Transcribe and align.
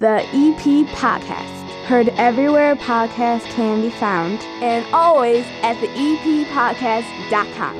The 0.00 0.22
EP 0.32 0.86
Podcast. 0.94 1.68
Heard 1.86 2.10
everywhere 2.10 2.76
podcasts 2.76 3.46
can 3.46 3.80
be 3.80 3.90
found, 3.90 4.38
and 4.62 4.86
always 4.94 5.44
at 5.64 5.74
the 5.80 5.90
E 5.98 6.44
eppodcast.com. 6.44 7.74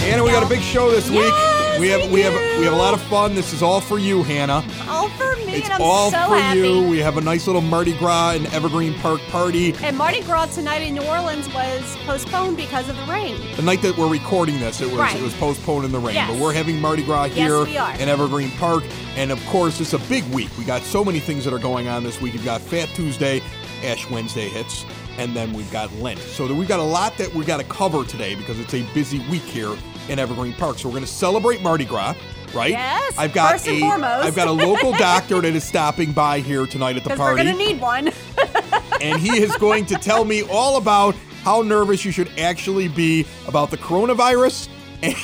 Hannah, 0.00 0.24
we 0.24 0.30
got 0.32 0.42
a 0.42 0.48
big 0.48 0.60
show 0.60 0.90
this 0.90 1.08
week. 1.08 1.47
Yes, 1.78 1.80
We 1.80 1.88
have 1.88 2.10
we 2.10 2.14
we 2.14 2.20
have 2.22 2.58
we 2.58 2.64
have 2.64 2.72
a 2.74 2.76
lot 2.76 2.94
of 2.94 3.00
fun. 3.02 3.34
This 3.34 3.52
is 3.52 3.62
all 3.62 3.80
for 3.80 3.98
you, 3.98 4.22
Hannah. 4.22 4.64
All 4.88 5.08
for 5.10 5.36
me, 5.36 5.54
It's 5.54 5.64
and 5.66 5.74
I'm 5.74 5.80
all 5.82 6.10
so 6.10 6.28
for 6.28 6.36
happy. 6.36 6.58
you. 6.60 6.82
We 6.88 6.98
have 6.98 7.16
a 7.16 7.20
nice 7.20 7.46
little 7.46 7.62
Mardi 7.62 7.92
Gras 7.96 8.32
and 8.32 8.46
Evergreen 8.52 8.94
Park 8.94 9.20
party. 9.30 9.74
And 9.82 9.96
Mardi 9.96 10.20
Gras 10.22 10.46
tonight 10.54 10.82
in 10.82 10.94
New 10.94 11.02
Orleans 11.04 11.52
was 11.54 11.96
postponed 12.04 12.56
because 12.56 12.88
of 12.88 12.96
the 12.96 13.04
rain. 13.04 13.36
The 13.56 13.62
night 13.62 13.82
that 13.82 13.96
we're 13.96 14.08
recording 14.10 14.58
this, 14.60 14.80
it 14.80 14.86
was 14.88 14.96
Right. 14.98 15.16
it 15.16 15.22
was 15.22 15.34
postponed 15.34 15.84
in 15.84 15.92
the 15.92 15.98
rain. 15.98 16.14
Yes. 16.16 16.30
But 16.30 16.40
we're 16.40 16.52
having 16.52 16.80
Mardi 16.80 17.04
Gras 17.04 17.26
Yes, 17.26 17.36
here 17.36 17.64
we 17.64 17.76
are. 17.78 17.92
in 17.98 18.08
Evergreen 18.08 18.50
Park, 18.52 18.84
and 19.16 19.30
of 19.30 19.44
course, 19.46 19.80
it's 19.80 19.92
a 19.92 19.98
big 20.00 20.24
week. 20.34 20.48
We 20.58 20.64
got 20.64 20.82
so 20.82 21.04
many 21.04 21.20
things 21.20 21.44
that 21.44 21.52
are 21.54 21.58
going 21.58 21.86
on 21.88 22.02
this 22.02 22.20
week. 22.20 22.34
You've 22.34 22.44
got 22.44 22.60
Fat 22.60 22.88
Tuesday, 22.94 23.40
Ash 23.84 24.08
Wednesday 24.10 24.48
hits, 24.48 24.84
and 25.18 25.34
then 25.34 25.52
we've 25.52 25.70
got 25.70 25.92
Lent. 25.96 26.18
So 26.18 26.52
we've 26.52 26.68
got 26.68 26.80
a 26.80 26.82
lot 26.82 27.16
that 27.18 27.32
we've 27.34 27.46
got 27.46 27.58
to 27.58 27.64
cover 27.64 28.04
today 28.04 28.34
because 28.34 28.58
it's 28.58 28.74
a 28.74 28.82
busy 28.94 29.20
week 29.30 29.42
here 29.42 29.76
in 30.08 30.18
Evergreen 30.18 30.52
Park. 30.54 30.78
So 30.78 30.88
we're 30.88 30.94
going 30.94 31.04
to 31.04 31.10
celebrate 31.10 31.62
Mardi 31.62 31.84
Gras. 31.84 32.14
Right? 32.54 32.70
Yes, 32.70 33.14
I've 33.18 33.34
got 33.34 33.52
first 33.52 33.68
and 33.68 33.80
foremost. 33.80 34.24
I've 34.24 34.34
got 34.34 34.48
a 34.48 34.52
local 34.52 34.92
doctor 34.98 35.40
that 35.42 35.54
is 35.54 35.64
stopping 35.64 36.12
by 36.12 36.40
here 36.40 36.66
tonight 36.66 36.96
at 36.96 37.04
the 37.04 37.10
Because 37.10 37.18
we're 37.18 37.36
party 37.36 37.44
going 37.44 37.56
to 37.58 37.64
need 37.64 37.80
one. 37.80 38.10
and 39.02 39.20
he 39.20 39.38
is 39.38 39.54
going 39.56 39.84
to 39.86 39.96
tell 39.96 40.24
me 40.24 40.42
all 40.44 40.78
about 40.78 41.14
how 41.42 41.60
nervous 41.60 42.06
you 42.06 42.10
should 42.10 42.30
actually 42.38 42.88
be 42.88 43.26
about 43.46 43.70
the 43.70 43.76
coronavirus. 43.76 44.68
And 45.02 45.14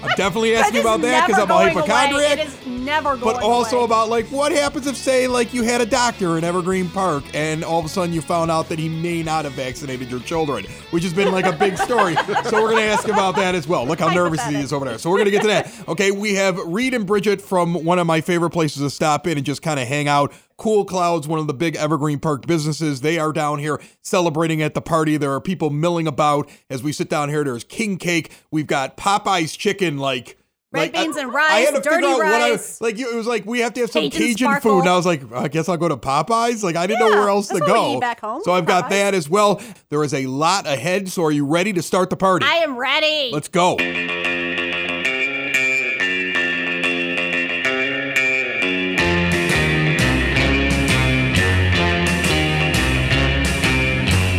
I'm 0.00 0.10
definitely 0.16 0.54
asking 0.56 0.80
about 0.80 1.00
that 1.02 1.26
because 1.26 1.40
I'm 1.42 1.46
a 1.50 1.54
going 1.54 1.72
away. 1.76 1.86
hypochondriac. 1.86 2.38
It 2.38 2.46
is 2.46 2.66
never 2.66 3.16
going 3.16 3.34
But 3.34 3.42
also 3.42 3.76
away. 3.78 3.84
about 3.86 4.08
like 4.08 4.26
what 4.26 4.52
happens 4.52 4.86
if 4.86 4.96
say 4.96 5.26
like 5.28 5.52
you 5.52 5.62
had 5.62 5.80
a 5.80 5.86
doctor 5.86 6.38
in 6.38 6.44
Evergreen 6.44 6.88
Park 6.88 7.24
and 7.34 7.64
all 7.64 7.78
of 7.80 7.84
a 7.84 7.88
sudden 7.88 8.12
you 8.14 8.20
found 8.20 8.50
out 8.50 8.68
that 8.68 8.78
he 8.78 8.88
may 8.88 9.22
not 9.22 9.44
have 9.44 9.54
vaccinated 9.54 10.10
your 10.10 10.20
children, 10.20 10.64
which 10.90 11.02
has 11.02 11.12
been 11.12 11.32
like 11.32 11.46
a 11.46 11.52
big 11.52 11.76
story. 11.78 12.14
so 12.44 12.62
we're 12.62 12.70
gonna 12.70 12.82
ask 12.82 13.08
about 13.08 13.36
that 13.36 13.54
as 13.54 13.66
well. 13.66 13.86
Look 13.86 13.98
how 14.00 14.12
nervous 14.12 14.44
he 14.46 14.56
is 14.56 14.72
over 14.72 14.84
there. 14.84 14.98
So 14.98 15.10
we're 15.10 15.18
gonna 15.18 15.30
get 15.30 15.42
to 15.42 15.48
that. 15.48 15.72
Okay, 15.88 16.10
we 16.12 16.34
have 16.34 16.58
Reed 16.58 16.94
and 16.94 17.06
Bridget 17.06 17.40
from 17.40 17.84
one 17.84 17.98
of 17.98 18.06
my 18.06 18.20
favorite 18.20 18.50
places 18.50 18.82
to 18.82 18.90
stop 18.90 19.26
in 19.26 19.36
and 19.36 19.44
just 19.46 19.62
kind 19.62 19.80
of 19.80 19.88
hang 19.88 20.08
out. 20.08 20.32
Cool 20.58 20.84
Clouds, 20.84 21.26
one 21.28 21.38
of 21.38 21.46
the 21.46 21.54
big 21.54 21.76
Evergreen 21.76 22.18
Park 22.18 22.46
businesses, 22.46 23.00
they 23.00 23.18
are 23.18 23.32
down 23.32 23.60
here 23.60 23.80
celebrating 24.02 24.60
at 24.60 24.74
the 24.74 24.82
party. 24.82 25.16
There 25.16 25.32
are 25.32 25.40
people 25.40 25.70
milling 25.70 26.06
about 26.08 26.50
as 26.68 26.82
we 26.82 26.92
sit 26.92 27.08
down 27.08 27.28
here. 27.28 27.44
There's 27.44 27.62
king 27.64 27.96
cake. 27.96 28.32
We've 28.50 28.66
got 28.66 28.96
Popeye's 28.96 29.56
chicken, 29.56 29.98
like 29.98 30.36
Red 30.72 30.92
like, 30.92 30.96
I- 30.96 31.04
beans 31.04 31.16
and 31.16 31.30
I 31.34 31.40
had 31.60 31.66
rice, 31.66 31.68
to 31.68 31.76
figure 31.76 31.90
dirty 31.92 32.06
out 32.08 32.18
what 32.18 32.26
I 32.26 32.50
rice. 32.50 32.80
like. 32.80 32.98
It 32.98 33.14
was 33.14 33.26
like 33.28 33.46
we 33.46 33.60
have 33.60 33.72
to 33.74 33.80
have 33.82 33.90
some 33.92 34.10
Cajun 34.10 34.34
Cajun 34.34 34.60
food, 34.60 34.80
and 34.80 34.88
I 34.88 34.96
was 34.96 35.06
like, 35.06 35.22
I 35.32 35.46
guess 35.48 35.68
I'll 35.68 35.76
go 35.78 35.88
to 35.88 35.96
Popeyes. 35.96 36.62
Like 36.64 36.76
I 36.76 36.86
didn't 36.88 37.00
know 37.08 37.08
where 37.20 37.28
else 37.30 37.46
to 37.48 37.54
that's 37.54 37.66
what 37.68 37.88
we 37.88 37.94
go. 37.94 38.00
back 38.00 38.20
home, 38.20 38.42
So 38.44 38.52
I've 38.52 38.66
got 38.66 38.90
that 38.90 39.14
as 39.14 39.30
well. 39.30 39.62
There 39.90 40.02
is 40.04 40.12
a 40.12 40.26
lot 40.26 40.66
ahead. 40.66 41.08
So 41.08 41.22
are 41.24 41.30
you 41.30 41.46
ready 41.46 41.72
to 41.72 41.82
start 41.82 42.10
the 42.10 42.16
party? 42.16 42.44
I 42.46 42.56
am 42.56 42.76
ready. 42.76 43.30
Let's 43.32 43.48
go. 43.48 43.76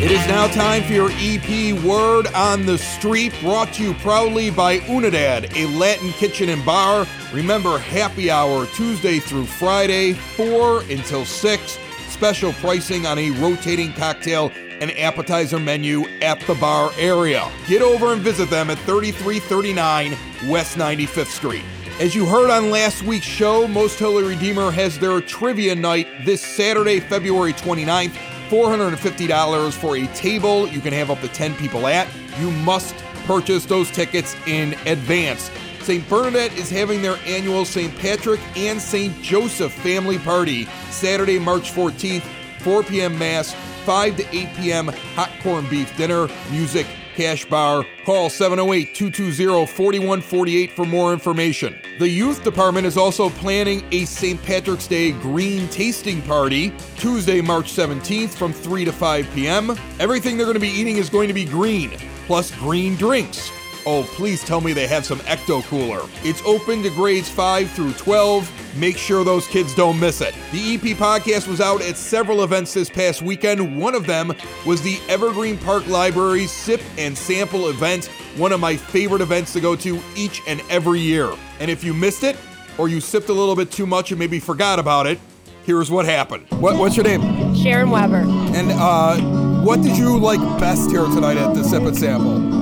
It 0.09 0.19
is 0.19 0.27
now 0.27 0.47
time 0.47 0.81
for 0.81 0.93
your 0.93 1.11
EP 1.17 1.83
Word 1.83 2.25
on 2.33 2.65
the 2.65 2.79
Street, 2.79 3.31
brought 3.41 3.73
to 3.73 3.83
you 3.83 3.93
proudly 3.93 4.49
by 4.49 4.79
Unidad, 4.79 5.55
a 5.55 5.67
Latin 5.77 6.11
kitchen 6.13 6.49
and 6.49 6.65
bar. 6.65 7.05
Remember, 7.31 7.77
happy 7.77 8.31
hour 8.31 8.65
Tuesday 8.73 9.19
through 9.19 9.45
Friday, 9.45 10.13
4 10.13 10.81
until 10.89 11.25
6. 11.25 11.79
Special 12.07 12.53
pricing 12.53 13.05
on 13.05 13.19
a 13.19 13.29
rotating 13.39 13.93
cocktail 13.93 14.51
and 14.81 14.89
appetizer 14.97 15.59
menu 15.59 16.07
at 16.23 16.39
the 16.47 16.55
bar 16.55 16.89
area. 16.97 17.47
Get 17.67 17.83
over 17.83 18.11
and 18.11 18.19
visit 18.19 18.49
them 18.49 18.71
at 18.71 18.79
3339 18.79 20.17
West 20.49 20.75
95th 20.75 21.27
Street. 21.27 21.63
As 21.99 22.15
you 22.15 22.25
heard 22.25 22.49
on 22.49 22.71
last 22.71 23.03
week's 23.03 23.27
show, 23.27 23.67
Most 23.67 23.99
Holy 23.99 24.23
Redeemer 24.23 24.71
has 24.71 24.97
their 24.97 25.21
trivia 25.21 25.75
night 25.75 26.07
this 26.25 26.41
Saturday, 26.41 26.99
February 26.99 27.53
29th. 27.53 28.17
$450 28.49 29.73
for 29.73 29.97
a 29.97 30.07
table 30.07 30.67
you 30.67 30.81
can 30.81 30.93
have 30.93 31.09
up 31.11 31.21
to 31.21 31.27
10 31.27 31.55
people 31.55 31.87
at. 31.87 32.07
You 32.39 32.51
must 32.51 32.95
purchase 33.25 33.65
those 33.65 33.91
tickets 33.91 34.35
in 34.47 34.73
advance. 34.85 35.51
St. 35.81 36.07
Bernadette 36.09 36.57
is 36.57 36.69
having 36.69 37.01
their 37.01 37.17
annual 37.25 37.65
St. 37.65 37.95
Patrick 37.97 38.39
and 38.57 38.81
St. 38.81 39.19
Joseph 39.21 39.71
family 39.71 40.19
party 40.19 40.65
Saturday, 40.89 41.39
March 41.39 41.71
14th, 41.71 42.23
4 42.59 42.83
p.m. 42.83 43.17
Mass, 43.17 43.53
5 43.85 44.17
to 44.17 44.35
8 44.35 44.55
p.m. 44.57 44.87
hot 45.15 45.31
corned 45.41 45.69
beef 45.69 45.95
dinner, 45.97 46.27
music, 46.51 46.85
cash 47.19 47.43
bar. 47.43 47.85
Call 48.05 48.29
708 48.29 48.95
220 48.95 49.65
4148 49.65 50.71
for 50.71 50.85
more 50.85 51.11
information. 51.11 51.77
The 51.99 52.07
youth 52.07 52.45
department 52.45 52.87
is 52.87 52.95
also 52.95 53.29
planning 53.29 53.83
a 53.91 54.05
St. 54.05 54.41
Patrick's 54.43 54.87
Day 54.87 55.11
green 55.11 55.67
tasting 55.67 56.21
party 56.21 56.71
Tuesday, 56.95 57.41
March 57.41 57.73
17th 57.73 58.29
from 58.29 58.53
3 58.53 58.85
to 58.85 58.93
5 58.93 59.29
p.m. 59.33 59.75
Everything 59.99 60.37
they're 60.37 60.45
going 60.45 60.53
to 60.53 60.61
be 60.61 60.69
eating 60.69 60.95
is 60.95 61.09
going 61.09 61.27
to 61.27 61.33
be 61.33 61.43
green, 61.43 61.91
plus 62.25 62.55
green 62.55 62.95
drinks. 62.95 63.51
Oh, 63.85 64.03
please 64.15 64.41
tell 64.43 64.61
me 64.61 64.71
they 64.71 64.87
have 64.87 65.05
some 65.05 65.19
Ecto 65.19 65.61
Cooler. 65.63 66.07
It's 66.23 66.41
open 66.43 66.83
to 66.83 66.89
grades 66.89 67.29
5 67.29 67.69
through 67.71 67.93
12. 67.93 68.68
Make 68.79 68.97
sure 68.97 69.25
those 69.25 69.45
kids 69.47 69.75
don't 69.75 69.99
miss 69.99 70.21
it. 70.21 70.33
The 70.51 70.75
EP 70.75 70.97
podcast 70.97 71.47
was 71.47 71.59
out 71.59 71.81
at 71.81 71.97
several 71.97 72.43
events 72.43 72.73
this 72.73 72.89
past 72.89 73.21
weekend. 73.21 73.77
One 73.77 73.93
of 73.93 74.05
them 74.05 74.33
was 74.65 74.81
the 74.81 74.99
Evergreen 75.09 75.57
Park 75.57 75.85
Library 75.87 76.47
Sip 76.47 76.81
and 76.97 77.17
Sample 77.17 77.69
event, 77.69 78.05
one 78.37 78.53
of 78.53 78.61
my 78.61 78.77
favorite 78.77 79.21
events 79.21 79.51
to 79.53 79.59
go 79.59 79.75
to 79.75 79.99
each 80.15 80.41
and 80.47 80.61
every 80.69 81.01
year. 81.01 81.29
And 81.59 81.69
if 81.69 81.83
you 81.83 81.93
missed 81.93 82.23
it, 82.23 82.37
or 82.77 82.87
you 82.87 83.01
sipped 83.01 83.27
a 83.27 83.33
little 83.33 83.55
bit 83.55 83.69
too 83.69 83.85
much 83.85 84.11
and 84.11 84.19
maybe 84.19 84.39
forgot 84.39 84.79
about 84.79 85.07
it, 85.07 85.19
here's 85.65 85.91
what 85.91 86.05
happened. 86.05 86.45
What, 86.51 86.77
what's 86.77 86.95
your 86.95 87.03
name? 87.03 87.55
Sharon 87.55 87.89
Weber. 87.89 88.23
And 88.55 88.71
uh, 88.71 89.17
what 89.61 89.81
did 89.81 89.97
you 89.97 90.17
like 90.17 90.39
best 90.57 90.89
here 90.89 91.03
tonight 91.03 91.35
at 91.35 91.53
the 91.53 91.63
Sip 91.65 91.83
and 91.83 91.97
Sample? 91.97 92.58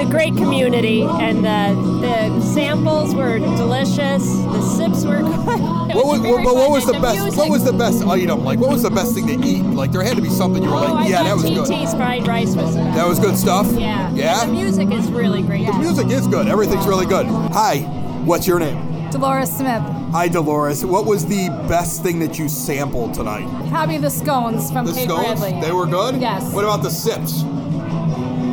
The 0.00 0.06
great 0.10 0.34
community 0.36 1.02
and 1.02 1.38
the, 1.44 2.00
the 2.00 2.40
samples 2.40 3.14
were 3.14 3.38
delicious. 3.38 4.22
The 4.24 4.62
sips 4.62 5.04
were 5.04 5.18
good. 5.22 5.94
What 5.94 6.06
was, 6.06 6.20
very 6.20 6.42
but 6.42 6.54
what 6.54 6.70
was 6.70 6.86
and 6.86 6.94
the 6.96 7.00
best? 7.00 7.20
music- 7.22 7.38
What 7.38 7.50
was 7.50 7.64
the 7.64 7.72
best 7.72 8.02
item? 8.06 8.42
Like, 8.44 8.58
what 8.58 8.70
was 8.70 8.82
the 8.82 8.90
best 8.90 9.14
thing 9.14 9.26
to 9.26 9.46
eat? 9.46 9.62
Like, 9.62 9.92
there 9.92 10.02
had 10.02 10.16
to 10.16 10.22
be 10.22 10.30
something 10.30 10.62
you 10.62 10.70
were 10.70 10.76
Oh, 10.76 10.80
like, 10.94 11.06
I 11.06 11.08
yeah, 11.08 11.22
that 11.22 11.36
thought 11.36 11.50
was 11.58 11.68
good. 11.68 11.76
TT's 11.78 11.94
fried 11.94 12.26
rice 12.26 12.56
was 12.56 12.74
the 12.74 12.80
best. 12.80 12.96
That 12.96 13.06
was 13.06 13.18
good 13.18 13.36
stuff. 13.36 13.66
Yeah. 13.72 14.10
Yeah. 14.14 14.40
And 14.42 14.50
the 14.50 14.54
music 14.54 14.90
is 14.90 15.10
really 15.10 15.42
great. 15.42 15.66
The 15.66 15.74
music 15.74 16.08
is 16.08 16.26
good. 16.26 16.48
Everything's 16.48 16.86
really 16.86 17.06
good. 17.06 17.26
Hi. 17.52 17.80
What's 18.24 18.46
your 18.46 18.58
name? 18.58 19.10
Dolores 19.10 19.50
Smith. 19.50 19.82
Hi, 20.12 20.28
Dolores. 20.28 20.84
What 20.84 21.04
was 21.04 21.26
the 21.26 21.48
best 21.68 22.02
thing 22.02 22.20
that 22.20 22.38
you 22.38 22.48
sampled 22.48 23.12
tonight? 23.12 23.46
Probably 23.68 23.98
the 23.98 24.08
scones 24.10 24.70
from 24.72 24.86
The 24.86 24.92
Kate 24.92 25.04
scones. 25.04 25.40
Bradley. 25.40 25.60
They 25.60 25.72
were 25.72 25.86
good. 25.86 26.20
Yes. 26.22 26.52
What 26.54 26.64
about 26.64 26.82
the 26.82 26.90
sips? 26.90 27.42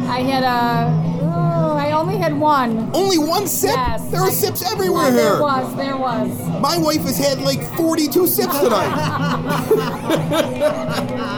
I 0.09 0.19
had 0.21 0.43
a. 0.43 1.16
I 2.07 2.11
only 2.11 2.21
had 2.23 2.39
one. 2.39 2.89
Only 2.93 3.17
one 3.17 3.47
sip. 3.47 3.71
Yes. 3.71 4.09
There 4.09 4.21
were 4.21 4.31
sips 4.31 4.71
everywhere 4.71 5.11
There 5.11 5.33
here. 5.33 5.41
was. 5.41 5.75
There 5.75 5.97
was. 5.97 6.61
My 6.61 6.77
wife 6.77 7.01
has 7.01 7.17
had 7.17 7.41
like 7.41 7.61
42 7.75 8.27
sips 8.27 8.57
tonight. 8.59 8.93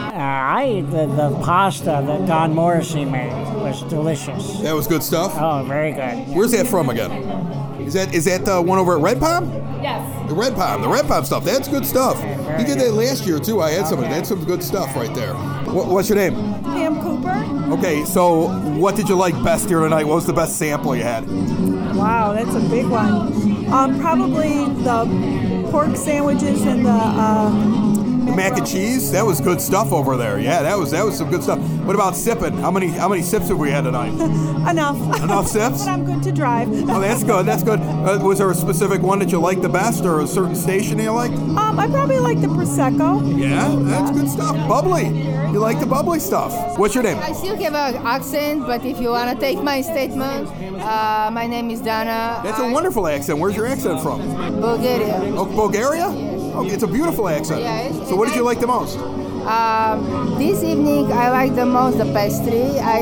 Uh, 0.20 0.22
I 0.22 0.64
ate 0.64 0.90
the, 0.90 1.06
the 1.06 1.30
pasta 1.42 2.04
that 2.06 2.26
Don 2.26 2.54
Morrissey 2.54 3.06
made. 3.06 3.32
It 3.32 3.54
was 3.54 3.82
delicious. 3.84 4.58
that 4.60 4.74
was 4.74 4.86
good 4.86 5.02
stuff. 5.02 5.32
Oh, 5.38 5.64
very 5.66 5.92
good. 5.92 6.28
Where's 6.36 6.50
that 6.50 6.66
from 6.66 6.90
again? 6.90 7.10
Is 7.80 7.94
that 7.94 8.12
is 8.12 8.26
that 8.26 8.44
the 8.44 8.60
one 8.60 8.78
over 8.78 8.96
at 8.96 9.02
Red 9.02 9.18
Palm? 9.18 9.48
Yes. 9.82 10.28
The 10.28 10.34
Red 10.34 10.54
Palm, 10.54 10.82
the 10.82 10.88
Red 10.88 11.06
Palm 11.06 11.24
stuff. 11.24 11.42
That's 11.42 11.68
good 11.68 11.86
stuff. 11.86 12.20
He 12.58 12.64
did 12.64 12.78
that 12.80 12.92
last 12.92 13.26
year 13.26 13.38
too. 13.38 13.62
I 13.62 13.70
had 13.70 13.86
some. 13.86 13.98
of 14.00 14.04
it. 14.04 14.08
That's 14.10 14.28
some 14.28 14.44
good 14.44 14.62
stuff 14.62 14.94
right 14.94 15.14
there. 15.14 15.32
What, 15.32 15.86
what's 15.86 16.10
your 16.10 16.18
name? 16.18 16.34
Pam 16.64 17.00
Cooper. 17.00 17.74
Okay, 17.78 18.04
so 18.04 18.48
what 18.80 18.96
did 18.96 19.08
you 19.08 19.14
like 19.14 19.34
best 19.44 19.68
here 19.68 19.80
tonight? 19.80 20.04
What 20.04 20.14
was 20.14 20.26
the 20.26 20.32
best 20.32 20.56
sample 20.56 20.96
you 20.96 21.02
had? 21.02 21.28
Wow, 21.94 22.32
that's 22.32 22.54
a 22.54 22.68
big 22.70 22.86
one. 22.86 23.70
Um, 23.70 24.00
probably 24.00 24.64
the 24.82 25.68
pork 25.70 25.96
sandwiches 25.96 26.64
and 26.64 26.86
the 26.86 26.90
um, 26.90 27.89
The 28.30 28.36
mac 28.36 28.56
and 28.56 28.64
cheese, 28.64 29.10
that 29.10 29.26
was 29.26 29.40
good 29.40 29.60
stuff 29.60 29.92
over 29.92 30.16
there. 30.16 30.38
Yeah, 30.38 30.62
that 30.62 30.78
was 30.78 30.92
that 30.92 31.04
was 31.04 31.18
some 31.18 31.30
good 31.30 31.42
stuff. 31.42 31.58
What 31.80 31.96
about 31.96 32.14
sipping? 32.14 32.52
How 32.58 32.70
many 32.70 32.86
how 32.86 33.08
many 33.08 33.22
sips 33.22 33.48
have 33.48 33.58
we 33.58 33.72
had 33.72 33.82
tonight? 33.82 34.12
Enough. 34.70 35.20
Enough 35.20 35.48
sips? 35.48 35.78
but 35.84 35.88
I'm 35.88 36.04
good 36.04 36.22
to 36.22 36.30
drive. 36.30 36.68
Oh, 36.88 37.00
that's 37.00 37.24
good. 37.24 37.44
That's 37.44 37.64
good. 37.64 37.80
Uh, 37.80 38.20
was 38.22 38.38
there 38.38 38.48
a 38.48 38.54
specific 38.54 39.02
one 39.02 39.18
that 39.18 39.32
you 39.32 39.40
liked 39.40 39.62
the 39.62 39.68
best, 39.68 40.04
or 40.04 40.20
a 40.20 40.28
certain 40.28 40.54
station 40.54 41.00
you 41.00 41.10
liked? 41.10 41.34
Um, 41.34 41.80
I 41.80 41.88
probably 41.88 42.20
like 42.20 42.40
the 42.40 42.46
prosecco. 42.46 43.36
Yeah, 43.36 43.74
that's 43.80 44.12
good 44.12 44.28
stuff. 44.28 44.54
Bubbly. 44.68 45.08
You 45.52 45.58
like 45.58 45.80
the 45.80 45.86
bubbly 45.86 46.20
stuff. 46.20 46.78
What's 46.78 46.94
your 46.94 47.02
name? 47.02 47.18
I 47.18 47.32
still 47.32 47.56
have 47.56 47.74
an 47.74 48.06
accent, 48.06 48.64
but 48.64 48.84
if 48.84 49.00
you 49.00 49.08
want 49.10 49.34
to 49.34 49.44
take 49.44 49.60
my 49.60 49.80
statement, 49.80 50.46
uh, 50.80 51.30
my 51.32 51.48
name 51.48 51.68
is 51.70 51.80
Dana. 51.80 52.40
That's 52.44 52.60
a 52.60 52.70
wonderful 52.70 53.08
accent. 53.08 53.40
Where's 53.40 53.56
your 53.56 53.66
accent 53.66 54.00
from? 54.00 54.20
Bulgaria. 54.60 55.16
Oh, 55.34 55.46
Bulgaria? 55.46 56.29
Oh, 56.60 56.66
it's 56.66 56.82
a 56.82 56.86
beautiful 56.86 57.28
accent. 57.28 57.62
Yeah, 57.62 57.80
it's- 57.88 58.08
So, 58.08 58.16
what 58.16 58.28
did 58.28 58.36
you 58.36 58.42
like 58.44 58.60
the 58.60 58.66
most? 58.66 58.98
Um, 58.98 60.34
this 60.38 60.62
evening, 60.62 61.10
I 61.12 61.30
like 61.30 61.54
the 61.56 61.64
most 61.64 61.96
the 61.96 62.04
pastry. 62.12 62.78
I 62.78 63.00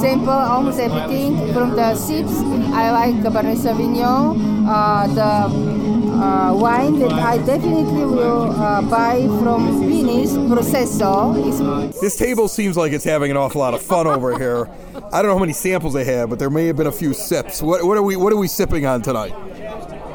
sample 0.00 0.28
almost 0.30 0.78
everything 0.78 1.52
from 1.54 1.74
the 1.74 1.94
sips. 1.94 2.32
I 2.74 2.90
like 2.92 3.14
Cabernet 3.24 3.56
Sauvignon, 3.56 4.36
uh, 4.68 5.06
the 5.18 5.74
uh, 6.14 6.54
wine 6.54 6.98
that 7.00 7.12
I 7.12 7.38
definitely 7.38 8.04
will 8.04 8.50
uh, 8.52 8.82
buy 8.82 9.22
from 9.42 9.80
Venice, 9.88 10.36
Processo. 10.52 11.34
It's 11.48 12.00
This 12.00 12.16
table 12.16 12.46
seems 12.48 12.76
like 12.76 12.92
it's 12.92 13.04
having 13.04 13.30
an 13.30 13.36
awful 13.38 13.60
lot 13.62 13.72
of 13.74 13.80
fun 13.82 14.06
over 14.06 14.38
here. 14.44 14.68
I 15.12 15.22
don't 15.22 15.30
know 15.30 15.34
how 15.34 15.40
many 15.40 15.54
samples 15.54 15.94
they 15.94 16.04
have, 16.04 16.28
but 16.28 16.38
there 16.38 16.50
may 16.50 16.66
have 16.66 16.76
been 16.76 16.86
a 16.88 16.92
few 16.92 17.14
sips. 17.14 17.62
What, 17.62 17.84
what 17.84 17.96
are 17.96 18.02
we 18.02 18.16
What 18.16 18.32
are 18.34 18.36
we 18.36 18.48
sipping 18.48 18.84
on 18.84 19.00
tonight? 19.02 19.32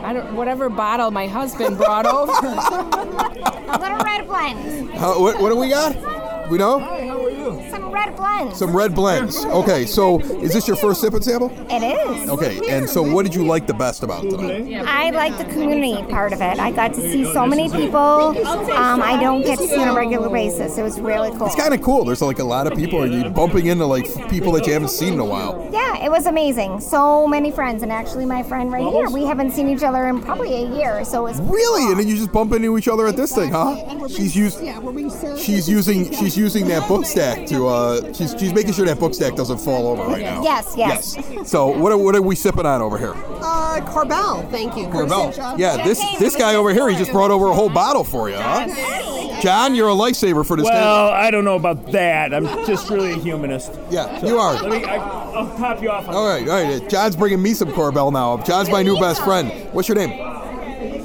I 0.09 0.13
don't, 0.13 0.33
whatever 0.33 0.69
bottle 0.69 1.11
my 1.11 1.27
husband 1.27 1.77
brought 1.77 2.07
over. 2.07 2.31
A 2.41 3.77
little 3.79 3.99
red 3.99 4.25
blend. 4.25 4.89
How, 4.95 5.21
what, 5.21 5.39
what 5.39 5.49
do 5.49 5.55
we 5.55 5.69
got? 5.69 6.49
We 6.49 6.57
know 6.57 6.79
Some 7.89 7.95
red 7.95 8.15
blends. 8.15 8.59
some 8.59 8.75
red 8.75 8.93
blends. 8.93 9.45
Okay, 9.45 9.85
so 9.85 10.19
is 10.19 10.53
this 10.53 10.67
your 10.67 10.77
first 10.77 11.01
sip 11.01 11.13
and 11.13 11.23
sample? 11.23 11.49
It 11.69 11.81
is. 11.81 12.29
Okay, 12.29 12.59
and 12.69 12.87
so 12.87 13.01
what 13.01 13.23
did 13.23 13.33
you 13.33 13.45
like 13.45 13.65
the 13.65 13.73
best 13.73 14.03
about 14.03 14.21
tonight? 14.21 14.85
I 14.85 15.09
like 15.09 15.37
the 15.39 15.45
community 15.45 16.03
part 16.11 16.31
of 16.31 16.41
it. 16.41 16.59
I 16.59 16.71
got 16.71 16.93
to 16.93 17.01
see 17.01 17.23
so 17.33 17.47
many 17.47 17.67
people 17.69 17.97
um, 17.97 19.01
I 19.01 19.17
don't 19.19 19.41
get 19.41 19.57
to 19.57 19.67
see 19.67 19.79
on 19.79 19.87
a 19.87 19.93
regular 19.95 20.29
basis. 20.29 20.77
It 20.77 20.83
was 20.83 20.99
really 20.99 21.31
cool. 21.31 21.47
It's 21.47 21.55
kind 21.55 21.73
of 21.73 21.81
cool. 21.81 22.05
There's 22.05 22.21
like 22.21 22.39
a 22.39 22.43
lot 22.43 22.67
of 22.67 22.77
people, 22.77 23.01
and 23.01 23.11
you 23.11 23.27
bumping 23.29 23.65
into 23.65 23.85
like 23.85 24.05
people 24.29 24.51
that 24.53 24.67
you 24.67 24.73
haven't 24.73 24.89
seen 24.89 25.13
in 25.13 25.19
a 25.19 25.25
while. 25.25 25.67
Yeah, 25.71 26.03
it 26.03 26.11
was 26.11 26.27
amazing. 26.27 26.79
So 26.79 27.27
many 27.27 27.49
friends, 27.49 27.81
and 27.81 27.91
actually, 27.91 28.25
my 28.25 28.43
friend 28.43 28.71
right 28.71 28.87
here, 28.91 29.09
we 29.09 29.25
haven't 29.25 29.51
seen 29.51 29.67
each 29.67 29.83
other 29.83 30.07
in 30.07 30.21
probably 30.21 30.53
a 30.53 30.75
year. 30.77 31.03
So 31.05 31.25
it's 31.25 31.39
Really? 31.39 31.91
And 31.91 31.99
then 31.99 32.07
you 32.07 32.15
just 32.15 32.31
bump 32.31 32.53
into 32.53 32.77
each 32.77 32.87
other 32.87 33.07
at 33.07 33.15
this 33.15 33.33
thing, 33.33 33.51
huh? 33.51 34.07
She's 34.07 34.35
used. 34.35 34.59
She's 35.39 35.67
using. 35.67 36.11
She's 36.11 36.37
using 36.37 36.67
that 36.67 36.87
book 36.87 37.05
stack 37.05 37.47
to. 37.47 37.67
Uh, 37.67 37.78
she's 38.13 38.35
she's 38.39 38.53
making 38.53 38.73
sure 38.73 38.85
that 38.85 38.99
book 38.99 39.13
stack 39.13 39.35
doesn't 39.35 39.59
fall 39.59 39.87
over 39.87 40.03
right 40.03 40.21
now. 40.21 40.41
Yes, 40.43 40.73
yes. 40.77 41.17
So 41.49 41.67
what 41.67 41.91
are, 41.91 41.97
what 41.97 42.15
are 42.15 42.21
we 42.21 42.35
sipping 42.35 42.65
on 42.65 42.81
over 42.81 42.97
here? 42.97 43.13
Uh, 43.15 43.79
Korbel, 43.81 44.49
thank 44.49 44.75
you. 44.75 44.87
Korbel. 44.87 45.57
Yeah, 45.57 45.83
this 45.83 45.99
this 46.19 46.35
guy 46.35 46.55
over 46.55 46.73
here, 46.73 46.89
he 46.89 46.95
just 46.95 47.11
brought 47.11 47.31
over 47.31 47.47
a 47.47 47.53
whole 47.53 47.69
bottle 47.69 48.03
for 48.03 48.29
you, 48.29 48.37
huh? 48.37 48.67
John, 49.41 49.73
you're 49.73 49.89
a 49.89 49.93
lifesaver 49.93 50.45
for 50.45 50.57
this 50.57 50.65
Well, 50.65 51.09
I 51.09 51.31
don't 51.31 51.45
know 51.45 51.55
about 51.55 51.91
that. 51.93 52.33
I'm 52.33 52.45
just 52.65 52.89
really 52.89 53.13
a 53.13 53.17
humanist. 53.17 53.71
Yeah, 53.89 54.25
you 54.25 54.37
are. 54.37 54.55
Let 54.55 54.69
me, 54.69 54.83
I, 54.83 54.97
I'll 54.97 55.57
top 55.57 55.81
you 55.81 55.89
off. 55.89 56.07
On 56.09 56.15
All 56.15 56.27
right, 56.27 56.47
all 56.47 56.61
right. 56.61 56.89
John's 56.89 57.15
bringing 57.15 57.41
me 57.41 57.53
some 57.53 57.69
Korbel 57.71 58.11
now. 58.11 58.37
John's 58.43 58.69
my 58.69 58.83
new 58.83 58.99
best 58.99 59.23
friend. 59.23 59.49
What's 59.73 59.87
your 59.87 59.95
name? 59.95 60.19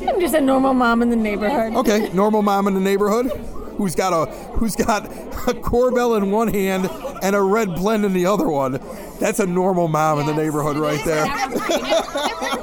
I'm 0.09 0.21
just 0.21 0.35
a 0.35 0.41
normal 0.41 0.75
mom 0.75 1.03
in 1.03 1.11
the 1.11 1.17
neighborhood. 1.17 1.75
Okay, 1.75 2.11
normal 2.13 2.43
mom 2.43 2.67
in 2.67 2.75
the 2.75 2.81
neighborhood 2.81 3.31
who's 3.77 3.95
got 3.95 4.13
a 4.13 4.31
who's 4.53 4.77
got 4.77 5.07
a 5.07 5.55
Korbel 5.55 6.17
in 6.17 6.31
one 6.31 6.49
hand 6.49 6.89
and 7.23 7.37
a 7.37 7.43
red 7.43 7.75
blend 7.75 8.05
in 8.05 8.13
the 8.13 8.27
other 8.27 8.49
one. 8.49 8.81
That's 9.21 9.41
a 9.41 9.47
normal 9.47 9.89
mom 9.89 10.21
in 10.21 10.27
the 10.27 10.35
neighborhood 10.35 10.77
right 10.77 11.03
there. 11.05 11.25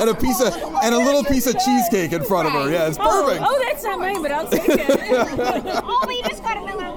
and 0.00 0.10
a 0.10 0.14
piece 0.14 0.40
of 0.40 0.54
and 0.82 0.94
a 0.94 0.98
little 0.98 1.24
piece 1.24 1.46
of 1.46 1.58
cheesecake 1.58 2.12
in 2.12 2.22
front 2.24 2.46
of 2.48 2.54
her. 2.54 2.70
Yeah, 2.70 2.86
it's 2.88 2.98
Oh, 3.00 3.24
perfect. 3.26 3.44
oh, 3.46 3.58
that's 3.66 3.82
not 3.82 3.98
mine, 3.98 4.22
but 4.22 4.30
I'll 4.32 4.48
take 4.48 4.68
it. 4.68 4.88
oh, 5.84 6.04
we 6.06 6.22
just 6.22 6.42
got 6.42 6.56
a 6.56 6.60
Miller 6.64 6.78
Lite. 6.78 6.87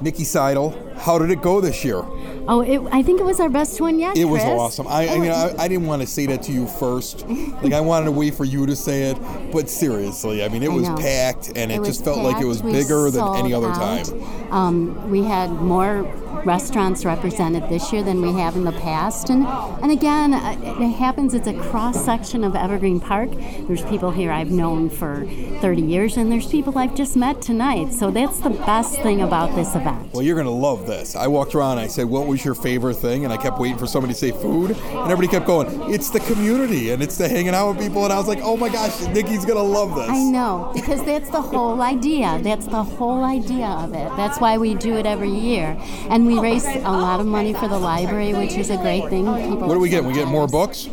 Nikki 0.00 0.24
Seidel, 0.24 0.70
how 0.96 1.18
did 1.18 1.30
it 1.30 1.42
go 1.42 1.60
this 1.60 1.84
year? 1.84 2.02
Oh, 2.48 2.62
it, 2.62 2.80
I 2.90 3.02
think 3.02 3.20
it 3.20 3.24
was 3.24 3.38
our 3.38 3.50
best 3.50 3.80
one 3.80 3.98
yet. 3.98 4.16
It 4.16 4.24
was 4.24 4.42
awesome. 4.42 4.88
I, 4.88 5.08
I 5.08 5.18
mean, 5.18 5.30
I, 5.30 5.54
I 5.58 5.68
didn't 5.68 5.86
want 5.86 6.02
to 6.02 6.08
say 6.08 6.26
that 6.26 6.42
to 6.44 6.52
you 6.52 6.66
first. 6.66 7.26
Like, 7.62 7.72
I 7.72 7.80
wanted 7.80 8.06
to 8.06 8.12
wait 8.12 8.34
for 8.34 8.44
you 8.44 8.66
to 8.66 8.74
say 8.74 9.10
it. 9.10 9.18
But 9.52 9.68
seriously, 9.68 10.42
I 10.42 10.48
mean, 10.48 10.62
it 10.62 10.70
I 10.70 10.74
was 10.74 10.88
know. 10.88 10.96
packed, 10.96 11.52
and 11.54 11.70
it, 11.70 11.78
was 11.78 11.88
just 11.88 12.04
felt 12.04 12.18
like 12.18 12.42
it 12.42 12.46
was. 12.46 12.62
We 12.62 12.72
bigger 12.72 13.10
than 13.10 13.36
any 13.36 13.52
other 13.52 13.68
out. 13.68 14.06
time. 14.06 14.52
Um, 14.52 15.10
we 15.10 15.22
had 15.22 15.50
more 15.52 16.04
restaurants 16.44 17.04
represented 17.04 17.68
this 17.68 17.92
year 17.92 18.02
than 18.02 18.20
we 18.22 18.32
have 18.32 18.56
in 18.56 18.64
the 18.64 18.72
past, 18.72 19.30
and 19.30 19.46
and 19.82 19.90
again, 19.90 20.34
uh, 20.34 20.56
it 20.62 20.92
happens. 20.92 21.34
It's 21.34 21.48
a 21.48 21.54
cross 21.54 22.04
section 22.04 22.44
of 22.44 22.54
Evergreen 22.54 23.00
Park. 23.00 23.30
There's 23.66 23.84
people 23.84 24.10
here 24.10 24.30
I've 24.30 24.50
known 24.50 24.90
for 24.90 25.26
30 25.60 25.82
years, 25.82 26.16
and 26.16 26.30
there's 26.30 26.46
people 26.48 26.78
I've 26.78 26.94
just 26.94 27.16
met 27.16 27.42
tonight. 27.42 27.92
So 27.92 28.10
that's 28.10 28.40
the 28.40 28.50
best 28.50 29.00
thing 29.02 29.20
about 29.22 29.54
this 29.54 29.74
event. 29.74 30.12
Well, 30.12 30.22
you're 30.22 30.34
going 30.34 30.46
to 30.46 30.52
love 30.52 30.86
this. 30.86 31.16
I 31.16 31.26
walked 31.26 31.54
around 31.54 31.72
and 31.72 31.80
I 31.80 31.86
said, 31.86 32.06
What 32.06 32.26
was 32.26 32.44
your 32.44 32.54
favorite 32.54 32.94
thing? 32.94 33.24
And 33.24 33.32
I 33.32 33.36
kept 33.36 33.58
waiting 33.58 33.78
for 33.78 33.86
somebody 33.86 34.12
to 34.12 34.18
say 34.18 34.30
food. 34.30 34.72
And 34.72 35.10
everybody 35.10 35.28
kept 35.28 35.46
going, 35.46 35.68
It's 35.92 36.10
the 36.10 36.20
community 36.20 36.90
and 36.90 37.02
it's 37.02 37.16
the 37.16 37.28
hanging 37.28 37.54
out 37.54 37.74
with 37.74 37.84
people. 37.84 38.04
And 38.04 38.12
I 38.12 38.18
was 38.18 38.28
like, 38.28 38.40
Oh 38.42 38.56
my 38.56 38.68
gosh, 38.68 39.00
Nikki's 39.08 39.44
going 39.44 39.58
to 39.58 39.62
love 39.62 39.94
this. 39.94 40.08
I 40.08 40.22
know, 40.22 40.72
because 40.74 41.04
that's 41.04 41.30
the 41.30 41.42
whole 41.42 41.80
idea. 41.80 42.38
That's 42.42 42.66
the 42.66 42.82
whole 42.82 43.24
idea 43.24 43.66
of 43.66 43.94
it. 43.94 44.10
That's 44.16 44.40
why 44.40 44.58
we 44.58 44.74
do 44.74 44.96
it 44.96 45.06
every 45.06 45.30
year. 45.30 45.76
And 46.08 46.26
we 46.30 46.38
raise 46.38 46.64
a 46.64 46.78
lot 46.80 47.18
of 47.18 47.26
money 47.26 47.52
for 47.52 47.66
the 47.66 47.78
library, 47.78 48.32
which 48.34 48.52
is 48.52 48.70
a 48.70 48.76
great 48.76 49.08
thing. 49.08 49.24
People 49.24 49.66
What 49.66 49.74
do 49.74 49.80
we 49.80 49.88
get? 49.88 50.04
We 50.04 50.12
get 50.12 50.28
more 50.28 50.46
books? 50.46 50.88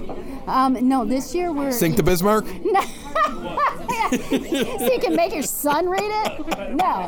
Um, 0.48 0.78
no, 0.88 1.06
this 1.06 1.36
year 1.36 1.51
we're. 1.51 1.72
Sink 1.72 1.98
to 1.98 2.04
Bismarck? 2.04 2.45
so 4.10 4.92
you 4.92 5.00
can 5.00 5.16
make 5.16 5.34
your 5.34 5.44
son 5.44 5.88
read 5.88 6.01
it? 6.04 6.75
No. 6.75 7.06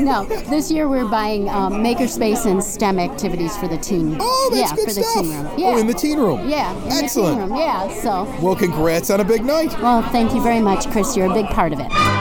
No, 0.00 0.24
this 0.24 0.70
year 0.70 0.88
we're 0.88 1.08
buying 1.08 1.48
um, 1.50 1.74
makerspace 1.74 2.46
and 2.46 2.62
STEM 2.62 2.98
activities 2.98 3.56
for 3.56 3.68
the 3.68 3.76
teen. 3.76 4.16
Oh, 4.20 4.50
that's 4.52 4.70
yeah, 4.70 4.76
good 4.76 4.88
for 4.88 4.94
the 4.94 5.02
stuff. 5.02 5.24
teen 5.24 5.36
room. 5.36 5.50
Oh, 5.58 5.78
in 5.78 5.86
the 5.86 5.94
teen 5.94 6.18
room. 6.18 6.48
Yeah, 6.48 6.72
in 6.84 7.04
Excellent. 7.04 7.38
the 7.38 7.44
teen 7.44 7.50
room. 7.50 7.58
Yeah, 7.58 7.92
so. 8.00 8.24
Well, 8.40 8.56
congrats 8.56 9.10
on 9.10 9.20
a 9.20 9.24
big 9.24 9.44
night. 9.44 9.78
Well, 9.82 10.02
thank 10.10 10.32
you 10.34 10.42
very 10.42 10.60
much, 10.60 10.88
Chris. 10.90 11.16
You're 11.16 11.30
a 11.30 11.34
big 11.34 11.46
part 11.46 11.72
of 11.72 11.80
it. 11.80 12.17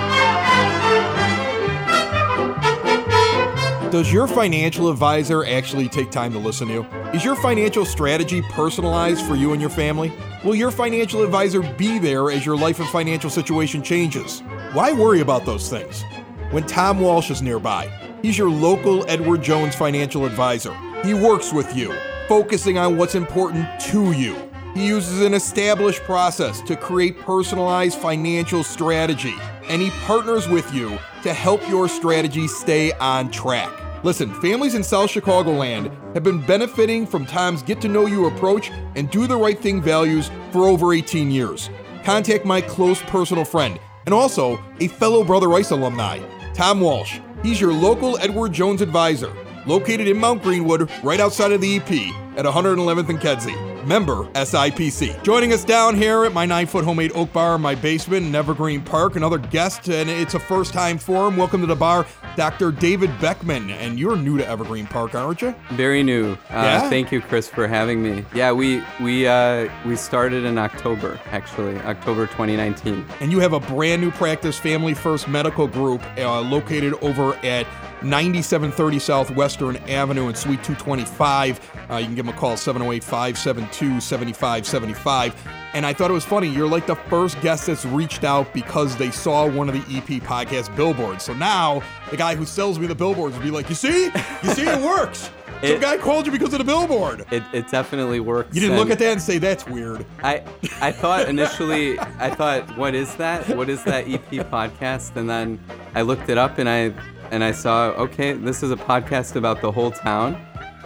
Does 3.92 4.12
your 4.12 4.28
financial 4.28 4.90
advisor 4.90 5.46
actually 5.46 5.88
take 5.88 6.12
time 6.12 6.34
to 6.34 6.40
listen 6.40 6.68
to 6.68 6.74
you? 6.74 6.84
Is 7.14 7.24
your 7.24 7.38
financial 7.38 7.86
strategy 7.86 8.42
personalized 8.42 9.26
for 9.26 9.36
you 9.36 9.54
and 9.54 9.62
your 9.62 9.70
family? 9.70 10.12
Will 10.44 10.56
your 10.56 10.72
financial 10.72 11.24
advisor 11.24 11.62
be 11.62 11.98
there 11.98 12.30
as 12.30 12.46
your 12.46 12.58
life 12.58 12.82
and 12.82 12.90
financial 12.90 13.30
situation 13.30 13.82
changes? 13.82 14.42
Why 14.74 14.92
worry 14.92 15.22
about 15.22 15.46
those 15.46 15.70
things? 15.70 16.04
When 16.52 16.68
Tom 16.68 17.00
Walsh 17.00 17.32
is 17.32 17.42
nearby, 17.42 17.90
he's 18.22 18.38
your 18.38 18.50
local 18.50 19.10
Edward 19.10 19.42
Jones 19.42 19.74
financial 19.74 20.26
advisor. 20.26 20.76
He 21.06 21.14
works 21.14 21.54
with 21.54 21.74
you, 21.74 21.96
focusing 22.28 22.78
on 22.78 22.98
what's 22.98 23.16
important 23.16 23.68
to 23.84 24.12
you. 24.12 24.36
He 24.74 24.86
uses 24.86 25.22
an 25.22 25.34
established 25.34 26.02
process 26.04 26.60
to 26.64 26.76
create 26.76 27.18
personalized 27.20 27.98
financial 28.00 28.66
strategy, 28.66 29.36
and 29.70 29.82
he 29.82 29.90
partners 30.06 30.48
with 30.48 30.74
you 30.74 30.98
to 31.24 31.34
help 31.34 31.68
your 31.70 31.88
strategy 31.88 32.48
stay 32.48 32.92
on 32.94 33.32
track. 33.32 33.72
Listen, 34.04 34.34
families 34.42 34.76
in 34.76 34.84
South 34.84 35.10
Chicagoland 35.10 35.92
have 36.14 36.24
been 36.24 36.46
benefiting 36.46 37.06
from 37.06 37.26
Tom's 37.26 37.64
get 37.64 37.82
to 37.82 37.88
know 37.88 38.06
you 38.06 38.28
approach 38.28 38.72
and 38.96 39.10
do 39.10 39.28
the 39.28 39.36
right 39.36 39.60
thing 39.60 39.82
values 39.82 40.30
for 40.52 40.68
over 40.68 40.94
18 40.94 41.32
years. 41.32 41.70
Contact 42.04 42.46
my 42.46 42.62
close 42.62 43.02
personal 43.04 43.44
friend 43.44 43.80
and 44.06 44.14
also 44.14 44.64
a 44.80 44.88
fellow 44.88 45.24
Brother 45.24 45.50
Rice 45.50 45.72
alumni, 45.72 46.20
Tom 46.54 46.80
Walsh. 46.80 47.20
He's 47.44 47.60
your 47.60 47.74
local 47.74 48.18
Edward 48.20 48.54
Jones 48.54 48.82
advisor, 48.82 49.34
located 49.66 50.08
in 50.08 50.18
Mount 50.18 50.42
Greenwood, 50.42 50.90
right 51.04 51.20
outside 51.20 51.52
of 51.52 51.62
the 51.62 51.76
EP 51.76 51.92
at 52.38 52.46
111th 52.46 53.10
and 53.10 53.20
Kedzie. 53.20 53.77
Member 53.88 54.26
SIPC. 54.34 55.24
Joining 55.24 55.54
us 55.54 55.64
down 55.64 55.96
here 55.96 56.26
at 56.26 56.34
my 56.34 56.46
nine 56.46 56.68
foot 56.68 56.84
homemade 56.84 57.14
oak 57.16 57.32
bar 57.32 57.56
in 57.56 57.62
my 57.62 57.74
basement 57.74 58.26
in 58.26 58.36
Evergreen 58.36 58.82
Park, 58.82 59.16
another 59.16 59.38
guest, 59.38 59.88
and 59.88 60.10
it's 60.10 60.34
a 60.34 60.40
first 60.40 60.74
time 60.74 60.98
for 60.98 61.26
him. 61.26 61.38
Welcome 61.38 61.62
to 61.62 61.68
the 61.68 61.76
bar, 61.76 62.06
Dr. 62.36 62.74
David 62.74 63.10
Beckman. 63.22 63.70
And 63.70 63.98
you're 63.98 64.18
new 64.18 64.38
to 64.38 64.46
Evergreen 64.46 64.88
Park, 64.88 65.16
aren't 65.16 65.42
you? 65.42 65.56
Very 65.72 66.04
new. 66.04 66.34
Uh, 66.34 66.38
Yeah? 66.50 66.90
Thank 66.90 67.14
you, 67.14 67.22
Chris, 67.22 67.48
for 67.48 67.66
having 67.66 68.04
me. 68.04 68.26
Yeah, 68.34 68.52
we 68.52 68.84
we 69.00 69.26
uh, 69.26 69.70
we 69.86 69.96
started 69.96 70.44
in 70.44 70.58
October, 70.58 71.18
actually, 71.32 71.78
October 71.80 72.26
2019. 72.28 73.06
And 73.22 73.32
you 73.32 73.40
have 73.40 73.54
a 73.54 73.62
brand 73.62 74.02
new 74.02 74.12
practice, 74.12 74.60
Family 74.60 74.96
First 74.96 75.30
Medical 75.30 75.66
Group, 75.66 76.04
uh, 76.18 76.42
located 76.42 76.94
over 77.02 77.36
at 77.36 77.66
9730 78.04 79.00
Southwestern 79.00 79.78
Avenue 79.90 80.28
in 80.28 80.36
Suite 80.36 80.64
225. 80.64 81.60
Uh, 81.90 81.96
you 81.96 82.06
can 82.06 82.16
give 82.16 82.26
them 82.26 82.36
a 82.36 82.38
call 82.38 82.56
708 82.58 83.04
572 83.04 83.77
7575. 83.78 85.36
And 85.74 85.86
I 85.86 85.94
thought 85.94 86.10
it 86.10 86.14
was 86.14 86.26
funny. 86.26 86.48
You're 86.48 86.68
like 86.68 86.88
the 86.88 86.96
first 86.96 87.40
guest 87.42 87.68
that's 87.68 87.86
reached 87.86 88.24
out 88.24 88.52
because 88.54 88.96
they 88.98 89.12
saw 89.12 89.48
one 89.48 89.70
of 89.70 89.76
the 89.76 89.98
EP 89.98 90.22
podcast 90.24 90.76
billboards. 90.76 91.24
So 91.24 91.34
now 91.34 91.84
the 92.10 92.18
guy 92.18 92.36
who 92.36 92.46
sells 92.46 92.80
me 92.80 92.88
the 92.88 92.96
billboards 92.96 93.36
would 93.36 93.44
be 93.44 93.52
like, 93.52 93.70
You 93.70 93.76
see? 93.76 94.06
You 94.06 94.50
see, 94.52 94.68
it 94.68 94.82
works. 94.82 95.30
Some 95.62 95.72
It- 95.72 95.82
guy 95.82 95.98
called 95.98 96.26
you 96.28 96.32
because 96.32 96.54
of 96.54 96.60
the 96.60 96.64
billboard. 96.66 97.26
It, 97.32 97.42
it 97.52 97.68
definitely 97.70 98.20
works. 98.20 98.54
You 98.54 98.62
didn't 98.62 98.78
look 98.78 98.92
at 98.92 99.00
that 99.00 99.12
and 99.14 99.22
say, 99.22 99.40
That's 99.40 99.66
weird. 99.66 100.06
I 100.24 100.44
I 100.82 100.92
thought 100.92 101.28
initially 101.28 102.00
I 102.00 102.30
thought 102.30 102.78
what 102.78 102.94
is 102.96 103.16
that? 103.16 103.48
What 103.56 103.68
is 103.70 103.84
that 103.84 104.08
EP 104.08 104.30
podcast? 104.52 105.16
And 105.16 105.30
then 105.30 105.60
I 105.96 106.02
looked 106.02 106.30
it 106.30 106.38
up 106.38 106.60
and 106.60 106.70
I 106.70 106.94
and 107.32 107.44
I 107.44 107.52
saw 107.52 107.88
okay, 108.06 108.34
this 108.34 108.62
is 108.64 108.72
a 108.72 108.76
podcast 108.78 109.36
about 109.36 109.62
the 109.62 109.72
whole 109.72 109.92
town. 109.92 110.34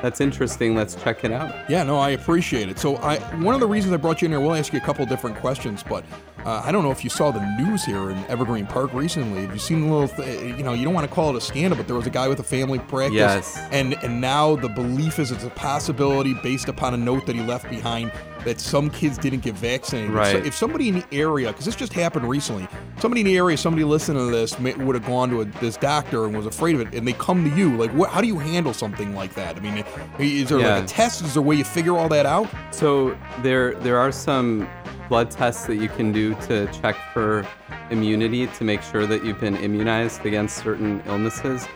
That's 0.02 0.20
interesting. 0.22 0.76
Let's 0.76 0.96
check 0.96 1.24
it 1.24 1.32
out. 1.32 1.70
Yeah, 1.70 1.84
no, 1.84 1.98
I 2.00 2.10
appreciate 2.12 2.70
it. 2.70 2.80
So, 2.80 2.96
I 2.98 3.18
one 3.42 3.54
of 3.54 3.62
the 3.62 3.68
reasons 3.68 3.94
I 3.94 3.98
brought 3.98 4.22
you 4.22 4.26
in 4.28 4.32
here, 4.32 4.40
we'll 4.40 4.56
ask 4.56 4.74
you 4.74 4.80
a 4.80 4.84
couple 4.84 5.06
different 5.06 5.38
questions, 5.38 5.84
but 5.88 6.04
uh, 6.46 6.62
I 6.66 6.72
don't 6.72 6.84
know 6.84 6.90
if 6.90 7.04
you 7.04 7.10
saw 7.12 7.30
the 7.30 7.40
news 7.58 7.86
here 7.86 8.10
in 8.10 8.18
Evergreen 8.26 8.66
Park 8.66 8.94
recently. 8.94 9.42
Have 9.42 9.54
you 9.54 9.60
seen 9.60 9.82
the 9.82 9.94
little, 9.94 10.08
th- 10.08 10.58
you 10.58 10.64
know, 10.64 10.74
you 10.74 10.84
don't 10.84 10.94
want 10.96 11.08
to 11.08 11.14
call 11.14 11.30
it 11.30 11.36
a 11.36 11.42
scandal, 11.42 11.78
but 11.78 11.86
there 11.86 11.96
was 11.96 12.08
a 12.08 12.12
guy 12.12 12.28
with 12.28 12.40
a 12.40 12.44
family 12.44 12.80
practice, 12.80 13.14
Yes. 13.14 13.58
and 13.72 13.94
and 14.04 14.20
now 14.20 14.56
the 14.56 14.70
belief 14.70 15.20
is 15.20 15.30
it's 15.32 15.44
a 15.44 15.50
possibility 15.52 16.34
based 16.42 16.68
upon 16.68 16.94
a 16.96 16.98
note 16.98 17.26
that 17.28 17.36
he 17.36 17.42
left 17.44 17.70
behind 17.70 18.12
that 18.46 18.60
some 18.60 18.90
kids 18.90 19.18
didn't 19.18 19.42
get 19.42 19.56
vaccinated. 19.56 20.12
Right. 20.12 20.32
So 20.32 20.38
if 20.38 20.56
somebody 20.56 20.90
in 20.90 20.96
the 20.96 21.06
area, 21.12 21.48
because 21.50 21.66
this 21.66 21.76
just 21.76 21.94
happened 21.94 22.28
recently, 22.28 22.68
somebody 23.00 23.22
in 23.22 23.28
the 23.28 23.38
area, 23.38 23.58
somebody 23.58 23.84
listening 23.84 24.26
to 24.26 24.32
this 24.36 24.60
may, 24.60 24.74
would 24.74 24.96
have 24.96 25.06
gone 25.06 25.30
to 25.30 25.42
a, 25.42 25.46
this 25.46 25.78
doctor 25.78 26.26
and 26.26 26.36
was 26.36 26.46
afraid 26.46 26.76
of 26.76 26.82
it, 26.82 26.94
and 26.94 27.08
they 27.08 27.14
come 27.14 27.50
to 27.50 27.56
you, 27.56 27.78
like, 27.78 27.92
what? 27.92 28.10
How 28.10 28.22
do 28.22 28.28
you 28.28 28.40
handle 28.40 28.74
something 28.74 29.14
like 29.16 29.34
that? 29.36 29.56
I 29.56 29.60
mean, 29.60 29.84
is 30.20 30.50
there 30.50 30.60
Yeah. 30.60 30.76
like 30.76 30.84
a 30.86 30.88
test? 30.88 31.22
Is 31.24 31.34
there 31.34 31.44
a 31.44 31.46
way 31.46 31.56
you 31.56 31.64
figure 31.64 31.98
all 31.98 32.10
that 32.10 32.26
out? 32.26 32.50
So 32.72 33.18
there 33.42 33.76
there 33.76 33.98
are 33.98 34.12
some 34.12 34.68
blood 35.10 35.30
tests 35.30 35.66
that 35.68 35.76
you 35.76 35.90
can 35.90 36.12
do 36.12 36.34
to 36.48 36.68
check 36.72 36.96
for 37.14 37.46
immunity 37.90 38.48
to 38.48 38.64
make 38.64 38.82
sure 38.82 39.06
that 39.06 39.26
you've 39.26 39.40
been 39.42 39.58
immunized 39.58 40.26
against 40.26 40.58
certain 40.64 41.04
illnesses, 41.06 41.68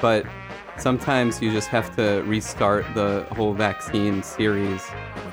but 0.00 0.24
sometimes 0.78 1.42
you 1.42 1.50
just 1.50 1.68
have 1.68 1.94
to 1.96 2.22
restart 2.22 2.84
the 2.94 3.26
whole 3.32 3.52
vaccine 3.52 4.22
series. 4.22 4.82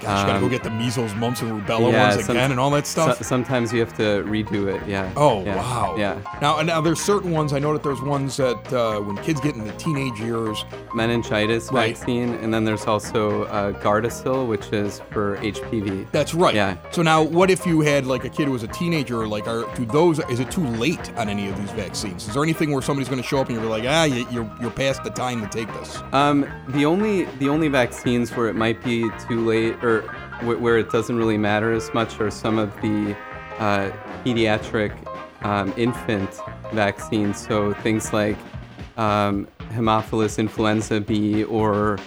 Gosh, 0.01 0.21
you 0.21 0.27
gotta 0.27 0.39
go 0.39 0.45
Um, 0.45 0.51
get 0.51 0.63
the 0.63 0.69
measles, 0.71 1.13
mumps, 1.15 1.41
and 1.41 1.51
rubella 1.51 1.91
yeah, 1.91 2.09
ones 2.15 2.27
again 2.29 2.51
and 2.51 2.59
all 2.59 2.69
that 2.71 2.87
stuff. 2.87 3.17
so- 3.17 3.23
sometimes 3.23 3.71
you 3.71 3.79
have 3.79 3.95
to 3.97 4.23
redo 4.23 4.67
it. 4.73 4.81
Yeah. 4.87 5.09
Oh 5.15 5.43
Yeah. 5.45 5.55
wow! 5.57 5.95
Yeah. 5.97 6.15
Now, 6.41 6.61
now 6.61 6.81
there's 6.81 6.99
certain 7.01 7.31
ones. 7.31 7.53
I 7.53 7.59
know 7.59 7.73
that 7.73 7.83
there's 7.83 8.01
ones 8.01 8.37
that 8.37 8.73
uh, 8.73 8.99
when 9.01 9.17
kids 9.17 9.39
get 9.41 9.55
into 9.55 9.71
teenage 9.73 10.19
years, 10.19 10.65
Meningitis 10.95 11.71
Right. 11.71 11.97
vaccine, 11.97 12.35
and 12.35 12.53
then 12.53 12.63
there's 12.65 12.85
also 12.85 13.43
uh, 13.45 13.71
Gardasil, 13.81 14.47
which 14.47 14.71
is 14.71 15.01
for 15.11 15.37
HPV. 15.37 16.07
that's 16.11 16.33
right. 16.33 16.53
Yeah. 16.55 16.75
So 16.91 17.01
now, 17.01 17.21
what 17.23 17.49
if 17.49 17.65
you 17.65 17.81
had 17.81 18.05
like 18.05 18.23
a 18.23 18.29
kid 18.29 18.45
who 18.45 18.51
was 18.51 18.63
a 18.63 18.67
teenager? 18.67 19.27
Like, 19.27 19.47
are 19.47 19.65
do 19.75 19.85
those? 19.85 20.19
Is 20.29 20.39
it 20.39 20.49
too 20.51 20.65
late 20.65 21.11
on 21.17 21.29
any 21.29 21.49
of 21.49 21.57
these 21.59 21.71
vaccines? 21.71 22.27
Is 22.27 22.33
there 22.33 22.43
anything 22.43 22.71
where 22.71 22.81
somebody's 22.81 23.09
going 23.09 23.21
to 23.21 23.27
show 23.27 23.39
up 23.39 23.49
and 23.49 23.59
you're 23.59 23.69
like, 23.69 23.83
ah, 23.87 24.03
you, 24.03 24.25
you're 24.31 24.49
you're 24.61 24.71
past 24.71 25.03
the 25.03 25.09
time 25.09 25.41
to 25.41 25.47
take 25.47 25.67
this? 25.73 26.01
Um, 26.13 26.45
the 26.69 26.85
only 26.85 27.25
the 27.39 27.49
only 27.49 27.67
vaccines 27.67 28.31
where 28.35 28.47
it 28.47 28.55
might 28.55 28.83
be 28.83 29.09
too 29.27 29.45
late 29.45 29.75
or 29.83 29.90
wh- 29.99 30.61
where 30.61 30.77
it 30.77 30.89
doesn't 30.89 31.17
really 31.17 31.37
matter 31.37 31.71
as 31.73 31.93
much 31.93 32.19
are 32.19 32.31
some 32.31 32.57
of 32.57 32.73
the 32.81 33.15
uh, 33.59 33.91
pediatric 34.23 34.93
um, 35.43 35.73
infant 35.77 36.29
vaccines. 36.73 37.37
So 37.45 37.73
things 37.73 38.13
like 38.13 38.37
um, 38.97 39.47
Haemophilus 39.73 40.39
influenza 40.39 40.99
B 41.01 41.43
or 41.43 41.97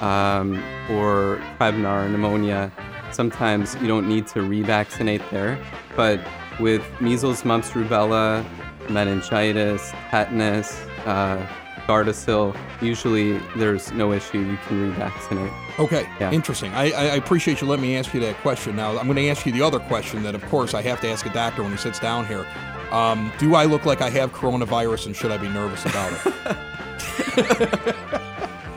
um, 0.00 0.62
or 0.90 1.40
Prevnar 1.58 2.10
pneumonia. 2.10 2.72
Sometimes 3.12 3.76
you 3.80 3.86
don't 3.86 4.08
need 4.08 4.26
to 4.28 4.40
revaccinate 4.40 5.22
there, 5.30 5.58
but 5.96 6.18
with 6.58 6.82
measles, 7.00 7.44
mumps, 7.44 7.70
rubella, 7.70 8.44
meningitis, 8.88 9.92
tetanus, 10.10 10.80
uh, 11.06 11.46
Gardasil, 11.86 12.56
usually 12.80 13.38
there's 13.56 13.90
no 13.92 14.12
issue. 14.12 14.38
You 14.40 14.56
can 14.68 14.92
revaccinate. 14.94 15.52
Okay, 15.78 16.06
Yeah. 16.20 16.30
interesting. 16.30 16.72
I, 16.74 16.92
I 16.92 17.02
appreciate 17.16 17.60
you 17.60 17.66
letting 17.66 17.82
me 17.82 17.96
ask 17.96 18.12
you 18.14 18.20
that 18.20 18.36
question. 18.38 18.76
Now, 18.76 18.96
I'm 18.98 19.06
going 19.06 19.16
to 19.16 19.28
ask 19.28 19.44
you 19.46 19.52
the 19.52 19.62
other 19.62 19.78
question 19.80 20.22
that, 20.22 20.34
of 20.34 20.44
course, 20.46 20.74
I 20.74 20.82
have 20.82 21.00
to 21.00 21.08
ask 21.08 21.26
a 21.26 21.30
doctor 21.32 21.62
when 21.62 21.72
he 21.72 21.78
sits 21.78 21.98
down 21.98 22.26
here. 22.26 22.46
Um, 22.92 23.32
do 23.38 23.54
I 23.54 23.64
look 23.64 23.84
like 23.86 24.00
I 24.00 24.10
have 24.10 24.32
coronavirus 24.32 25.06
and 25.06 25.16
should 25.16 25.32
I 25.32 25.38
be 25.38 25.48
nervous 25.48 25.84
about 25.86 26.12
it? 26.12 26.34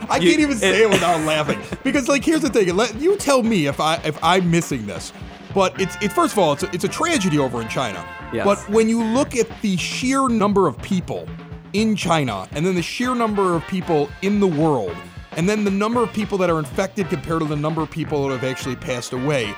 I 0.09 0.17
You- 0.21 0.29
can't 0.29 0.39
even 0.41 0.57
say 0.57 0.83
it 0.83 0.89
without 0.89 1.21
laughing 1.25 1.59
because, 1.83 2.07
like, 2.07 2.23
here's 2.23 2.41
the 2.41 2.49
thing. 2.49 2.73
Let 2.75 2.95
you 2.95 3.17
tell 3.17 3.43
me 3.43 3.67
if 3.67 3.79
I 3.79 3.95
if 4.05 4.17
I'm 4.23 4.49
missing 4.49 4.85
this. 4.85 5.11
But 5.53 5.79
it's 5.81 5.95
it 6.01 6.11
first 6.11 6.33
of 6.33 6.39
all, 6.39 6.53
it's 6.53 6.63
a, 6.63 6.69
it's 6.73 6.83
a 6.83 6.87
tragedy 6.89 7.39
over 7.39 7.61
in 7.61 7.67
China. 7.69 8.05
Yes. 8.33 8.45
But 8.45 8.57
when 8.69 8.87
you 8.89 9.01
look 9.03 9.35
at 9.35 9.47
the 9.61 9.77
sheer 9.77 10.27
number 10.29 10.67
of 10.67 10.77
people 10.81 11.27
in 11.75 11.95
China, 11.95 12.47
and 12.53 12.65
then 12.65 12.73
the 12.75 12.81
sheer 12.81 13.13
number 13.13 13.53
of 13.55 13.67
people 13.67 14.09
in 14.21 14.39
the 14.39 14.47
world, 14.47 14.95
and 15.37 15.47
then 15.49 15.65
the 15.65 15.71
number 15.71 16.01
of 16.01 16.11
people 16.13 16.37
that 16.37 16.49
are 16.49 16.57
infected 16.59 17.09
compared 17.09 17.41
to 17.41 17.45
the 17.45 17.55
number 17.55 17.81
of 17.81 17.91
people 17.91 18.27
that 18.27 18.33
have 18.39 18.49
actually 18.49 18.77
passed 18.77 19.11
away, 19.11 19.53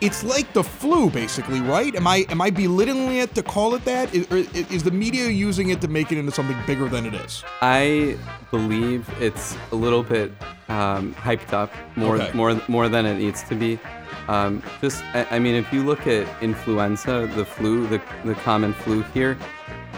it's 0.00 0.22
like 0.22 0.52
the 0.52 0.62
flu, 0.62 1.10
basically, 1.10 1.60
right? 1.60 1.92
Am 1.96 2.06
I 2.06 2.24
am 2.28 2.40
I 2.40 2.50
belittling 2.50 3.16
it 3.16 3.34
to 3.34 3.42
call 3.42 3.74
it 3.74 3.84
that? 3.86 4.14
Is, 4.14 4.26
is 4.70 4.82
the 4.84 4.90
media 4.90 5.28
using 5.28 5.70
it 5.70 5.80
to 5.80 5.88
make 5.88 6.12
it 6.12 6.18
into 6.18 6.30
something 6.30 6.56
bigger 6.66 6.88
than 6.88 7.04
it 7.06 7.14
is? 7.14 7.42
I 7.62 8.16
believe 8.52 9.08
it's 9.20 9.56
a 9.72 9.74
little 9.74 10.02
bit 10.04 10.30
um, 10.68 11.14
hyped 11.14 11.52
up 11.52 11.72
more 11.96 12.16
Okay. 12.16 12.30
more 12.36 12.60
more 12.68 12.88
than 12.88 13.06
it 13.06 13.16
needs 13.18 13.42
to 13.44 13.54
be. 13.56 13.80
Um, 14.28 14.60
just, 14.80 15.04
I, 15.14 15.26
I 15.36 15.38
mean, 15.38 15.54
if 15.54 15.72
you 15.72 15.84
look 15.84 16.06
at 16.08 16.26
influenza, 16.42 17.30
the 17.36 17.44
flu, 17.44 17.86
the, 17.86 18.00
the 18.24 18.34
common 18.34 18.72
flu 18.72 19.02
here, 19.14 19.38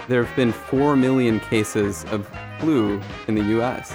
there 0.08 0.24
have 0.24 0.34
been 0.36 0.52
four 0.52 0.96
million 0.96 1.38
cases 1.40 2.04
of 2.10 2.28
flu 2.58 3.00
in 3.28 3.34
the 3.34 3.42
U.S. 3.44 3.94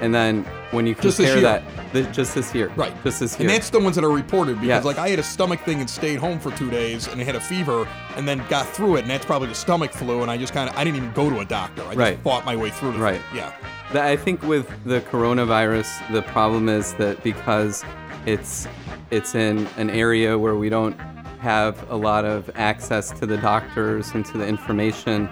And 0.00 0.14
then 0.14 0.44
when 0.70 0.86
you 0.86 0.94
compare 0.94 1.40
that, 1.40 1.64
the, 1.92 2.04
just 2.04 2.32
this 2.34 2.54
year, 2.54 2.68
Right. 2.76 2.92
Just 3.02 3.18
this 3.18 3.32
year, 3.38 3.48
And 3.48 3.56
that's 3.56 3.68
the 3.70 3.80
ones 3.80 3.96
that 3.96 4.04
are 4.04 4.10
reported 4.10 4.54
because, 4.54 4.68
Yes. 4.68 4.84
like, 4.84 4.96
I 4.98 5.08
had 5.08 5.18
a 5.18 5.22
stomach 5.24 5.60
thing 5.64 5.80
and 5.80 5.90
stayed 5.90 6.20
home 6.20 6.38
for 6.38 6.52
two 6.52 6.70
days 6.70 7.08
and 7.08 7.20
I 7.20 7.24
had 7.24 7.34
a 7.34 7.40
fever 7.40 7.88
and 8.16 8.26
then 8.28 8.40
got 8.48 8.68
through 8.68 8.96
it, 8.96 9.00
and 9.02 9.10
that's 9.10 9.24
probably 9.26 9.48
the 9.48 9.56
stomach 9.56 9.90
flu. 9.92 10.22
And 10.22 10.30
I 10.30 10.36
just 10.36 10.52
kind 10.52 10.70
of, 10.70 10.76
I 10.76 10.84
didn't 10.84 10.98
even 10.98 11.12
go 11.14 11.28
to 11.28 11.40
a 11.40 11.44
doctor. 11.44 11.82
I 11.84 11.94
just 11.96 12.22
fought 12.22 12.44
my 12.44 12.54
way 12.54 12.70
through 12.70 12.92
the 12.92 12.98
Right. 13.00 13.20
thing. 13.30 13.38
Yeah. 13.38 13.52
That- 13.92 14.04
I 14.06 14.16
think 14.16 14.40
with 14.44 14.68
the 14.84 15.00
coronavirus, 15.00 15.88
the 16.12 16.22
problem 16.22 16.68
is 16.68 16.92
that 16.94 17.22
because 17.24 17.84
it's 18.24 18.68
it's 19.10 19.34
in 19.34 19.66
an 19.78 19.88
area 19.90 20.38
where 20.38 20.54
we 20.54 20.68
don't 20.68 20.94
have 21.40 21.88
a 21.90 21.96
lot 21.96 22.24
of 22.24 22.50
access 22.54 23.10
to 23.18 23.26
the 23.26 23.36
doctors 23.36 24.10
and 24.14 24.24
to 24.26 24.38
the 24.38 24.46
information, 24.46 25.28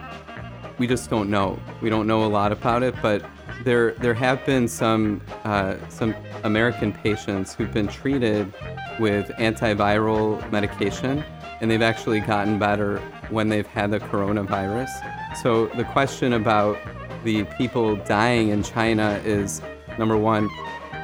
we 0.78 0.86
just 0.86 1.10
don't 1.10 1.30
know. 1.30 1.58
We 1.80 1.90
don't 1.90 2.06
know 2.06 2.24
a 2.24 2.28
lot 2.28 2.52
about 2.52 2.82
it, 2.82 2.94
but 3.02 3.24
there 3.64 3.92
there 3.92 4.14
have 4.14 4.44
been 4.44 4.68
some 4.68 5.20
uh, 5.44 5.76
some 5.88 6.14
American 6.44 6.92
patients 6.92 7.54
who've 7.54 7.72
been 7.72 7.88
treated 7.88 8.52
with 9.00 9.28
antiviral 9.38 10.50
medication, 10.50 11.24
and 11.60 11.70
they've 11.70 11.82
actually 11.82 12.20
gotten 12.20 12.58
better 12.58 12.98
when 13.30 13.48
they've 13.48 13.66
had 13.66 13.90
the 13.90 14.00
coronavirus. 14.00 14.88
So 15.42 15.66
the 15.68 15.84
question 15.84 16.34
about 16.34 16.78
the 17.24 17.44
people 17.58 17.96
dying 17.96 18.50
in 18.50 18.62
China 18.62 19.20
is 19.24 19.62
number 19.98 20.16
one, 20.16 20.48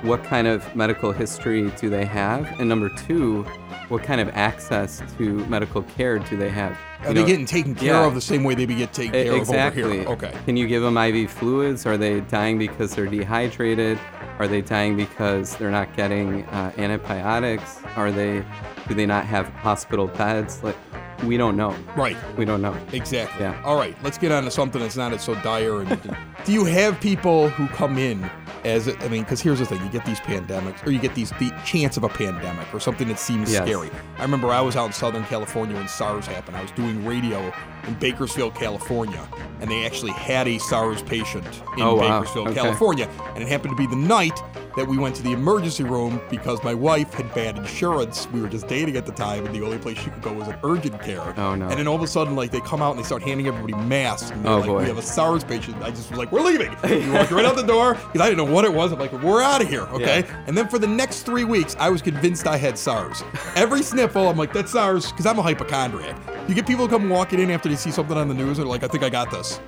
what 0.03 0.23
kind 0.25 0.47
of 0.47 0.75
medical 0.75 1.13
history 1.13 1.71
do 1.81 1.89
they 1.89 2.05
have? 2.05 2.47
And 2.61 2.69
number 2.69 2.89
two, 3.07 3.43
what 3.89 4.03
kind 4.03 4.21
of 4.21 4.29
access 4.31 5.03
to 5.19 5.45
medical 5.47 5.83
care 5.83 6.19
do 6.19 6.37
they 6.37 6.49
have? 6.51 6.73
Are 7.03 7.09
You 7.09 7.15
they 7.15 7.21
know- 7.21 7.27
getting 7.27 7.47
taken 7.47 7.75
care 7.75 7.95
Yeah. 7.95 8.07
of 8.07 8.15
the 8.15 8.21
same 8.21 8.43
way 8.45 8.55
they 8.55 8.67
be 8.67 8.75
get 8.75 8.93
taken 8.93 9.13
care 9.13 9.35
exactly. 9.37 9.83
of 9.83 9.89
over 9.89 9.97
here? 9.97 10.09
Okay. 10.31 10.33
Can 10.45 10.57
you 10.57 10.67
give 10.67 10.83
them 10.83 10.97
IV 10.97 11.31
fluids? 11.31 11.87
Are 11.87 11.97
they 11.97 12.21
dying 12.21 12.59
because 12.59 12.95
they're 12.95 13.07
dehydrated? 13.07 13.99
Are 14.39 14.49
they 14.49 14.61
dying 14.61 14.97
because 14.97 15.57
they're 15.57 15.71
not 15.71 15.95
getting 15.97 16.45
uh, 16.47 16.73
antibiotics? 16.79 17.79
Are 17.97 18.11
they? 18.11 18.45
Do 18.89 18.95
they 18.95 19.07
not 19.07 19.25
have 19.27 19.49
hospital 19.51 20.09
beds? 20.09 20.63
Like, 20.65 20.77
we 21.25 21.37
don't 21.37 21.57
know. 21.57 21.75
Right. 21.97 22.17
We 22.37 22.45
don't 22.45 22.63
know. 22.63 22.77
Exactly. 22.93 23.45
Yeah. 23.45 23.61
All 23.65 23.77
right, 23.77 23.97
let's 24.03 24.19
get 24.19 24.33
on 24.33 24.43
to 24.45 24.51
something 24.51 24.81
that's 24.81 24.97
not 24.97 25.19
so 25.21 25.35
dire. 25.37 25.83
And 25.83 26.17
do 26.45 26.53
you 26.53 26.65
have 26.65 27.01
people 27.01 27.49
who 27.51 27.69
come 27.69 27.97
in 27.99 28.29
as 28.65 28.89
I 28.89 29.09
mean, 29.09 29.23
because 29.23 29.41
here's 29.41 29.59
the 29.59 29.67
thing: 29.67 29.83
you 29.83 29.89
get 29.91 30.05
these 30.05 30.21
pandemics, 30.21 30.87
or 30.87 30.91
you 30.91 30.99
get 30.99 31.15
these 31.15 31.31
the 31.33 31.51
chance 31.65 31.97
of 31.97 32.05
a 32.05 32.09
pandemic, 32.09 32.73
or 32.75 32.81
something 32.81 33.09
that 33.09 33.19
seems 33.19 33.53
Yes. 33.53 33.63
scary. 33.65 33.91
I 34.19 34.23
remember 34.23 34.49
I 34.51 34.61
was 34.61 34.77
out 34.77 34.87
in 34.87 34.93
Southern 34.93 35.25
California 35.25 35.75
when 35.77 35.89
SARS 35.89 36.27
happened. 36.27 36.57
I 36.57 36.63
was 36.63 36.71
doing 36.73 37.05
radio 37.05 37.53
in 37.87 37.95
Bakersfield, 37.95 38.55
California, 38.55 39.27
and 39.61 39.71
they 39.71 39.85
actually 39.87 40.13
had 40.13 40.47
a 40.49 40.59
SARS 40.59 41.03
patient 41.03 41.47
in 41.77 41.83
Oh, 41.83 41.95
wow. 41.95 42.21
Bakersfield, 42.21 42.49
Okay. 42.49 42.61
California, 42.61 43.09
and 43.35 43.43
it 43.43 43.49
happened 43.49 43.77
to 43.77 43.77
be 43.77 43.87
the 43.87 43.97
night 44.01 44.39
that 44.75 44.89
we 44.89 44.97
went 44.97 45.15
to 45.15 45.23
the 45.23 45.33
emergency 45.33 45.85
room 45.85 46.19
because 46.31 46.63
my 46.65 46.73
wife 46.73 47.13
had 47.13 47.33
bad 47.35 47.59
insurance. 47.59 48.27
We 48.33 48.41
were 48.41 48.49
just 48.49 48.69
dating 48.69 48.97
at 48.97 49.05
the 49.05 49.13
time, 49.13 49.45
and 49.45 49.55
the 49.55 49.63
only 49.63 49.77
place 49.77 49.99
she 49.99 50.09
could 50.09 50.23
go 50.23 50.33
was 50.33 50.49
an 50.49 50.57
urgent 50.65 50.99
care. 51.03 51.35
Oh, 51.37 51.55
no. 51.55 51.69
And 51.69 51.79
then 51.79 51.87
all 51.87 51.97
of 51.97 52.03
a 52.03 52.07
sudden, 52.07 52.35
like 52.37 52.51
they 52.53 52.61
come 52.61 52.81
out 52.81 52.93
and 52.93 52.99
they 52.99 53.03
start 53.07 53.23
handing 53.23 53.47
everybody 53.49 53.75
masks. 53.87 54.31
And 54.31 54.43
they're 54.43 54.53
Oh, 54.53 54.57
like, 54.59 54.67
boy. 54.69 54.79
We 54.81 54.87
have 54.87 54.97
a 54.97 55.03
SARS 55.03 55.45
patient. 55.45 55.77
I 55.83 55.91
just 55.91 56.09
was 56.11 56.19
like, 56.19 56.33
we're 56.33 56.41
leaving. 56.43 56.75
We 57.03 57.11
walked 57.11 57.31
right 57.33 57.45
out 57.45 57.57
the 57.57 57.63
door 57.63 57.95
because 57.95 58.21
I 58.23 58.31
didn't 58.31 58.47
know 58.47 58.51
what 58.53 58.65
it 58.65 58.73
was. 58.73 58.93
I'm 58.93 58.99
like, 58.99 59.13
we're 59.23 59.43
out 59.43 59.61
of 59.61 59.69
here, 59.69 59.83
okay? 59.83 60.21
Yeah. 60.21 60.45
And 60.47 60.57
then 60.57 60.69
for 60.69 60.79
the 60.79 60.87
next 60.87 61.23
three 61.25 61.45
weeks, 61.45 61.77
I 61.79 61.91
was 61.91 62.01
convinced 62.01 62.47
I 62.47 62.57
had 62.57 62.79
SARS. 62.79 63.23
Every 63.57 63.83
sniffle, 63.83 64.29
I'm 64.29 64.39
like, 64.39 64.53
that's 64.55 64.73
SARS 64.73 65.11
because 65.11 65.27
I'm 65.27 65.39
a 65.39 65.43
hypochondriac. 65.43 66.17
You 66.49 66.55
get 66.55 66.67
people 66.67 66.89
come 66.89 67.09
walking 67.09 67.41
in 67.41 67.51
after 67.51 67.69
they 67.69 67.77
see 67.77 67.91
something 67.91 68.17
on 68.17 68.29
the 68.29 68.35
news, 68.35 68.59
and 68.59 68.67
they're 68.67 68.67
like, 68.67 68.83
I 68.83 68.89
think 68.89 69.03
I 69.05 69.09
got 69.09 69.31
this. 69.31 69.61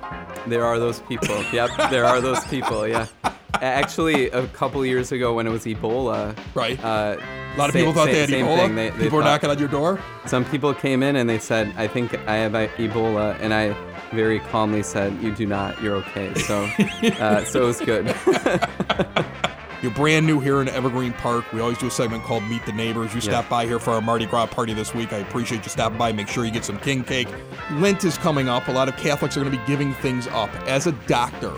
There 0.47 0.65
are 0.65 0.77
those 0.77 0.99
people. 1.01 1.43
Yep, 1.53 1.89
there 1.89 2.05
are 2.05 2.19
those 2.21 2.43
people. 2.45 2.87
Yeah. 2.87 3.07
Actually, 3.61 4.29
a 4.31 4.45
couple 4.49 4.85
years 4.85 5.11
ago 5.13 5.33
when 5.33 5.47
it 5.47 5.49
was 5.49 5.63
Ebola, 5.65 6.37
right? 6.53 6.77
Uh, 6.83 7.15
A 7.55 7.57
lot 7.57 7.69
of 7.69 7.75
people 7.75 7.93
thought 7.93 8.07
they 8.07 8.19
had 8.19 8.29
same 8.29 8.45
Ebola. 8.45 8.75
They, 8.75 8.89
they 8.89 9.03
people 9.05 9.17
were 9.19 9.23
knocking 9.23 9.49
on 9.49 9.57
your 9.57 9.69
door. 9.69 9.99
Some 10.25 10.43
people 10.45 10.73
came 10.73 11.01
in 11.01 11.15
and 11.15 11.29
they 11.29 11.39
said, 11.39 11.73
"I 11.77 11.87
think 11.87 12.13
I 12.27 12.35
have 12.35 12.53
uh, 12.53 12.67
Ebola," 12.75 13.39
and 13.39 13.53
I 13.53 13.73
very 14.11 14.39
calmly 14.39 14.83
said, 14.83 15.13
"You 15.23 15.31
do 15.33 15.45
not. 15.45 15.81
You're 15.81 15.95
okay." 15.95 16.33
So, 16.33 16.63
uh, 17.19 17.45
so 17.45 17.63
it 17.63 17.65
was 17.65 17.79
good. 17.79 18.13
You're 19.85 19.93
brand 19.93 20.25
new 20.25 20.39
here 20.39 20.63
in 20.63 20.67
Evergreen 20.67 21.13
Park. 21.13 21.45
We 21.53 21.61
always 21.61 21.77
do 21.77 21.85
a 21.85 21.91
segment 21.91 22.23
called 22.23 22.41
Meet 22.45 22.65
the 22.65 22.71
Neighbors. 22.71 23.13
You 23.13 23.17
Yeah. 23.21 23.29
stopped 23.29 23.49
by 23.49 23.67
here 23.67 23.77
for 23.77 23.91
our 23.93 24.01
Mardi 24.01 24.25
Gras 24.25 24.47
party 24.47 24.73
this 24.73 24.95
week. 24.95 25.13
I 25.13 25.17
appreciate 25.17 25.63
you 25.63 25.69
stopping 25.69 25.99
by. 25.99 26.11
Make 26.11 26.27
sure 26.27 26.43
you 26.43 26.49
get 26.49 26.65
some 26.65 26.79
king 26.79 27.03
cake. 27.03 27.27
Lent 27.73 28.03
is 28.03 28.17
coming 28.17 28.49
up. 28.49 28.67
A 28.67 28.71
lot 28.71 28.89
of 28.89 28.97
Catholics 28.97 29.37
are 29.37 29.41
going 29.41 29.51
to 29.51 29.59
be 29.59 29.63
giving 29.67 29.93
things 29.93 30.27
up. 30.29 30.49
As 30.65 30.87
a 30.87 30.91
doctor, 31.05 31.51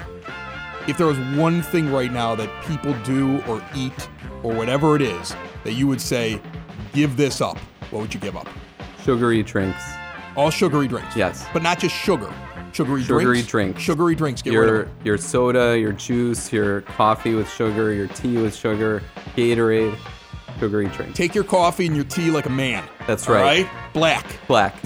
if 0.88 0.98
there 0.98 1.08
was 1.08 1.18
one 1.38 1.62
thing 1.62 1.90
right 1.90 2.12
now 2.12 2.36
that 2.36 2.50
people 2.66 2.94
do 3.06 3.42
or 3.48 3.62
eat 3.74 4.10
or 4.44 4.52
whatever 4.54 4.98
it 4.98 5.02
is 5.02 5.34
that 5.64 5.76
you 5.76 5.88
would 5.88 6.02
say, 6.02 6.42
give 6.92 7.16
this 7.16 7.40
up, 7.40 7.58
what 7.92 8.02
would 8.02 8.14
you 8.14 8.20
give 8.20 8.36
up? 8.36 8.50
Sugary 9.06 9.42
drinks. 9.42 9.82
All 10.36 10.52
sugary 10.52 10.90
drinks. 10.90 11.16
Yes. 11.16 11.46
But 11.54 11.64
not 11.64 11.80
just 11.80 11.96
sugar. 11.96 12.30
Sugary, 12.78 13.02
Sugary 13.02 13.24
drinks. 13.26 13.48
drinks. 13.50 13.82
Sugary 13.82 14.14
drinks. 14.14 14.42
Get 14.44 14.54
your 14.54 14.62
rid 14.62 14.74
of 14.74 14.88
it. 14.88 14.90
your 15.04 15.18
soda, 15.18 15.80
your 15.80 15.94
juice, 15.94 16.54
your 16.54 16.82
coffee 16.82 17.34
with 17.34 17.50
sugar, 17.52 17.92
your 17.92 18.06
tea 18.10 18.38
with 18.38 18.56
sugar, 18.56 19.02
Gatorade, 19.36 19.98
sugary 20.60 20.86
drink. 20.90 21.16
Take 21.16 21.34
your 21.34 21.44
coffee 21.44 21.88
and 21.88 21.96
your 21.96 22.06
tea 22.06 22.30
like 22.30 22.46
a 22.46 22.52
man. 22.52 22.88
That's 23.08 23.28
All 23.28 23.34
right. 23.34 23.68
Black. 23.94 24.26
Black. 24.48 24.76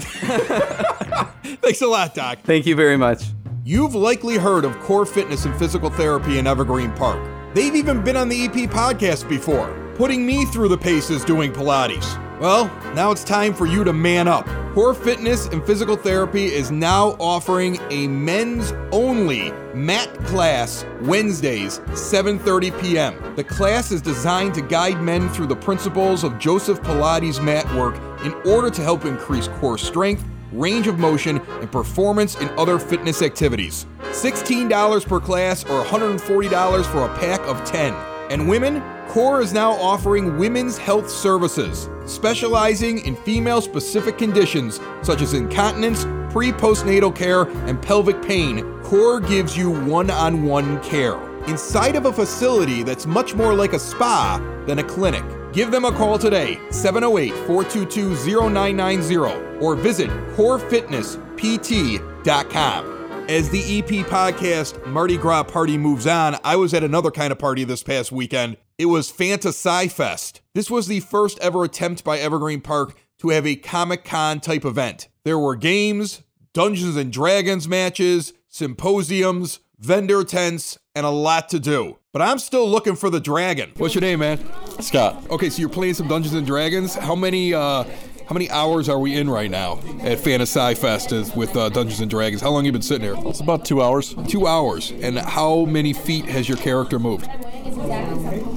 Thanks 1.60 1.82
a 1.82 1.86
lot, 1.86 2.14
Doc. 2.14 2.38
Thank 2.44 2.64
you 2.64 2.74
very 2.74 2.96
much. 2.96 3.24
You've 3.62 3.94
likely 3.94 4.38
heard 4.38 4.64
of 4.64 4.78
Core 4.80 5.04
Fitness 5.04 5.44
and 5.44 5.54
Physical 5.56 5.90
Therapy 5.90 6.38
in 6.38 6.46
Evergreen 6.46 6.92
Park. 6.92 7.22
They've 7.54 7.74
even 7.74 8.02
been 8.02 8.16
on 8.16 8.30
the 8.30 8.44
EP 8.46 8.70
podcast 8.70 9.28
before, 9.28 9.70
putting 9.96 10.24
me 10.24 10.46
through 10.46 10.68
the 10.68 10.78
paces 10.78 11.24
doing 11.26 11.52
Pilates. 11.52 12.18
Well, 12.42 12.66
now 12.96 13.12
it's 13.12 13.22
time 13.22 13.54
for 13.54 13.66
you 13.66 13.84
to 13.84 13.92
man 13.92 14.26
up. 14.26 14.48
Core 14.74 14.94
Fitness 14.94 15.46
and 15.46 15.64
Physical 15.64 15.94
Therapy 15.94 16.46
is 16.46 16.72
now 16.72 17.10
offering 17.20 17.78
a 17.90 18.08
men's 18.08 18.72
only 18.90 19.52
mat 19.74 20.12
class 20.24 20.84
Wednesdays, 21.02 21.78
7:30 21.90 22.82
p.m. 22.82 23.36
The 23.36 23.44
class 23.44 23.92
is 23.92 24.02
designed 24.02 24.54
to 24.54 24.60
guide 24.60 25.00
men 25.00 25.28
through 25.28 25.46
the 25.46 25.54
principles 25.54 26.24
of 26.24 26.36
Joseph 26.40 26.82
Pilates 26.82 27.40
mat 27.40 27.64
work 27.76 27.94
in 28.24 28.32
order 28.44 28.70
to 28.70 28.82
help 28.82 29.04
increase 29.04 29.46
core 29.60 29.78
strength, 29.78 30.24
range 30.50 30.88
of 30.88 30.98
motion, 30.98 31.40
and 31.60 31.70
performance 31.70 32.34
in 32.40 32.48
other 32.58 32.80
fitness 32.80 33.22
activities. 33.22 33.86
$16 34.10 35.06
per 35.06 35.20
class 35.20 35.62
or 35.66 35.84
$140 35.84 36.86
for 36.86 37.04
a 37.04 37.18
pack 37.18 37.38
of 37.42 37.64
10. 37.64 37.94
And 38.32 38.48
women, 38.48 38.82
Core 39.12 39.42
is 39.42 39.52
now 39.52 39.72
offering 39.72 40.38
women's 40.38 40.78
health 40.78 41.10
services, 41.10 41.90
specializing 42.06 43.00
in 43.00 43.14
female 43.14 43.60
specific 43.60 44.16
conditions 44.16 44.80
such 45.02 45.20
as 45.20 45.34
incontinence, 45.34 46.04
pre 46.32 46.50
postnatal 46.50 47.14
care, 47.14 47.42
and 47.68 47.82
pelvic 47.82 48.22
pain. 48.22 48.64
Core 48.80 49.20
gives 49.20 49.54
you 49.54 49.70
one 49.70 50.10
on 50.10 50.44
one 50.44 50.82
care 50.82 51.20
inside 51.46 51.94
of 51.94 52.06
a 52.06 52.12
facility 52.12 52.82
that's 52.82 53.04
much 53.04 53.34
more 53.34 53.52
like 53.52 53.74
a 53.74 53.78
spa 53.78 54.40
than 54.64 54.78
a 54.78 54.82
clinic. 54.82 55.22
Give 55.52 55.70
them 55.70 55.84
a 55.84 55.92
call 55.92 56.18
today, 56.18 56.58
708 56.70 57.34
422 57.46 58.14
0990, 58.14 59.16
or 59.60 59.76
visit 59.76 60.08
corefitnesspt.com. 60.36 62.92
As 63.28 63.50
the 63.50 63.78
EP 63.78 64.06
podcast 64.06 64.86
Mardi 64.86 65.18
Gras 65.18 65.42
party 65.42 65.76
moves 65.76 66.06
on, 66.06 66.38
I 66.42 66.56
was 66.56 66.72
at 66.72 66.82
another 66.82 67.10
kind 67.10 67.30
of 67.30 67.38
party 67.38 67.64
this 67.64 67.82
past 67.82 68.10
weekend. 68.10 68.56
It 68.82 68.86
was 68.86 69.12
FantaSciFest. 69.12 70.40
This 70.56 70.68
was 70.68 70.88
the 70.88 70.98
first 70.98 71.38
ever 71.38 71.62
attempt 71.62 72.02
by 72.02 72.18
Evergreen 72.18 72.60
Park 72.60 72.96
to 73.20 73.28
have 73.28 73.46
a 73.46 73.54
Comic 73.54 74.02
Con 74.02 74.40
type 74.40 74.64
event. 74.64 75.06
There 75.22 75.38
were 75.38 75.54
games, 75.54 76.24
Dungeons 76.52 76.96
and 76.96 77.12
Dragons 77.12 77.68
matches, 77.68 78.32
symposiums, 78.48 79.60
vendor 79.78 80.24
tents, 80.24 80.78
and 80.96 81.06
a 81.06 81.10
lot 81.10 81.48
to 81.50 81.60
do. 81.60 81.98
But 82.12 82.22
I'm 82.22 82.40
still 82.40 82.68
looking 82.68 82.96
for 82.96 83.08
the 83.08 83.20
dragon. 83.20 83.70
What's 83.76 83.94
your 83.94 84.02
name, 84.02 84.18
man? 84.18 84.40
Scott. 84.80 85.30
Okay, 85.30 85.48
so 85.48 85.60
you're 85.60 85.68
playing 85.68 85.94
some 85.94 86.08
Dungeons 86.08 86.34
and 86.34 86.44
Dragons. 86.44 86.96
How 86.96 87.14
many 87.14 87.54
uh 87.54 87.84
how 88.26 88.34
many 88.34 88.50
hours 88.50 88.88
are 88.88 88.98
we 88.98 89.16
in 89.16 89.30
right 89.30 89.50
now 89.50 89.74
at 90.00 90.18
FantaSciFest 90.18 91.12
is 91.12 91.36
with 91.36 91.54
uh, 91.56 91.68
Dungeons 91.68 92.00
and 92.00 92.10
Dragons? 92.10 92.40
How 92.40 92.50
long 92.50 92.64
you 92.64 92.72
been 92.72 92.82
sitting 92.82 93.04
here? 93.04 93.14
It's 93.28 93.40
about 93.40 93.64
two 93.64 93.80
hours. 93.82 94.14
Two 94.26 94.46
hours. 94.46 94.90
And 95.02 95.18
how 95.18 95.66
many 95.66 95.92
feet 95.92 96.24
has 96.24 96.48
your 96.48 96.56
character 96.58 96.98
moved? 96.98 97.28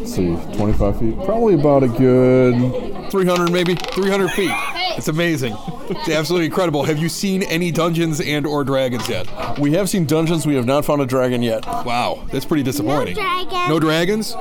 See, 0.05 0.35
25 0.55 0.99
feet. 0.99 1.15
Probably 1.25 1.55
about 1.55 1.83
a 1.83 1.88
good 1.88 3.09
300 3.11 3.51
maybe 3.51 3.75
300 3.75 4.29
feet 4.31 4.51
it's 4.97 5.07
amazing 5.07 5.55
it's 5.89 6.09
absolutely 6.09 6.45
incredible 6.47 6.83
have 6.83 6.97
you 6.97 7.07
seen 7.07 7.43
any 7.43 7.69
dungeons 7.71 8.19
and 8.19 8.45
or 8.47 8.63
dragons 8.63 9.07
yet 9.07 9.27
We 9.59 9.73
have 9.73 9.89
seen 9.89 10.05
dungeons. 10.05 10.45
We 10.47 10.55
have 10.55 10.65
not 10.65 10.85
found 10.85 11.01
a 11.01 11.05
dragon 11.05 11.41
yet. 11.43 11.65
wow 11.65 12.25
that's 12.31 12.45
pretty 12.45 12.63
disappointing 12.63 13.13
dragon. 13.13 13.69
no 13.69 13.79
dragons 13.79 14.33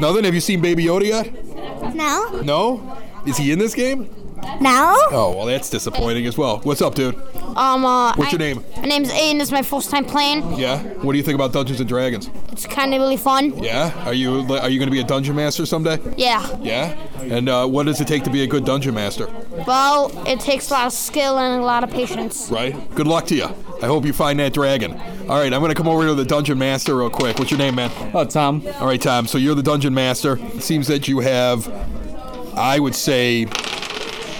nothing 0.00 0.24
have 0.24 0.34
you 0.34 0.40
seen 0.40 0.60
baby 0.60 0.84
yoda 0.84 1.06
yet 1.06 1.94
No. 1.94 2.40
no 2.42 2.98
is 3.26 3.36
he 3.38 3.52
in 3.52 3.58
this 3.58 3.74
game 3.74 4.08
No. 4.60 4.94
oh 5.10 5.34
well 5.36 5.46
that's 5.46 5.70
disappointing 5.70 6.26
as 6.26 6.36
well 6.36 6.58
what's 6.64 6.82
up 6.82 6.94
dude 6.94 7.14
Um, 7.56 7.84
uh, 7.84 8.14
What's 8.14 8.32
your 8.32 8.38
name? 8.38 8.64
My 8.76 8.82
name's 8.82 9.10
Aiden. 9.10 9.38
This 9.38 9.48
is 9.48 9.52
my 9.52 9.62
first 9.62 9.90
time 9.90 10.04
playing. 10.04 10.58
yeah 10.58 10.78
what 11.02 11.12
do 11.12 11.18
you 11.18 11.24
think 11.24 11.34
about 11.34 11.52
dungeons 11.52 11.80
and 11.80 11.88
dragons 11.88 12.30
It's 12.52 12.66
kind 12.66 12.92
of 12.94 13.00
really 13.00 13.16
fun. 13.16 13.62
yeah 13.62 13.92
are 14.06 14.12
you 14.14 14.40
are 14.54 14.68
you 14.68 14.78
going 14.78 14.88
to 14.88 14.92
be 14.92 15.00
a 15.00 15.04
dungeon 15.04 15.34
master 15.36 15.64
someday 15.66 15.98
Yeah. 16.16 16.46
yeah 16.62 16.96
and 17.22 17.48
uh, 17.48 17.66
what 17.66 17.86
does 17.86 18.00
it 18.00 18.08
take 18.08 18.22
to 18.24 18.30
be 18.30 18.42
a 18.42 18.46
good 18.46 18.64
dungeon 18.64 18.94
master 18.94 19.26
Well, 19.66 20.10
it 20.26 20.40
takes 20.40 20.70
a 20.70 20.74
lot 20.74 20.86
of 20.86 20.92
skill 20.92 21.38
and 21.38 21.60
a 21.62 21.64
lot 21.64 21.84
of 21.84 21.90
patience. 21.90 22.50
right 22.50 22.74
good 22.94 23.06
luck 23.06 23.26
to 23.26 23.34
you 23.34 23.48
i 23.82 23.86
hope 23.86 24.04
you 24.04 24.12
find 24.12 24.38
that 24.40 24.52
dragon 24.52 24.92
all 25.28 25.38
right 25.40 25.52
i'm 25.52 25.60
going 25.60 25.70
to 25.70 25.74
come 25.74 25.88
over 25.88 26.06
to 26.06 26.14
the 26.14 26.24
dungeon 26.24 26.58
master 26.58 26.96
real 26.96 27.10
quick 27.10 27.38
what's 27.38 27.50
your 27.50 27.58
name 27.58 27.74
man 27.74 27.90
Oh, 28.14 28.24
Tom. 28.24 28.62
All 28.80 28.86
right, 28.86 29.00
Tom. 29.00 29.26
So 29.26 29.38
you're 29.38 29.54
the 29.54 29.62
dungeon 29.62 29.94
master. 29.94 30.36
It 30.38 30.62
seems 30.62 30.88
that 30.88 31.06
you 31.08 31.20
have, 31.20 31.68
I 32.56 32.78
would 32.80 32.94
say, 32.96 33.46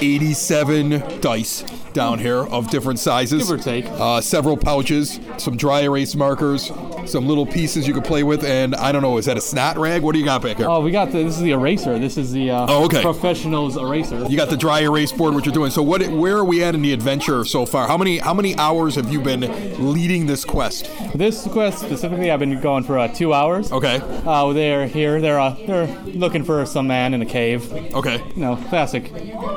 87 0.00 1.20
dice 1.20 1.62
down 1.92 2.18
here 2.18 2.38
of 2.46 2.70
different 2.70 2.98
sizes. 2.98 3.48
Give 3.48 3.58
or 3.58 3.62
take. 3.62 3.86
Uh, 3.86 4.20
several 4.20 4.56
pouches, 4.56 5.20
some 5.38 5.56
dry 5.56 5.80
erase 5.82 6.14
markers, 6.14 6.70
some 7.06 7.26
little 7.26 7.46
pieces 7.46 7.86
you 7.88 7.94
can 7.94 8.02
play 8.02 8.22
with, 8.22 8.44
and 8.44 8.74
I 8.76 8.92
don't 8.92 9.02
know, 9.02 9.18
is 9.18 9.26
that 9.26 9.36
a 9.36 9.40
snot 9.40 9.76
rag? 9.78 10.02
What 10.02 10.12
do 10.12 10.18
you 10.18 10.24
got 10.24 10.42
back 10.42 10.58
here? 10.58 10.68
Oh, 10.68 10.80
we 10.80 10.90
got 10.90 11.10
the, 11.12 11.22
this 11.24 11.36
is 11.36 11.42
the 11.42 11.50
eraser. 11.52 11.98
This 11.98 12.16
is 12.16 12.32
the 12.32 12.50
uh, 12.50 12.66
Oh, 12.68 12.84
okay. 12.84 13.02
professional's 13.02 13.76
eraser. 13.76 14.24
You 14.28 14.36
got 14.36 14.50
the 14.50 14.56
dry 14.56 14.80
erase 14.80 15.12
board. 15.12 15.34
What 15.34 15.44
you're 15.46 15.54
doing? 15.54 15.70
So 15.70 15.82
what? 15.82 16.06
Where 16.08 16.36
are 16.36 16.44
we 16.44 16.62
at 16.62 16.74
in 16.74 16.82
the 16.82 16.92
adventure 16.92 17.44
so 17.44 17.64
far? 17.66 17.86
How 17.88 17.96
many 17.96 18.18
how 18.18 18.34
many 18.34 18.56
hours 18.56 18.94
have 18.96 19.10
you 19.12 19.20
been 19.20 19.40
leading 19.92 20.26
this 20.26 20.44
quest? 20.44 20.90
This 21.14 21.46
quest 21.46 21.78
specifically, 21.80 22.30
I've 22.30 22.38
been 22.40 22.60
going 22.60 22.84
for 22.84 22.98
uh, 22.98 23.08
two 23.08 23.32
hours. 23.32 23.72
Okay. 23.72 24.00
Uh, 24.26 24.52
they're 24.52 24.86
here. 24.86 25.20
They're 25.20 25.40
uh, 25.40 25.56
they're 25.66 25.86
looking 26.04 26.44
for 26.44 26.64
some 26.66 26.86
man 26.86 27.14
in 27.14 27.22
a 27.22 27.26
cave. 27.26 27.72
Okay. 27.94 28.18
You 28.34 28.42
know, 28.42 28.56
classic, 28.68 29.12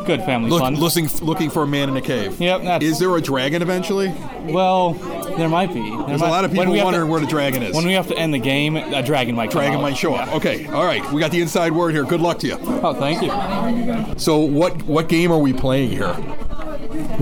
good 0.05 0.21
family 0.23 0.49
Look, 0.49 0.61
fun. 0.61 0.75
looking 0.75 1.07
looking 1.21 1.49
for 1.49 1.63
a 1.63 1.67
man 1.67 1.89
in 1.89 1.97
a 1.97 2.01
cave. 2.01 2.22
Yep. 2.31 2.63
That's, 2.63 2.83
Is 2.85 2.99
there 2.99 3.15
a 3.15 3.21
dragon 3.21 3.61
eventually? 3.61 4.13
well, 4.45 4.93
there 5.37 5.49
might 5.49 5.73
be. 5.73 5.81
There 5.81 6.07
There's 6.07 6.21
a 6.21 6.25
lot 6.25 6.45
of 6.45 6.51
people 6.51 6.75
wondering 6.75 7.05
to- 7.05 7.11
where 7.11 7.19
the 7.19 7.27
dragon 7.27 7.63
is. 7.63 7.75
When 7.75 7.85
we 7.85 7.93
have 7.93 8.07
to 8.07 8.17
end 8.17 8.33
the 8.33 8.39
game, 8.39 8.75
a 8.75 9.01
dragon 9.03 9.35
might 9.35 9.51
come 9.51 9.61
Dragon 9.61 9.81
might 9.81 9.97
show 9.97 10.15
up. 10.15 10.33
Okay, 10.35 10.67
all 10.67 10.85
right. 10.85 11.09
We 11.11 11.19
got 11.19 11.31
the 11.31 11.41
inside 11.41 11.71
word 11.71 11.93
here. 11.93 12.03
Good 12.03 12.21
luck 12.21 12.39
to 12.39 12.47
you. 12.47 12.57
Oh, 12.61 12.93
thank 12.93 13.21
you. 13.21 14.19
So, 14.19 14.39
what 14.39 14.81
what 14.83 15.09
game 15.09 15.31
are 15.31 15.39
we 15.39 15.53
playing 15.53 15.89
here? 15.89 16.15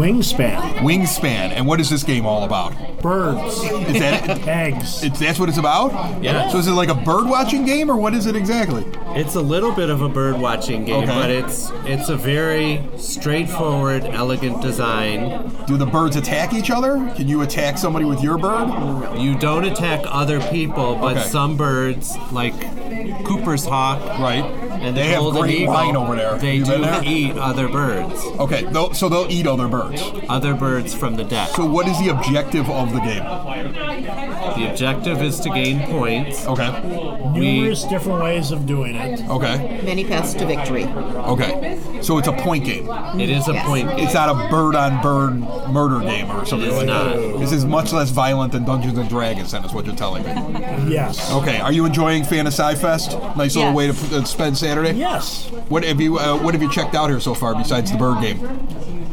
Wingspan. 0.01 0.57
Wingspan. 0.79 1.51
And 1.51 1.67
what 1.67 1.79
is 1.79 1.87
this 1.89 2.01
game 2.03 2.25
all 2.25 2.43
about? 2.43 2.73
Birds. 3.03 3.55
Is 3.63 3.99
that 3.99 4.47
eggs? 4.47 5.03
It's, 5.03 5.19
that's 5.19 5.39
what 5.39 5.47
it's 5.47 5.59
about. 5.59 6.23
Yeah. 6.23 6.49
So 6.49 6.57
is 6.57 6.67
it 6.67 6.71
like 6.71 6.89
a 6.89 6.95
bird 6.95 7.27
watching 7.27 7.65
game, 7.65 7.89
or 7.89 7.95
what 7.97 8.15
is 8.15 8.25
it 8.25 8.35
exactly? 8.35 8.83
It's 9.09 9.35
a 9.35 9.41
little 9.41 9.71
bit 9.71 9.91
of 9.91 10.01
a 10.01 10.09
bird 10.09 10.39
watching 10.39 10.85
game, 10.85 11.03
Okay. 11.03 11.05
but 11.07 11.29
it's 11.29 11.69
it's 11.85 12.09
a 12.09 12.15
very 12.17 12.81
straightforward, 12.97 14.03
elegant 14.05 14.61
design. 14.61 15.51
Do 15.67 15.77
the 15.77 15.85
birds 15.85 16.15
attack 16.15 16.53
each 16.53 16.71
other? 16.71 16.95
Can 17.15 17.27
you 17.27 17.41
attack 17.41 17.77
somebody 17.77 18.05
with 18.05 18.23
your 18.23 18.39
bird? 18.39 19.19
You 19.19 19.37
don't 19.37 19.65
attack 19.65 20.01
other 20.05 20.39
people, 20.49 20.95
but 20.95 21.17
Okay. 21.17 21.27
some 21.29 21.57
birds, 21.57 22.17
like 22.31 22.53
Cooper's 23.25 23.65
hawk, 23.65 23.99
right, 24.19 24.43
and 24.81 24.95
They 24.95 25.07
have 25.09 25.19
golden 25.19 25.41
great 25.43 25.55
eagle, 25.61 25.73
wine 25.73 25.95
over 25.95 26.15
there. 26.15 26.37
They 26.37 26.55
You 26.55 26.65
do 26.65 26.81
there? 26.81 27.01
eat 27.03 27.37
other 27.37 27.67
birds. 27.67 28.23
Okay, 28.39 28.63
they'll, 28.65 28.93
so 28.93 29.09
they'll 29.09 29.29
eat 29.31 29.47
other 29.47 29.67
birds. 29.67 30.01
Other 30.29 30.53
birds 30.53 30.93
from 30.93 31.15
the 31.15 31.23
deck. 31.23 31.49
So 31.49 31.65
what 31.65 31.87
is 31.87 31.97
the 31.99 32.09
objective 32.09 32.69
of 32.69 32.91
the 32.93 32.99
game? 32.99 33.23
The 34.57 34.67
objective 34.69 35.21
is 35.21 35.39
to 35.41 35.49
gain 35.49 35.81
points. 35.87 36.45
Okay. 36.47 36.71
Numerous 37.33 37.83
different 37.83 38.21
ways 38.23 38.51
of 38.51 38.65
doing 38.65 38.95
it. 38.95 39.21
Okay. 39.29 39.81
Many 39.83 40.03
paths 40.05 40.33
to 40.35 40.45
victory. 40.45 40.85
Okay. 40.85 41.79
So 42.01 42.17
it's 42.17 42.27
a 42.27 42.31
point 42.33 42.65
game. 42.65 42.89
It 43.19 43.29
is 43.29 43.47
a 43.47 43.53
Yes. 43.53 43.65
point 43.67 43.89
game. 43.89 43.99
It's 43.99 44.13
not 44.13 44.29
a 44.29 44.49
bird 44.49 44.75
on 44.75 45.01
bird 45.01 45.39
murder 45.71 45.99
game 45.99 46.29
or 46.31 46.45
something 46.45 46.67
It's 46.67 46.77
like 46.77 46.87
not. 46.87 47.15
that. 47.15 47.39
This 47.39 47.51
is 47.51 47.65
much 47.65 47.93
less 47.93 48.09
violent 48.09 48.51
than 48.53 48.65
Dungeons 48.65 48.97
and 48.97 49.07
Dragons, 49.07 49.51
then, 49.51 49.63
is 49.63 49.71
what 49.73 49.85
you're 49.85 49.95
telling 49.95 50.23
me. 50.23 50.29
Yes. 50.93 51.31
Okay. 51.31 51.59
Are 51.59 51.71
you 51.71 51.85
enjoying 51.85 52.23
FantaSciFest? 52.23 53.35
Nice 53.37 53.55
little 53.55 53.71
Yes. 53.73 54.01
way 54.01 54.09
to 54.09 54.17
uh, 54.21 54.23
spend 54.25 54.57
Saturday. 54.57 54.91
Yes. 54.93 55.49
What 55.69 55.83
have 55.83 56.01
you 56.01 56.17
uh, 56.17 56.37
What 56.37 56.53
have 56.53 56.61
you 56.63 56.71
checked 56.71 56.95
out 56.95 57.09
here 57.09 57.19
so 57.19 57.33
far 57.33 57.55
besides 57.55 57.91
the 57.91 57.97
bird 57.97 58.21
game? 58.21 58.39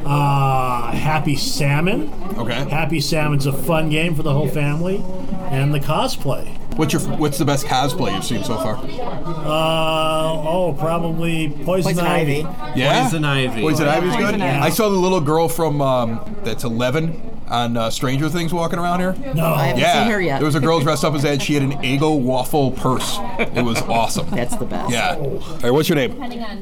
Uh, 0.05 0.91
Happy 0.93 1.37
Salmon. 1.37 2.11
Okay. 2.39 2.65
Happy 2.71 3.01
Salmon's 3.01 3.47
a 3.47 3.53
fun 3.53 3.91
game 3.91 4.15
for 4.15 4.23
the 4.23 4.33
whole 4.33 4.49
family, 4.49 5.05
and 5.51 5.75
the 5.75 5.81
cosplay. 5.81 6.58
What's 6.79 6.93
your 6.93 7.03
What's 7.03 7.39
the 7.39 7.45
best 7.45 7.67
cosplay 7.67 8.15
you've 8.15 8.25
seen 8.25 8.45
so 8.45 8.57
far? 8.57 8.77
Uh, 8.77 10.49
oh, 10.49 10.77
probably 10.79 11.49
Poison, 11.49 11.65
Poison 11.93 12.07
Ivy. 12.07 12.45
Ivy. 12.45 12.79
Yeah. 12.79 13.03
Poison 13.03 13.25
Ivy. 13.25 13.61
Poison 13.61 13.89
Ivy's 13.89 14.13
good. 14.15 14.25
Poison 14.27 14.43
Ivy. 14.43 14.59
I 14.61 14.71
saw 14.71 14.89
the 14.89 14.95
little 14.95 15.21
girl 15.21 15.49
from 15.49 15.83
um, 15.83 16.37
that's 16.45 16.63
11 16.63 17.38
on 17.51 17.77
uh, 17.77 17.91
Stranger 17.91 18.29
Things 18.29 18.53
walking 18.53 18.79
around 18.79 19.01
here. 19.01 19.15
No. 19.35 19.47
I 19.47 19.67
haven't 19.69 19.81
Yeah, 19.81 20.03
seen 20.05 20.13
her 20.13 20.21
yet. 20.21 20.39
there 20.39 20.47
was 20.47 20.55
a 20.55 20.61
girl 20.61 20.81
dressed 20.81 21.05
up 21.05 21.15
as 21.15 21.25
Ed. 21.25 21.43
She 21.43 21.55
had 21.55 21.63
an 21.63 21.73
Eggo 21.83 22.19
waffle 22.21 22.73
purse. 22.73 23.19
It 23.39 23.63
was 23.65 23.81
awesome. 23.83 24.29
That's 24.31 24.57
the 24.57 24.65
best. 24.67 24.91
Yeah. 24.93 25.17
All 25.17 25.39
right, 25.63 25.71
what's 25.71 25.89
your 25.89 25.97
name? 25.97 26.13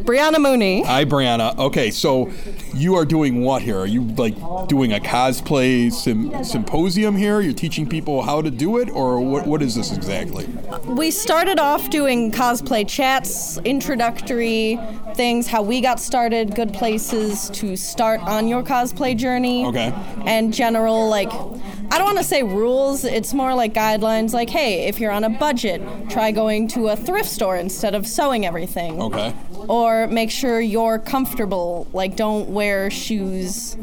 Brianna 0.04 0.40
Mooney. 0.40 0.82
Hi, 0.84 1.04
Brianna. 1.04 1.56
Okay, 1.58 1.90
so 1.90 2.30
you 2.74 2.94
are 2.94 3.04
doing 3.04 3.42
what 3.42 3.62
here? 3.62 3.78
Are 3.78 3.86
you 3.86 4.02
like 4.02 4.34
doing 4.68 4.92
a 4.92 4.98
cosplay 5.00 5.92
sym- 5.92 6.44
symposium 6.44 7.16
here? 7.16 7.40
You're 7.40 7.52
teaching 7.52 7.88
people 7.88 8.22
how 8.22 8.42
to 8.42 8.50
do 8.50 8.78
it, 8.78 8.88
or 8.90 9.20
what? 9.20 9.46
What 9.46 9.62
is 9.62 9.74
this 9.74 9.92
exactly? 9.96 10.46
We 10.86 11.10
started 11.10 11.58
off 11.58 11.90
doing 11.90 12.30
cosplay 12.32 12.86
chats, 12.88 13.58
introductory 13.64 14.78
things, 15.16 15.46
how 15.46 15.62
we 15.62 15.80
got 15.80 15.98
started, 15.98 16.54
good 16.54 16.72
places 16.72 17.50
to 17.50 17.76
start 17.76 18.20
on 18.20 18.46
your 18.46 18.62
cosplay 18.62 19.16
journey. 19.16 19.66
Okay. 19.66 19.92
And 20.26 20.52
general, 20.52 21.08
like, 21.08 21.32
I 21.32 21.98
don't 21.98 22.04
want 22.04 22.18
to 22.18 22.24
say 22.24 22.42
rules, 22.42 23.04
it's 23.04 23.32
more 23.32 23.54
like 23.54 23.72
guidelines 23.72 24.32
like, 24.32 24.50
hey, 24.50 24.86
if 24.86 25.00
you're 25.00 25.10
on 25.12 25.24
a 25.24 25.30
budget, 25.30 25.82
try 26.10 26.30
going 26.32 26.68
to 26.68 26.88
a 26.88 26.96
thrift 26.96 27.28
store 27.28 27.56
instead 27.56 27.94
of 27.94 28.06
sewing 28.06 28.44
everything. 28.44 29.00
Okay. 29.00 29.34
Or 29.68 30.06
make 30.08 30.30
sure 30.30 30.60
you're 30.60 30.98
comfortable, 30.98 31.88
like, 31.92 32.16
don't 32.16 32.50
wear 32.50 32.90
shoes 32.90 33.76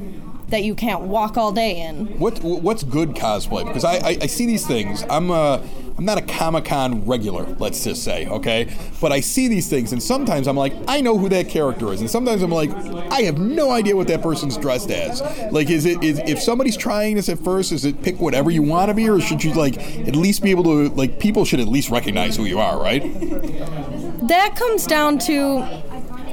that 0.50 0.63
you 0.63 0.76
can't 0.76 1.02
walk 1.02 1.36
all 1.36 1.52
day 1.52 1.82
in. 1.82 2.06
What 2.19 2.43
What's 2.43 2.84
good 2.84 3.15
cosplay? 3.15 3.65
Because 3.65 3.84
I, 3.84 3.96
I, 3.96 4.17
I 4.22 4.28
see 4.28 4.46
these 4.46 4.67
things. 4.67 5.04
I'm 5.10 5.32
a 5.32 5.63
I'm 6.04 6.08
not 6.08 6.18
a 6.18 6.22
Comic 6.22 6.66
Con 6.66 7.06
regular, 7.06 7.46
let's 7.60 7.82
just 7.82 8.04
say, 8.04 8.28
okay? 8.28 8.76
But 9.00 9.13
I 9.13 9.22
see 9.22 9.48
these 9.48 9.70
things, 9.70 9.94
and 9.94 10.04
sometimes 10.04 10.48
I'm 10.48 10.58
like, 10.58 10.74
I 10.86 11.00
know 11.00 11.18
who 11.18 11.30
that 11.30 11.48
character 11.48 11.94
is, 11.94 12.02
and 12.02 12.10
sometimes 12.10 12.44
I'm 12.44 12.52
like, 12.52 12.72
I 13.10 13.22
have 13.22 13.38
no 13.38 13.72
idea 13.72 13.96
what 13.96 14.10
that 14.10 14.22
person's 14.22 14.58
dressed 14.58 14.92
as. 14.92 15.22
Like, 15.54 15.70
is 15.70 15.86
it 15.86 16.04
is 16.04 16.20
if 16.26 16.42
somebody's 16.42 16.76
trying 16.76 17.16
this 17.16 17.30
at 17.30 17.39
first, 17.39 17.72
is 17.72 17.86
it 17.86 18.02
pick 18.02 18.20
whatever 18.20 18.52
you 18.52 18.63
want 18.63 18.89
to 18.89 18.94
be, 18.94 19.10
or 19.10 19.22
should 19.22 19.42
you 19.46 19.54
like 19.54 19.78
at 20.06 20.13
least 20.13 20.44
be 20.44 20.52
able 20.52 20.66
to 20.66 20.89
like 20.89 21.20
people 21.20 21.46
should 21.46 21.62
at 21.62 21.70
least 21.70 21.89
recognize 21.89 22.36
who 22.36 22.44
you 22.44 22.60
are, 22.60 22.78
right? 22.78 23.02
That 24.28 24.58
comes 24.58 24.86
down 24.86 25.20
to 25.20 25.66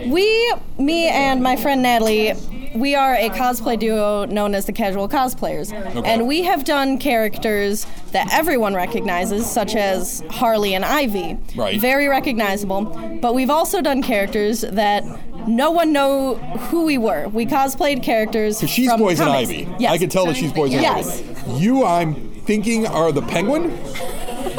we, 0.05 0.53
me, 0.81 1.07
and 1.07 1.45
my 1.45 1.55
friend 1.55 1.81
Natalie. 1.81 2.35
We 2.75 2.95
are 2.95 3.15
a 3.15 3.31
cosplay 3.31 3.79
duo 3.79 4.27
known 4.27 4.55
as 4.55 4.67
the 4.67 4.73
Casual 4.73 5.09
Cosplayers. 5.09 5.73
And 6.07 6.29
we 6.29 6.43
have 6.43 6.65
done 6.65 6.99
characters 6.99 7.87
that 8.13 8.33
everyone 8.33 8.75
recognizes, 8.75 9.51
such 9.51 9.75
as 9.75 10.23
Harley 10.31 10.75
and 10.75 10.85
Ivy. 10.85 11.37
Right. 11.57 11.81
Very 11.81 12.07
recognizable. 12.07 12.83
But 13.21 13.35
we've 13.35 13.51
also 13.51 13.81
done 13.83 14.03
characters 14.03 14.61
that 14.61 15.05
no 15.49 15.71
one 15.71 15.93
know 15.93 16.37
who 16.37 16.85
we 16.85 16.97
were. 16.99 17.29
We 17.29 17.47
cosplayed 17.47 18.03
characters. 18.03 18.61
She's 18.69 18.89
from 18.89 19.01
Poison 19.01 19.27
comics. 19.27 19.51
Ivy. 19.51 19.69
Yes. 19.79 19.93
I 19.93 19.99
can 19.99 20.09
tell 20.09 20.27
that 20.27 20.37
she's 20.37 20.53
Poison 20.53 20.81
Yes. 20.81 21.21
Ivy. 21.23 21.53
You, 21.59 21.85
I'm 21.85 22.15
thinking, 22.43 22.87
are 22.87 23.11
the 23.11 23.23
Penguin? 23.23 23.71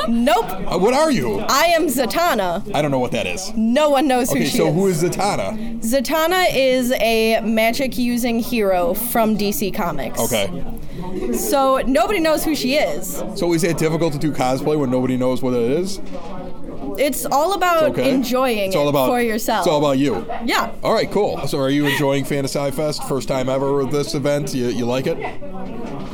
Nope. 0.10 0.46
Uh, 0.50 0.78
what 0.78 0.94
are 0.94 1.12
you? 1.12 1.40
I 1.50 1.66
am 1.68 1.88
Zatanna. 1.88 2.74
I 2.74 2.82
don't 2.82 2.92
know 2.92 3.00
what 3.00 3.12
that 3.12 3.26
is. 3.28 3.54
No 3.56 3.90
one 3.90 4.08
knows 4.08 4.30
who 4.30 4.38
Okay, 4.38 4.46
she 4.46 4.58
so 4.58 4.68
is. 4.68 4.74
who 4.74 4.88
is 4.88 5.04
Zatanna? 5.04 5.80
Zatanna 5.82 6.48
is 6.54 6.92
a 6.94 7.42
magic 7.42 7.98
using 7.98 8.40
hero 8.40 8.94
from 8.94 9.38
DC 9.38 9.74
Comics. 9.74 10.20
Okay. 10.20 10.64
So 11.34 11.82
nobody 11.86 12.20
knows 12.20 12.44
who 12.44 12.56
she 12.56 12.76
is. 12.76 13.24
So 13.36 13.54
is 13.54 13.64
it 13.64 13.78
difficult 13.78 14.14
to 14.14 14.20
do 14.20 14.32
cosplay 14.32 14.78
when 14.80 14.92
nobody 14.92 15.18
knows 15.18 15.42
what 15.42 15.54
it 15.54 15.72
is? 15.72 16.00
It's 16.98 17.26
all 17.26 17.54
about 17.54 17.84
It's 17.92 18.00
okay. 18.00 18.12
enjoying 18.14 18.68
It's 18.68 18.76
all 18.76 18.88
it 18.88 18.90
about 18.90 19.08
for 19.08 19.22
yourself. 19.22 19.66
It's 19.66 19.72
all 19.72 19.80
about 19.80 19.98
you. 19.98 20.26
Yeah. 20.46 20.72
All 20.84 20.94
right, 20.94 21.10
cool. 21.10 21.48
So 21.48 21.58
are 21.60 21.70
you 21.70 21.86
enjoying 21.86 22.26
FantaSciFest? 22.26 23.08
First 23.08 23.28
time 23.30 23.48
ever 23.50 23.74
with 23.74 23.92
this 23.92 24.14
event? 24.14 24.54
You, 24.54 24.68
you 24.68 24.86
like 24.86 25.08
it? 25.08 25.18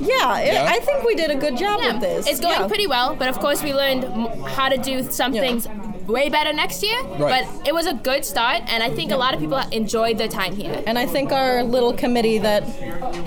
Yeah, 0.08 0.40
it- 0.40 0.54
Yeah? 0.54 0.66
I 0.70 0.80
think 0.80 1.04
we 1.04 1.16
did 1.16 1.32
a 1.32 1.36
good 1.36 1.58
job 1.58 1.80
with 1.82 2.00
this. 2.02 2.28
It's 2.28 2.40
going 2.40 2.60
Yeah. 2.62 2.68
pretty 2.68 2.88
well, 2.88 3.16
but 3.16 3.28
of 3.30 3.40
course 3.40 3.62
we 3.64 3.74
learned 3.74 4.06
m- 4.06 4.28
how 4.56 4.70
to 4.70 4.78
do 4.78 5.04
some 5.10 5.32
things 5.34 5.68
way 6.08 6.30
better 6.30 6.54
next 6.54 6.82
year. 6.84 6.98
Right. 7.18 7.46
But 7.46 7.68
it 7.68 7.74
was 7.74 7.86
a 7.86 7.94
good 7.94 8.24
start, 8.24 8.62
and 8.68 8.82
I 8.82 8.90
think 8.90 9.12
a 9.12 9.18
lot 9.18 9.34
of 9.34 9.42
people 9.42 9.58
enjoyed 9.72 10.18
their 10.18 10.30
time 10.30 10.56
here. 10.56 10.82
And 10.88 10.98
I 10.98 11.06
think 11.06 11.34
our 11.34 11.64
little 11.64 11.92
committee 11.92 12.38
that 12.38 12.64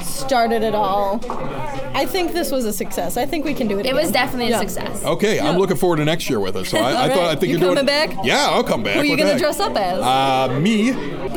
started 0.03 0.63
it 0.63 0.75
all, 0.75 1.21
I 1.95 2.07
think 2.07 2.33
this 2.33 2.51
was 2.51 2.65
a 2.65 2.73
success. 2.73 3.17
I 3.19 3.27
think 3.27 3.45
we 3.45 3.53
can 3.53 3.69
do 3.69 3.77
it. 3.79 3.81
It 3.81 3.91
again. 3.91 3.97
was 3.97 4.11
definitely 4.11 4.53
a 4.53 4.59
success. 4.59 5.05
Okay, 5.05 5.39
I'm 5.41 5.59
looking 5.59 5.77
forward 5.77 5.97
to 5.97 6.05
next 6.07 6.31
year 6.31 6.41
with 6.41 6.57
us. 6.57 6.71
So 6.71 6.79
I, 6.79 6.93
I 6.93 7.03
All 7.11 7.17
thought 7.17 7.31
I 7.31 7.35
think 7.37 7.51
You 7.51 7.57
are 7.57 7.61
doing. 7.61 7.75
coming 7.77 7.87
back? 7.87 8.17
Yeah, 8.25 8.49
I'll 8.51 8.65
come 8.65 8.83
back. 8.83 8.95
Who 8.95 9.01
are 9.01 9.05
you 9.05 9.17
gonna 9.17 9.39
dress 9.39 9.61
up 9.61 9.77
as? 9.77 10.01
Uh, 10.01 10.59
me. 10.61 10.93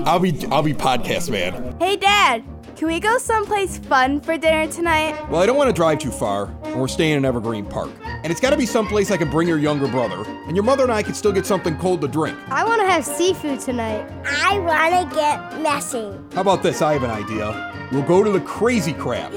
I'll 0.05 0.19
be 0.19 0.33
I'll 0.51 0.63
be 0.63 0.73
podcast 0.73 1.29
man. 1.29 1.75
Hey, 1.79 1.97
Dad, 1.97 2.43
can 2.75 2.87
we 2.87 2.99
go 2.99 3.17
someplace 3.17 3.77
fun 3.77 4.19
for 4.19 4.37
dinner 4.37 4.71
tonight? 4.71 5.13
Well, 5.29 5.41
I 5.41 5.45
don't 5.45 5.57
want 5.57 5.69
to 5.69 5.73
drive 5.73 5.99
too 5.99 6.11
far, 6.11 6.45
and 6.63 6.79
we're 6.79 6.87
staying 6.87 7.17
in 7.17 7.25
Evergreen 7.25 7.65
Park. 7.65 7.91
And 8.05 8.31
it's 8.31 8.41
got 8.41 8.49
to 8.49 8.57
be 8.57 8.65
someplace 8.65 9.11
I 9.11 9.17
can 9.17 9.29
bring 9.29 9.47
your 9.47 9.57
younger 9.57 9.87
brother, 9.87 10.23
and 10.47 10.55
your 10.55 10.63
mother 10.63 10.83
and 10.83 10.91
I 10.91 11.03
can 11.03 11.13
still 11.13 11.31
get 11.31 11.45
something 11.45 11.77
cold 11.77 12.01
to 12.01 12.07
drink. 12.07 12.37
I 12.49 12.63
want 12.63 12.81
to 12.81 12.87
have 12.87 13.05
seafood 13.05 13.59
tonight. 13.59 14.09
I 14.25 14.59
want 14.59 15.09
to 15.09 15.15
get 15.15 15.61
messy. 15.61 16.13
How 16.33 16.41
about 16.41 16.63
this? 16.63 16.81
I 16.81 16.93
have 16.93 17.03
an 17.03 17.11
idea. 17.11 17.87
We'll 17.91 18.03
go 18.03 18.23
to 18.23 18.31
the 18.31 18.41
Crazy 18.41 18.93
Crab. 18.93 19.33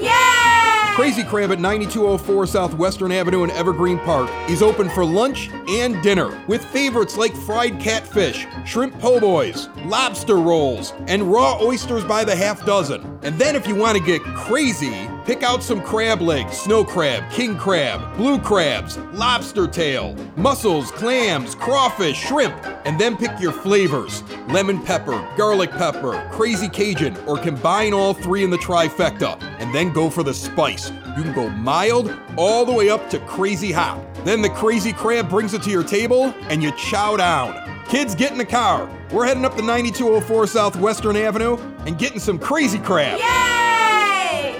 Crazy 0.97 1.23
Crab 1.23 1.51
at 1.51 1.59
9204 1.59 2.47
Southwestern 2.47 3.11
Avenue 3.11 3.43
in 3.43 3.51
Evergreen 3.51 3.99
Park 3.99 4.31
is 4.49 4.63
open 4.63 4.89
for 4.89 5.05
lunch 5.05 5.51
and 5.69 6.01
dinner 6.01 6.43
with 6.47 6.65
favorites 6.65 7.15
like 7.15 7.35
fried 7.35 7.79
catfish, 7.79 8.47
shrimp 8.65 8.99
po' 8.99 9.19
boys, 9.19 9.69
lobster 9.85 10.37
rolls, 10.37 10.95
and 11.05 11.31
raw 11.31 11.61
oysters 11.61 12.03
by 12.03 12.23
the 12.23 12.35
half 12.35 12.65
dozen. 12.65 13.19
And 13.21 13.37
then 13.37 13.55
if 13.55 13.67
you 13.67 13.75
want 13.75 13.95
to 13.95 14.03
get 14.03 14.23
crazy, 14.23 15.07
pick 15.27 15.43
out 15.43 15.61
some 15.61 15.81
crab 15.81 16.21
legs, 16.21 16.57
snow 16.57 16.85
crab, 16.85 17.29
king 17.29 17.57
crab, 17.57 18.15
blue 18.15 18.39
crabs, 18.39 18.97
lobster 19.11 19.67
tail, 19.67 20.15
mussels, 20.37 20.89
clams, 20.91 21.53
crawfish, 21.53 22.17
shrimp, 22.17 22.55
and 22.85 22.97
then 22.97 23.17
pick 23.17 23.37
your 23.37 23.51
flavors 23.51 24.23
lemon 24.47 24.81
pepper, 24.81 25.19
garlic 25.37 25.69
pepper, 25.71 26.25
crazy 26.31 26.69
Cajun, 26.69 27.17
or 27.27 27.37
combine 27.37 27.93
all 27.93 28.13
three 28.13 28.45
in 28.45 28.49
the 28.49 28.57
trifecta, 28.57 29.37
and 29.59 29.75
then 29.75 29.91
go 29.91 30.09
for 30.09 30.23
the 30.23 30.33
spice. 30.33 30.91
You 31.17 31.23
can 31.23 31.33
go 31.33 31.49
mild 31.49 32.17
all 32.37 32.65
the 32.65 32.71
way 32.71 32.89
up 32.89 33.09
to 33.09 33.19
crazy 33.19 33.73
hot. 33.73 34.01
Then 34.23 34.41
the 34.41 34.49
crazy 34.49 34.93
crab 34.93 35.29
brings 35.29 35.53
it 35.53 35.61
to 35.63 35.69
your 35.69 35.83
table, 35.83 36.33
and 36.43 36.63
you 36.63 36.71
chow 36.77 37.17
down. 37.17 37.83
Kids, 37.89 38.15
get 38.15 38.31
in 38.31 38.37
the 38.37 38.45
car. 38.45 38.89
We're 39.11 39.25
heading 39.25 39.43
up 39.43 39.57
the 39.57 39.61
9204 39.61 40.47
Southwestern 40.47 41.17
Avenue 41.17 41.57
and 41.85 41.97
getting 41.97 42.19
some 42.19 42.39
crazy 42.39 42.79
crab. 42.79 43.19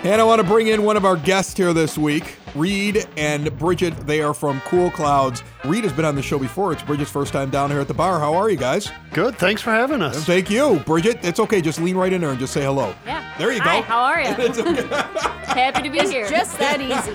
And 0.04 0.22
I 0.22 0.24
want 0.24 0.40
to 0.42 0.48
bring 0.48 0.68
in 0.68 0.84
one 0.84 0.96
of 0.96 1.04
our 1.06 1.18
guests 1.18 1.58
here 1.58 1.74
this 1.74 1.98
week. 1.98 2.36
Reed 2.56 3.06
and 3.18 3.56
Bridget, 3.58 3.92
they 4.08 4.22
are 4.22 4.34
from 4.34 4.62
Cool 4.62 4.90
Clouds. 4.92 5.44
Reed 5.66 5.84
has 5.84 5.92
been 5.92 6.06
on 6.06 6.16
the 6.16 6.22
show 6.22 6.40
before. 6.40 6.72
It's 6.72 6.82
Bridget's 6.82 7.12
first 7.12 7.34
time 7.34 7.50
down 7.50 7.70
here 7.72 7.80
at 7.82 7.88
the 7.90 7.94
bar. 7.94 8.20
How 8.20 8.34
are 8.34 8.50
you 8.50 8.56
guys? 8.58 8.90
Good. 9.12 9.36
Thanks 9.38 9.62
for 9.62 9.72
having 9.72 10.02
us. 10.02 10.24
Thank 10.24 10.50
you. 10.50 10.80
Bridget, 10.86 11.20
it's 11.24 11.40
okay. 11.42 11.62
Just 11.62 11.82
lean 11.82 11.98
right 11.98 12.14
in 12.14 12.22
there 12.22 12.30
and 12.30 12.40
just 12.40 12.54
say 12.54 12.62
hello. 12.64 12.96
Yeah. 13.06 13.24
There 13.38 13.52
you 13.52 13.60
Hi, 13.62 13.80
go. 13.82 13.86
how 13.86 14.00
are 14.00 14.22
you? 14.22 14.30
It's 14.40 14.60
okay. 14.60 14.88
Happy 15.48 15.82
to 15.84 15.90
be 15.90 16.00
It's 16.00 16.12
here. 16.12 16.30
just 16.30 16.58
that 16.60 16.80
easy. 16.82 17.14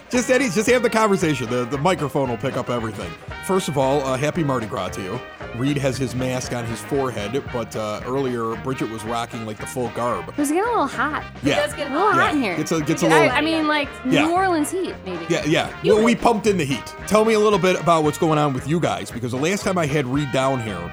Just 0.10 0.30
Eddie, 0.30 0.48
just 0.48 0.70
have 0.70 0.84
the 0.84 0.90
conversation. 0.90 1.50
The, 1.50 1.64
the 1.64 1.78
microphone 1.78 2.28
will 2.30 2.36
pick 2.36 2.56
up 2.56 2.70
everything. 2.70 3.10
First 3.46 3.66
of 3.68 3.76
all, 3.76 4.00
uh, 4.02 4.16
happy 4.16 4.44
Mardi 4.44 4.66
Gras 4.66 4.90
to 4.90 5.02
you. 5.02 5.18
Reed 5.56 5.76
has 5.78 5.96
his 5.96 6.14
mask 6.14 6.52
on 6.52 6.64
his 6.64 6.80
forehead, 6.80 7.42
but 7.52 7.74
uh, 7.76 8.00
earlier 8.06 8.56
Bridget 8.62 8.90
was 8.90 9.04
rocking 9.04 9.46
like 9.46 9.56
the 9.58 9.66
full 9.66 9.88
garb. 9.90 10.28
It 10.28 10.36
was 10.36 10.48
getting 10.48 10.64
a 10.64 10.66
little 10.66 10.86
hot. 10.86 11.24
Yeah. 11.42 11.52
It 11.54 11.66
does 11.66 11.74
get 11.74 11.90
a 11.90 11.94
little 11.94 12.08
Yeah. 12.10 12.20
hot 12.26 12.34
in 12.34 12.42
here. 12.42 12.56
Gets 12.56 12.72
a- 12.72 12.80
gets 12.80 13.02
a 13.02 13.06
I- 13.06 13.08
little- 13.10 13.30
I, 13.30 13.40
mean, 13.40 13.66
like 13.68 13.88
Yeah. 14.08 14.26
New 14.26 14.32
Orleans 14.32 14.70
heat, 14.70 14.94
maybe. 15.06 15.24
Yeah, 15.28 15.44
yeah. 15.46 15.70
Well, 15.84 16.02
we 16.02 16.14
pumped 16.14 16.46
in 16.46 16.56
the 16.58 16.64
heat. 16.64 16.84
Tell 17.06 17.24
me 17.24 17.34
a 17.34 17.38
little 17.38 17.58
bit 17.58 17.78
about 17.80 18.02
what's 18.04 18.18
going 18.18 18.38
on 18.38 18.52
with 18.52 18.66
you 18.68 18.80
guys, 18.80 19.10
because 19.10 19.30
the 19.32 19.38
last 19.38 19.62
time 19.64 19.78
I 19.78 19.86
had 19.86 20.06
Reed 20.06 20.32
down 20.32 20.60
here, 20.60 20.92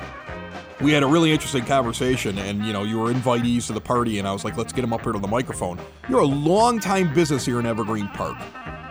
we 0.81 0.91
had 0.91 1.03
a 1.03 1.07
really 1.07 1.31
interesting 1.31 1.63
conversation, 1.65 2.37
and 2.39 2.65
you 2.65 2.73
know, 2.73 2.83
you 2.83 2.97
were 2.97 3.13
invitees 3.13 3.67
to 3.67 3.73
the 3.73 3.81
party, 3.81 4.19
and 4.19 4.27
I 4.27 4.33
was 4.33 4.43
like, 4.43 4.57
let's 4.57 4.73
get 4.73 4.83
him 4.83 4.93
up 4.93 5.01
here 5.01 5.11
to 5.11 5.19
the 5.19 5.27
microphone. 5.27 5.79
You're 6.09 6.21
a 6.21 6.25
long-time 6.25 7.13
business 7.13 7.45
here 7.45 7.59
in 7.59 7.65
Evergreen 7.65 8.07
Park. 8.09 8.37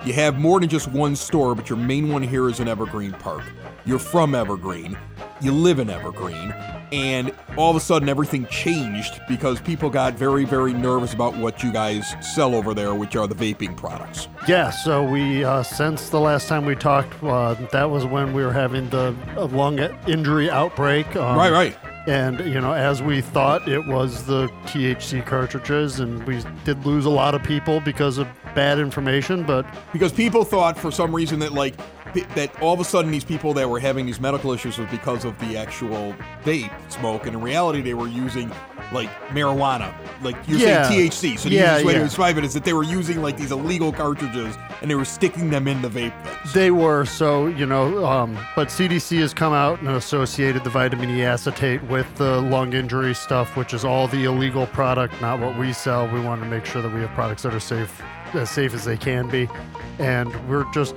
You 0.05 0.12
have 0.14 0.38
more 0.38 0.61
than 0.61 0.68
just 0.68 0.88
one 0.88 1.16
store, 1.16 1.55
but 1.55 1.68
your 1.68 1.79
main 1.79 2.09
one 2.09 2.22
here 2.22 2.48
is 2.48 2.61
in 2.61 2.68
Evergreen 2.68 3.12
Park. 3.12 3.42
You're 3.85 3.98
from 3.98 4.35
Evergreen. 4.35 4.96
You 5.40 5.53
live 5.53 5.79
in 5.79 5.90
Evergreen. 5.90 6.55
And 6.92 7.33
all 7.57 7.70
of 7.70 7.76
a 7.76 7.81
sudden, 7.81 8.09
everything 8.09 8.46
changed 8.46 9.20
because 9.29 9.61
people 9.61 9.90
got 9.90 10.14
very, 10.14 10.44
very 10.44 10.72
nervous 10.72 11.12
about 11.14 11.37
what 11.37 11.62
you 11.62 11.72
guys 11.72 12.14
sell 12.20 12.55
over 12.55 12.74
there, 12.74 12.94
which 12.94 13.14
are 13.16 13.26
the 13.26 13.35
vaping 13.35 13.76
products. 13.76 14.29
Yeah, 14.48 14.70
so 14.70 15.03
we, 15.05 15.44
uh, 15.44 15.62
since 15.62 16.09
the 16.09 16.20
last 16.20 16.48
time 16.48 16.64
we 16.64 16.74
talked, 16.74 17.22
uh, 17.22 17.55
that 17.72 17.90
was 17.90 18.05
when 18.07 18.33
we 18.33 18.44
were 18.44 18.53
having 18.53 18.88
the 18.90 19.14
uh, 19.37 19.46
lung 19.46 19.79
injury 20.09 20.50
outbreak. 20.50 21.14
Um, 21.16 21.37
Right, 21.37 21.53
right. 21.53 21.76
And, 22.07 22.40
you 22.40 22.61
know, 22.61 22.72
as 22.72 23.03
we 23.03 23.20
thought, 23.20 23.68
it 23.68 23.87
was 23.87 24.24
the 24.24 24.48
THC 24.64 25.24
cartridges, 25.24 26.00
and 26.00 26.24
we 26.26 26.42
did 26.64 26.85
lose 26.87 27.05
a 27.05 27.11
lot 27.11 27.35
of 27.35 27.42
people 27.42 27.79
because 27.81 28.18
of 28.18 28.26
bad 28.55 28.79
information, 28.79 29.44
but. 29.44 29.64
because 29.92 30.11
people 30.11 30.42
thought 30.44 30.76
for 30.79 30.90
some 30.90 31.14
reason 31.14 31.38
that 31.40 31.53
like 31.53 31.74
that 32.35 32.51
all 32.62 32.75
of 32.75 32.81
a 32.81 32.85
sudden 32.85 33.11
these 33.11 33.25
people 33.25 33.53
that 33.55 33.68
were 33.68 33.79
having 33.81 34.07
these 34.07 34.20
medical 34.20 34.53
issues 34.53 34.79
was 34.79 34.88
because 34.90 35.25
of 35.25 35.38
the 35.38 35.57
actual 35.57 36.14
vape 36.44 36.70
smoke 36.90 37.27
and 37.27 37.35
in 37.37 37.40
reality 37.42 37.81
they 37.81 37.94
were 37.94 38.09
using 38.09 38.51
like 38.92 39.09
marijuana 39.29 39.94
like 40.23 40.37
you're 40.49 40.59
Yeah. 40.59 40.88
saying 40.88 41.11
THC 41.11 41.38
so 41.38 41.49
the 41.49 41.55
Yeah, 41.55 41.75
easiest 41.75 41.85
way 41.87 41.92
to 41.92 41.99
yeah. 42.01 42.05
describe 42.05 42.38
it 42.38 42.44
is 42.44 42.53
that 42.55 42.64
they 42.64 42.73
were 42.73 42.83
using 42.83 43.23
like 43.23 43.37
these 43.37 43.53
illegal 43.53 43.92
cartridges 43.92 44.57
and 44.83 44.90
they 44.90 44.94
were 44.96 45.05
sticking 45.05 45.51
them 45.51 45.68
in 45.68 45.81
the 45.83 45.88
vape 45.88 46.12
things 46.25 46.53
They 46.53 46.70
were 46.70 47.05
so 47.05 47.46
you 47.46 47.66
know, 47.66 48.05
um, 48.05 48.37
but 48.57 48.68
CDC 48.68 49.18
has 49.20 49.33
come 49.35 49.53
out 49.53 49.79
and 49.81 49.88
associated 49.90 50.64
the 50.64 50.70
vitamin 50.70 51.11
E 51.11 51.23
acetate 51.23 51.83
with 51.85 52.07
the 52.16 52.40
lung 52.40 52.73
injury 52.73 53.14
stuff, 53.14 53.57
which 53.57 53.73
is 53.75 53.85
all 53.85 54.09
the 54.09 54.25
illegal 54.25 54.66
product, 54.66 55.20
not 55.20 55.38
what 55.40 55.57
we 55.59 55.73
sell. 55.73 56.09
We 56.09 56.20
want 56.20 56.42
to 56.42 56.49
make 56.49 56.64
sure 56.64 56.81
that 56.83 56.92
we 56.92 57.01
have 57.01 57.11
products 57.11 57.42
that 57.42 57.55
are 57.55 57.61
safe, 57.61 58.01
as 58.35 58.51
safe 58.51 58.73
as 58.75 58.85
they 58.85 58.96
can 58.96 59.29
be, 59.29 59.49
and 59.99 60.33
we're 60.49 60.64
just 60.73 60.94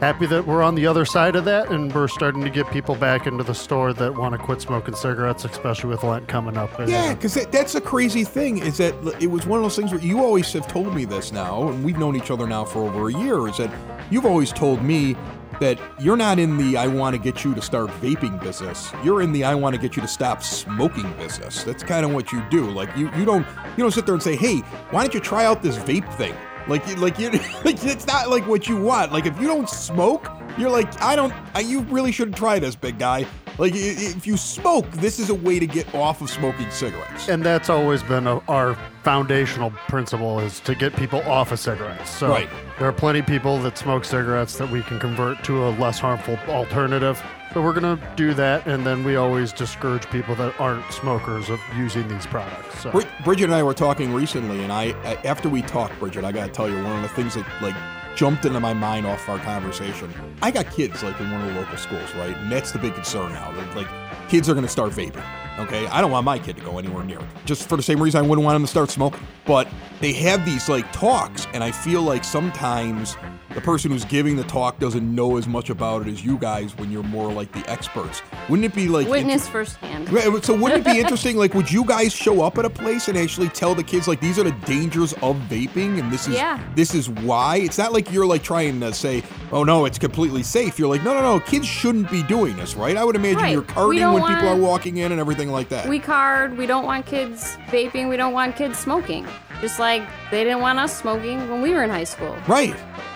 happy 0.00 0.26
that 0.26 0.46
we're 0.46 0.62
on 0.62 0.74
the 0.74 0.86
other 0.86 1.04
side 1.04 1.36
of 1.36 1.44
that, 1.44 1.70
and 1.70 1.92
we're 1.94 2.08
starting 2.08 2.42
to 2.42 2.50
get 2.50 2.70
people 2.70 2.94
back 2.94 3.26
into 3.26 3.44
the 3.44 3.54
store 3.54 3.92
that 3.94 4.16
want 4.16 4.32
to 4.32 4.38
quit 4.38 4.60
smoking 4.60 4.94
cigarettes, 4.94 5.44
especially 5.44 5.90
with 5.90 6.02
Lent 6.04 6.28
coming 6.28 6.56
up. 6.56 6.78
And, 6.78 6.90
Yeah, 6.90 7.10
uh, 7.10 7.14
because 7.14 7.34
that, 7.34 7.52
that's 7.52 7.72
the 7.72 7.80
crazy 7.80 8.24
thing 8.24 8.58
is 8.58 8.78
that 8.78 8.94
it 9.20 9.28
was 9.28 9.46
one 9.46 9.58
of 9.58 9.64
those 9.64 9.76
things 9.76 9.92
where 9.92 10.00
you 10.00 10.18
always 10.18 10.52
have 10.52 10.68
told 10.68 10.94
me 10.94 11.04
this 11.04 11.32
now, 11.32 11.68
and 11.68 11.84
we've 11.84 11.98
known 11.98 12.16
each 12.16 12.30
other 12.30 12.46
now 12.46 12.64
for 12.64 12.80
over 12.80 13.08
a 13.08 13.12
year. 13.12 13.48
Is 13.48 13.56
that 13.58 13.70
you've 14.10 14.26
always 14.26 14.52
told 14.52 14.82
me 14.82 15.16
that 15.60 15.80
you're 15.98 16.16
not 16.16 16.38
in 16.38 16.56
the 16.56 16.76
I 16.76 16.86
want 16.86 17.16
to 17.16 17.20
get 17.20 17.44
you 17.44 17.54
to 17.54 17.62
start 17.62 17.90
vaping 18.00 18.40
business. 18.40 18.92
You're 19.02 19.22
in 19.22 19.32
the 19.32 19.44
I 19.44 19.54
want 19.54 19.74
to 19.74 19.80
get 19.80 19.96
you 19.96 20.02
to 20.02 20.08
stop 20.08 20.42
smoking 20.42 21.10
business. 21.14 21.64
That's 21.64 21.82
kind 21.82 22.06
of 22.06 22.12
what 22.12 22.30
you 22.32 22.42
do. 22.50 22.70
Like 22.70 22.94
you 22.96 23.10
you 23.16 23.24
don't 23.24 23.46
you 23.76 23.82
don't 23.82 23.90
sit 23.90 24.06
there 24.06 24.14
and 24.14 24.22
say, 24.22 24.36
hey, 24.36 24.58
why 24.90 25.02
don't 25.02 25.14
you 25.14 25.20
try 25.20 25.44
out 25.44 25.62
this 25.62 25.76
vape 25.76 26.12
thing? 26.14 26.34
Like 26.68 26.86
like 26.98 27.18
you 27.18 27.30
like 27.64 27.82
it's 27.84 28.06
not 28.06 28.28
like 28.30 28.46
what 28.46 28.68
you 28.68 28.76
want. 28.80 29.12
Like 29.12 29.26
if 29.26 29.40
you 29.40 29.46
don't 29.46 29.68
smoke, 29.68 30.28
you're 30.58 30.70
like 30.70 31.00
I 31.02 31.16
don't. 31.16 31.32
I, 31.54 31.60
you 31.60 31.80
really 31.82 32.12
should 32.12 32.34
try 32.34 32.58
this, 32.58 32.76
big 32.76 32.98
guy. 32.98 33.26
Like 33.58 33.72
if 33.74 34.24
you 34.26 34.36
smoke, 34.36 34.88
this 34.92 35.18
is 35.18 35.30
a 35.30 35.34
way 35.34 35.58
to 35.58 35.66
get 35.66 35.92
off 35.94 36.20
of 36.22 36.30
smoking 36.30 36.70
cigarettes. 36.70 37.28
and 37.28 37.42
that's 37.44 37.68
always 37.68 38.04
been 38.04 38.28
a, 38.28 38.38
our 38.46 38.76
foundational 39.02 39.70
principle 39.88 40.38
is 40.38 40.60
to 40.60 40.76
get 40.76 40.94
people 40.94 41.20
off 41.22 41.50
of 41.50 41.58
cigarettes. 41.58 42.08
So 42.08 42.28
Right. 42.28 42.48
there 42.78 42.86
are 42.86 42.92
plenty 42.92 43.18
of 43.18 43.26
people 43.26 43.58
that 43.62 43.76
smoke 43.76 44.04
cigarettes 44.04 44.56
that 44.58 44.70
we 44.70 44.82
can 44.82 45.00
convert 45.00 45.42
to 45.44 45.66
a 45.66 45.70
less 45.70 45.98
harmful 45.98 46.38
alternative. 46.48 47.20
So 47.58 47.64
we're 47.64 47.72
going 47.72 47.98
to 47.98 48.14
do 48.14 48.34
that, 48.34 48.68
and 48.68 48.86
then 48.86 49.02
we 49.02 49.16
always 49.16 49.52
discourage 49.52 50.08
people 50.10 50.36
that 50.36 50.54
aren't 50.60 50.88
smokers 50.92 51.50
of 51.50 51.58
using 51.76 52.06
these 52.06 52.24
products. 52.24 52.78
So. 52.78 52.92
Brid- 52.92 53.08
Bridget 53.24 53.46
and 53.46 53.54
I 53.54 53.64
were 53.64 53.74
talking 53.74 54.14
recently, 54.14 54.62
and 54.62 54.70
I 54.72 54.90
after 55.24 55.48
we 55.48 55.62
talked, 55.62 55.98
Bridget, 55.98 56.24
I 56.24 56.30
gotta 56.30 56.52
tell 56.52 56.70
you 56.70 56.76
one 56.76 56.94
of 56.94 57.02
the 57.02 57.08
things 57.08 57.34
that 57.34 57.44
like 57.60 57.74
jumped 58.18 58.44
into 58.44 58.58
my 58.58 58.74
mind 58.74 59.06
off 59.06 59.28
our 59.28 59.38
conversation. 59.38 60.12
I 60.42 60.50
got 60.50 60.68
kids 60.72 61.04
like 61.04 61.18
in 61.20 61.30
one 61.30 61.40
of 61.40 61.54
the 61.54 61.60
local 61.60 61.76
schools, 61.76 62.12
right? 62.16 62.36
And 62.36 62.50
that's 62.50 62.72
the 62.72 62.78
big 62.80 62.94
concern 62.94 63.32
now. 63.32 63.54
Like 63.76 63.86
kids 64.28 64.48
are 64.48 64.54
gonna 64.54 64.66
start 64.66 64.90
vaping. 64.90 65.22
Okay, 65.60 65.86
I 65.86 66.00
don't 66.00 66.10
want 66.10 66.24
my 66.24 66.38
kid 66.38 66.56
to 66.56 66.62
go 66.62 66.78
anywhere 66.78 67.04
near 67.04 67.18
it, 67.18 67.24
just 67.44 67.68
for 67.68 67.76
the 67.76 67.82
same 67.82 68.00
reason 68.02 68.24
I 68.24 68.28
wouldn't 68.28 68.44
want 68.44 68.56
him 68.56 68.62
to 68.62 68.68
start 68.68 68.90
smoking. 68.90 69.20
But 69.44 69.68
they 70.00 70.12
have 70.14 70.44
these 70.44 70.68
like 70.68 70.90
talks, 70.92 71.46
and 71.54 71.62
I 71.62 71.70
feel 71.70 72.02
like 72.02 72.22
sometimes 72.24 73.16
the 73.54 73.60
person 73.62 73.90
who's 73.90 74.04
giving 74.04 74.36
the 74.36 74.44
talk 74.44 74.78
doesn't 74.78 75.12
know 75.14 75.36
as 75.36 75.48
much 75.48 75.68
about 75.70 76.02
it 76.06 76.08
as 76.12 76.24
you 76.24 76.38
guys 76.38 76.76
when 76.76 76.92
you're 76.92 77.02
more 77.02 77.32
like 77.32 77.50
the 77.52 77.68
experts. 77.68 78.22
Wouldn't 78.48 78.66
it 78.66 78.74
be 78.74 78.86
like 78.88 79.08
Witness 79.08 79.46
inter- 79.46 79.52
firsthand. 79.64 80.12
Right, 80.12 80.44
So 80.44 80.54
wouldn't 80.54 80.86
it 80.86 80.92
be 80.92 81.00
interesting? 81.00 81.36
Like, 81.36 81.54
would 81.54 81.72
you 81.72 81.84
guys 81.84 82.12
show 82.12 82.42
up 82.42 82.58
at 82.58 82.64
a 82.64 82.70
place 82.70 83.08
and 83.08 83.16
actually 83.18 83.48
tell 83.48 83.74
the 83.74 83.82
kids 83.82 84.06
like 84.06 84.20
these 84.20 84.38
are 84.38 84.44
the 84.44 84.52
dangers 84.64 85.12
of 85.14 85.34
vaping, 85.48 85.98
and 85.98 86.12
this 86.12 86.28
is 86.28 86.34
Yeah. 86.34 86.62
this 86.76 86.94
is 86.94 87.08
why? 87.10 87.56
It's 87.56 87.78
not 87.78 87.92
like 87.92 88.07
you're 88.10 88.26
like 88.26 88.42
trying 88.42 88.80
to 88.80 88.92
say, 88.92 89.22
oh 89.52 89.64
no, 89.64 89.84
it's 89.84 89.98
completely 89.98 90.42
safe. 90.42 90.78
You're 90.78 90.88
like, 90.88 91.02
no, 91.04 91.14
no, 91.14 91.20
no, 91.20 91.40
kids 91.40 91.66
shouldn't 91.66 92.10
be 92.10 92.22
doing 92.22 92.56
this, 92.56 92.74
right? 92.74 92.96
I 92.96 93.04
would 93.04 93.16
imagine 93.16 93.38
Right. 93.38 93.52
you're 93.52 93.60
We 93.62 93.66
carding 93.66 94.00
don't 94.00 94.14
when 94.14 94.22
people 94.26 94.48
are 94.48 94.52
want- 94.52 94.62
walking 94.62 94.96
in 94.98 95.12
and 95.12 95.20
everything 95.20 95.50
like 95.50 95.68
that. 95.70 95.88
We 95.88 95.98
card. 95.98 96.56
We 96.58 96.66
don't 96.66 96.84
want 96.84 97.06
kids 97.06 97.56
vaping. 97.68 98.08
We 98.08 98.16
don't 98.16 98.32
want 98.32 98.56
kids 98.56 98.78
smoking. 98.78 99.26
Just 99.60 99.78
like 99.78 100.02
they 100.30 100.44
didn't 100.44 100.60
want 100.60 100.78
us 100.78 100.96
smoking 100.96 101.48
when 101.50 101.60
we 101.62 101.70
were 101.70 101.82
in 101.82 101.90
high 101.90 102.04
school. 102.04 102.36
right. 102.46 102.74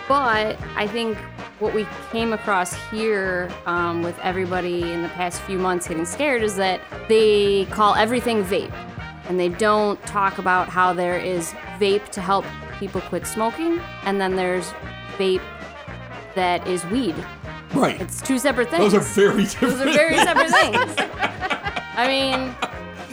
But 0.09 0.59
I 0.76 0.88
think 0.88 1.16
what 1.61 1.72
we 1.72 1.87
came 2.11 2.33
across 2.33 2.74
here 2.90 3.48
um, 3.66 4.02
with 4.02 4.18
everybody 4.18 4.92
in 4.92 5.00
the 5.02 5.09
past 5.11 5.40
few 5.42 5.59
months 5.59 5.87
getting 5.87 6.05
scared 6.05 6.42
is 6.42 6.57
that 6.57 6.81
they 7.09 7.66
call 7.70 7.94
everything 7.94 8.44
vape. 8.44 8.72
And 9.28 9.38
they 9.38 9.48
don't 9.48 10.02
talk 10.05 10.38
about 10.38 10.68
how 10.68 10.92
there 10.92 11.16
is 11.16 11.52
vape 11.78 12.09
to 12.11 12.20
help 12.20 12.44
people 12.82 13.00
quit 13.02 13.24
smoking, 13.28 13.80
and 14.06 14.20
then 14.20 14.34
there's 14.34 14.66
vape 15.16 15.40
that 16.34 16.66
is 16.66 16.84
weed. 16.86 17.14
Right. 17.74 18.00
It's 18.00 18.20
two 18.20 18.40
separate 18.40 18.70
things. 18.70 18.82
Those 18.82 18.94
are 18.94 19.00
very 19.14 19.44
different. 19.44 19.78
Those 19.78 19.86
are 19.86 19.92
very 19.92 20.16
separate 20.16 20.50
things. 20.50 20.94
I 21.94 22.08
mean, 22.08 22.52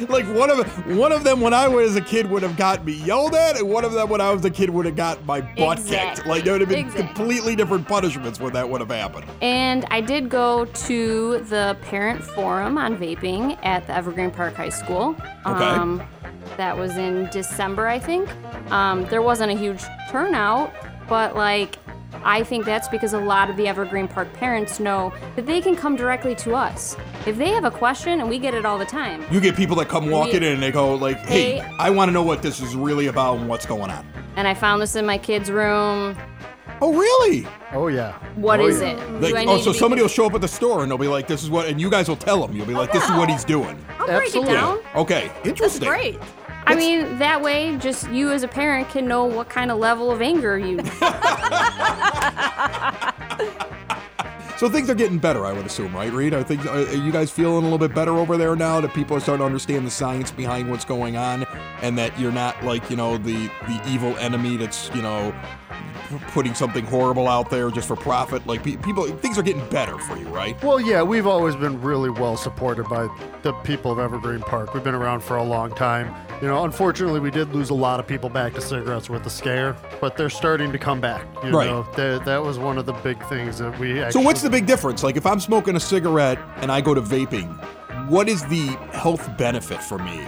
Like 0.07 0.25
one 0.27 0.49
of 0.49 0.97
one 0.97 1.11
of 1.11 1.23
them 1.23 1.41
when 1.41 1.53
I 1.53 1.67
was 1.67 1.95
a 1.95 2.01
kid 2.01 2.29
would 2.29 2.41
have 2.43 2.55
got 2.55 2.85
me 2.85 2.93
yelled 2.93 3.35
at, 3.35 3.57
and 3.57 3.69
one 3.69 3.83
of 3.83 3.91
them 3.91 4.09
when 4.09 4.21
I 4.21 4.31
was 4.31 4.45
a 4.45 4.49
kid 4.49 4.69
would 4.69 4.85
have 4.85 4.95
got 4.95 5.25
my 5.25 5.41
butt 5.41 5.83
kicked. 5.85 6.25
Like 6.25 6.43
there 6.43 6.53
would 6.53 6.61
have 6.61 6.69
been 6.69 6.79
Exactly. 6.85 7.03
completely 7.13 7.55
different 7.55 7.87
punishments 7.87 8.39
when 8.39 8.53
that 8.53 8.69
would 8.69 8.79
have 8.81 8.89
happened. 8.89 9.25
And 9.41 9.85
I 9.91 10.01
did 10.01 10.29
go 10.29 10.65
to 10.65 11.39
the 11.39 11.77
parent 11.81 12.23
forum 12.23 12.77
on 12.77 12.97
vaping 12.97 13.57
at 13.63 13.85
the 13.87 13.93
Evergreen 13.95 14.31
Park 14.31 14.53
High 14.55 14.69
School. 14.69 15.15
Um, 15.45 16.01
that 16.57 16.77
was 16.77 16.97
in 16.97 17.29
December, 17.31 17.87
I 17.87 17.99
think. 17.99 18.29
Um, 18.71 19.05
there 19.05 19.21
wasn't 19.21 19.51
a 19.51 19.55
huge 19.57 19.83
turnout, 20.09 20.73
but 21.07 21.35
like, 21.35 21.77
I 22.23 22.43
think 22.43 22.65
that's 22.65 22.87
because 22.87 23.13
a 23.13 23.19
lot 23.19 23.49
of 23.49 23.57
the 23.57 23.67
Evergreen 23.67 24.07
Park 24.07 24.31
parents 24.33 24.79
know 24.79 25.13
that 25.35 25.45
they 25.45 25.61
can 25.61 25.75
come 25.75 25.95
directly 25.95 26.35
to 26.35 26.53
us. 26.55 26.97
If 27.25 27.37
they 27.37 27.49
have 27.49 27.63
a 27.63 27.71
question, 27.71 28.19
and 28.19 28.29
we 28.29 28.39
get 28.39 28.53
it 28.53 28.65
all 28.65 28.77
the 28.77 28.85
time. 28.85 29.23
You 29.31 29.39
get 29.39 29.55
people 29.55 29.75
that 29.77 29.87
come 29.89 30.09
walking 30.09 30.41
We- 30.41 30.47
in 30.47 30.53
and 30.53 30.63
they 30.63 30.71
go 30.71 30.95
like, 30.95 31.17
"Hey, 31.19 31.59
Hey. 31.59 31.75
I 31.79 31.89
want 31.89 32.09
to 32.09 32.13
know 32.13 32.23
what 32.23 32.41
this 32.41 32.59
is 32.61 32.75
really 32.75 33.07
about 33.07 33.37
and 33.37 33.47
what's 33.47 33.65
going 33.65 33.89
on." 33.91 34.05
And 34.35 34.47
I 34.47 34.53
found 34.53 34.81
this 34.81 34.95
in 34.95 35.05
my 35.05 35.17
kid's 35.17 35.51
room. 35.51 36.17
Oh, 36.81 36.93
really? 36.93 37.45
Oh 37.73 37.87
yeah. 37.87 38.13
What 38.35 38.59
oh, 38.61 38.67
is 38.67 38.81
yeah. 38.81 38.91
it? 38.91 39.21
Like, 39.21 39.31
Do 39.33 39.37
I 39.37 39.45
oh, 39.45 39.57
so 39.57 39.65
to 39.65 39.71
be- 39.71 39.77
somebody 39.77 40.01
will 40.01 40.09
show 40.09 40.25
up 40.25 40.33
at 40.33 40.41
the 40.41 40.47
store 40.47 40.81
and 40.81 40.89
they'll 40.89 40.97
be 40.97 41.07
like, 41.07 41.27
"This 41.27 41.43
is 41.43 41.49
what," 41.49 41.67
and 41.67 41.79
you 41.79 41.89
guys 41.89 42.07
will 42.07 42.15
tell 42.15 42.45
them. 42.45 42.55
You'll 42.55 42.65
be 42.65 42.73
like, 42.73 42.91
"This 42.91 43.03
is 43.03 43.11
what 43.11 43.29
oh, 43.29 43.33
he's 43.33 43.43
doing." 43.43 43.77
I'll 43.99 44.07
break 44.07 44.33
it 44.33 44.45
down. 44.45 44.79
Okay, 44.95 45.29
interesting. 45.43 45.87
Great. 45.87 46.17
I 46.69 46.75
mean, 46.75 47.17
that 47.19 47.41
way, 47.41 47.75
just 47.77 48.09
you 48.09 48.31
as 48.31 48.43
a 48.43 48.47
parent 48.47 48.89
can 48.89 49.07
know 49.07 49.25
what 49.25 49.49
kind 49.49 49.71
of 49.71 49.79
level 49.79 50.11
of 50.11 50.21
anger 50.21 50.57
you. 50.57 50.79
So 54.59 54.69
things 54.69 54.89
are 54.89 54.93
getting 54.93 55.19
better, 55.19 55.45
I 55.45 55.53
would 55.53 55.65
assume, 55.65 55.95
right, 55.95 56.11
Reed? 56.11 56.33
Are, 56.33 56.43
things, 56.43 56.65
are 56.67 56.79
are 56.79 56.93
you 56.93 57.13
guys 57.13 57.31
feeling 57.31 57.59
a 57.59 57.61
little 57.61 57.77
bit 57.77 57.95
better 57.95 58.11
over 58.11 58.35
there 58.35 58.57
now 58.57 58.81
that 58.81 58.93
people 58.93 59.15
are 59.15 59.21
starting 59.21 59.39
to 59.39 59.45
understand 59.45 59.87
the 59.87 59.89
science 59.89 60.31
behind 60.31 60.69
what's 60.69 60.83
going 60.83 61.15
on, 61.15 61.45
and 61.81 61.97
that 61.97 62.19
you're 62.19 62.33
not 62.33 62.61
like 62.65 62.89
you 62.89 62.97
know 62.97 63.17
the 63.17 63.49
the 63.69 63.81
evil 63.87 64.17
enemy 64.17 64.57
that's 64.57 64.93
you 64.93 65.01
know 65.01 65.33
putting 66.31 66.53
something 66.53 66.83
horrible 66.83 67.29
out 67.29 67.49
there 67.49 67.71
just 67.71 67.87
for 67.87 67.95
profit. 67.95 68.45
Like 68.47 68.61
pe- 68.61 68.75
people, 68.75 69.07
things 69.07 69.37
are 69.37 69.43
getting 69.43 69.65
better 69.69 69.97
for 69.97 70.17
you, 70.17 70.27
right? 70.27 70.61
Well, 70.61 70.81
yeah, 70.81 71.03
we've 71.03 71.27
always 71.27 71.55
been 71.55 71.81
really 71.81 72.09
well 72.09 72.35
supported 72.35 72.89
by 72.89 73.07
the 73.43 73.53
people 73.63 73.93
of 73.93 73.99
Evergreen 73.99 74.41
Park. 74.41 74.73
We've 74.73 74.83
been 74.83 74.93
around 74.93 75.21
for 75.21 75.37
a 75.37 75.43
long 75.43 75.73
time. 75.73 76.13
You 76.41 76.47
know, 76.47 76.63
unfortunately, 76.63 77.19
we 77.19 77.31
did 77.31 77.53
lose 77.53 77.69
a 77.69 77.73
lot 77.73 77.99
of 77.99 78.07
people 78.07 78.29
back 78.29 78.53
to 78.53 78.61
cigarettes 78.61 79.09
with 79.09 79.25
the 79.25 79.29
scare, 79.29 79.75
but 79.99 80.15
they're 80.15 80.29
starting 80.29 80.71
to 80.71 80.77
come 80.77 81.01
back. 81.01 81.27
You 81.43 81.49
Right. 81.51 81.67
know, 81.69 81.83
that, 81.97 82.23
that 82.23 82.41
was 82.41 82.57
one 82.57 82.77
of 82.77 82.85
the 82.85 82.93
big 82.93 83.21
things 83.27 83.57
that 83.57 83.77
we 83.77 84.09
So 84.11 84.21
what's 84.21 84.41
the 84.41 84.49
big 84.49 84.65
difference? 84.65 85.03
Like 85.03 85.17
if 85.17 85.25
I'm 85.25 85.41
smoking 85.41 85.75
a 85.75 85.79
cigarette 85.81 86.39
and 86.61 86.71
I 86.71 86.79
go 86.79 86.93
to 86.93 87.01
vaping, 87.01 87.49
what 88.07 88.29
is 88.29 88.45
the 88.47 88.67
health 88.93 89.29
benefit 89.37 89.83
for 89.83 89.99
me 89.99 90.21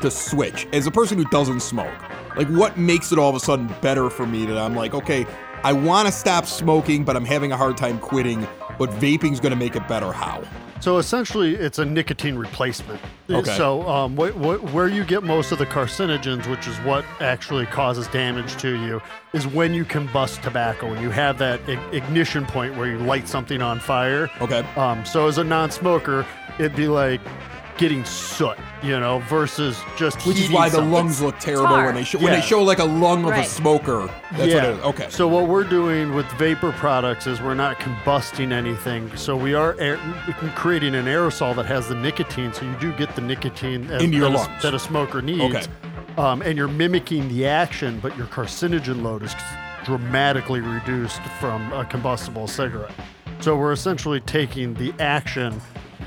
to 0.00 0.10
switch 0.10 0.66
as 0.72 0.88
a 0.88 0.90
person 0.90 1.16
who 1.16 1.24
doesn't 1.26 1.60
smoke? 1.60 1.94
Like 2.36 2.48
what 2.48 2.76
makes 2.76 3.12
it 3.12 3.18
all 3.18 3.30
of 3.30 3.36
a 3.36 3.40
sudden 3.40 3.72
better 3.80 4.10
for 4.10 4.26
me 4.26 4.44
that 4.46 4.58
I'm 4.58 4.74
like, 4.74 4.94
okay, 4.94 5.26
I 5.62 5.72
want 5.72 6.06
to 6.08 6.12
stop 6.12 6.44
smoking, 6.46 7.04
but 7.04 7.14
I'm 7.14 7.24
having 7.24 7.52
a 7.52 7.56
hard 7.56 7.76
time 7.76 8.00
quitting, 8.00 8.48
but 8.80 8.90
vaping's 8.90 9.38
going 9.38 9.50
to 9.50 9.56
make 9.56 9.76
it 9.76 9.86
better. 9.86 10.10
How? 10.10 10.42
So 10.82 10.98
essentially, 10.98 11.54
it's 11.54 11.78
a 11.78 11.84
nicotine 11.84 12.34
replacement. 12.34 13.00
Okay. 13.30 13.56
So 13.56 13.88
um, 13.88 14.16
wh- 14.16 14.32
wh- 14.32 14.74
where 14.74 14.88
you 14.88 15.04
get 15.04 15.22
most 15.22 15.52
of 15.52 15.58
the 15.58 15.66
carcinogens, 15.66 16.50
which 16.50 16.66
is 16.66 16.76
what 16.78 17.04
actually 17.20 17.66
causes 17.66 18.08
damage 18.08 18.56
to 18.56 18.70
you, 18.84 19.00
is 19.32 19.46
when 19.46 19.74
you 19.74 19.84
combust 19.84 20.42
tobacco. 20.42 20.92
and 20.92 21.00
you 21.00 21.10
have 21.10 21.38
that 21.38 21.60
ig- 21.68 21.78
ignition 21.92 22.44
point 22.44 22.76
where 22.76 22.88
you 22.88 22.98
light 22.98 23.28
something 23.28 23.62
on 23.62 23.78
fire. 23.78 24.28
Okay. 24.40 24.62
Um, 24.74 25.04
so 25.04 25.28
as 25.28 25.38
a 25.38 25.44
non-smoker, 25.44 26.26
it'd 26.58 26.74
be 26.74 26.88
like 26.88 27.20
getting 27.78 28.04
soot, 28.04 28.56
you 28.82 28.98
know, 28.98 29.20
versus 29.20 29.78
just 29.96 30.24
Which 30.26 30.38
is 30.38 30.50
why 30.50 30.68
the 30.68 30.76
something. 30.76 30.92
lungs 30.92 31.20
look 31.22 31.38
terrible 31.38 31.76
when 31.76 31.94
they 31.94 32.04
show 32.04 32.18
when 32.18 32.32
they 32.32 32.40
show 32.40 32.62
like 32.62 32.78
a 32.78 32.84
lung 32.84 33.24
of 33.24 33.30
a 33.32 33.44
smoker. 33.44 34.08
That's 34.32 34.52
yeah. 34.52 34.56
what 34.56 34.64
it 34.64 34.78
is. 34.78 34.84
Okay. 34.84 35.06
So 35.10 35.26
what 35.28 35.48
we're 35.48 35.64
doing 35.64 36.14
with 36.14 36.26
vapor 36.32 36.72
products 36.72 37.26
is 37.26 37.40
we're 37.40 37.54
not 37.54 37.78
combusting 37.80 38.52
anything. 38.52 39.14
So 39.16 39.36
we 39.36 39.54
are 39.54 39.74
air, 39.78 39.96
creating 40.54 40.94
an 40.94 41.06
aerosol 41.06 41.54
that 41.56 41.66
has 41.66 41.88
the 41.88 41.94
nicotine. 41.94 42.52
So 42.52 42.64
you 42.64 42.74
do 42.76 42.92
get 42.94 43.14
the 43.14 43.22
nicotine 43.22 43.90
as- 43.90 44.02
Into 44.02 44.16
your 44.16 44.30
that, 44.30 44.34
a- 44.34 44.50
lungs. 44.50 44.62
that 44.62 44.74
a 44.74 44.78
smoker 44.78 45.22
needs. 45.22 45.42
Okay. 45.56 45.66
Um, 46.18 46.42
and 46.42 46.58
you're 46.58 46.68
mimicking 46.68 47.28
the 47.28 47.46
action, 47.46 47.98
but 48.00 48.16
your 48.18 48.26
carcinogen 48.26 49.02
load 49.02 49.22
is 49.22 49.34
dramatically 49.84 50.60
reduced 50.60 51.22
from 51.40 51.72
a 51.72 51.84
combustible 51.84 52.46
cigarette. 52.46 52.92
So 53.40 53.56
we're 53.56 53.72
essentially 53.72 54.20
taking 54.20 54.74
the 54.74 54.92
action 55.00 55.60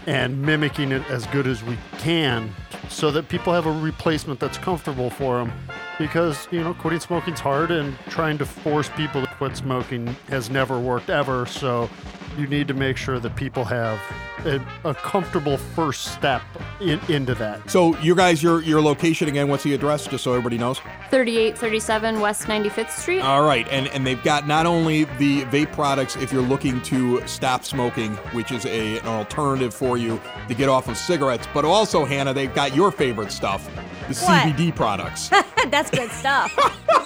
and 0.08 0.42
mimicking 0.42 0.92
it 0.92 1.04
as 1.10 1.26
good 1.28 1.48
as 1.48 1.64
we 1.64 1.78
can 1.98 2.54
so 2.90 3.12
that 3.12 3.28
people 3.30 3.54
have 3.54 3.66
a 3.66 3.72
replacement 3.72 4.40
that's 4.40 4.58
comfortable 4.58 5.10
for 5.10 5.38
them 5.38 5.52
because 5.98 6.48
you 6.52 6.64
know 6.64 6.74
quitting 6.74 7.00
smoking's 7.00 7.40
hard 7.40 7.72
and 7.72 7.98
trying 8.10 8.38
to 8.38 8.46
force 8.46 8.90
people 8.90 9.22
to 9.22 9.28
quit 9.36 9.56
smoking 9.56 10.08
has 10.30 10.50
never 10.50 10.80
worked 10.80 11.10
ever 11.10 11.46
so 11.46 11.90
you 12.38 12.48
need 12.48 12.68
to 12.68 12.74
make 12.74 12.98
sure 12.98 13.20
that 13.20 13.36
people 13.36 13.64
have 13.64 14.00
a, 14.46 14.62
a 14.84 14.94
comfortable 14.94 15.58
first 15.58 16.14
step 16.14 16.42
in, 16.82 17.00
into 17.10 17.34
that 17.36 17.70
So 17.70 17.98
you 18.00 18.16
guys, 18.16 18.44
your 18.44 18.62
your 18.62 18.82
location 18.82 19.28
again? 19.28 19.48
What's 19.48 19.64
the 19.64 19.74
address? 19.74 20.08
Just 20.08 20.24
so 20.24 20.32
everybody 20.32 20.58
knows. 20.58 20.80
3837 21.10 22.20
West 22.20 22.44
95th 22.44 22.92
Street. 22.92 23.22
All 23.22 23.44
right, 23.44 23.68
and 23.70 23.88
and 23.88 24.06
they've 24.06 24.22
got 24.24 24.48
not 24.48 24.66
only 24.66 25.06
the 25.18 25.44
vape 25.46 25.72
products 25.72 26.16
if 26.18 26.32
you're 26.32 26.42
looking 26.42 26.82
to 26.84 27.26
stop 27.28 27.64
smoking, 27.64 28.14
which 28.34 28.52
is 28.52 28.66
a, 28.66 29.00
an 29.00 29.08
alternative 29.08 29.74
for 29.74 29.98
you 29.98 30.22
to 30.48 30.54
get 30.54 30.70
off 30.70 30.88
of 30.90 30.98
cigarettes, 30.98 31.48
but 31.54 31.66
also 31.66 32.06
Hannah, 32.06 32.34
they've 32.34 32.54
got 32.54 32.76
your 32.76 32.92
favorite 32.92 33.32
stuff, 33.32 33.68
the 34.08 34.16
What? 34.26 34.44
CBD 34.44 34.76
products. 34.76 35.30
That's 35.70 35.90
good 35.90 36.12
stuff. 36.12 36.52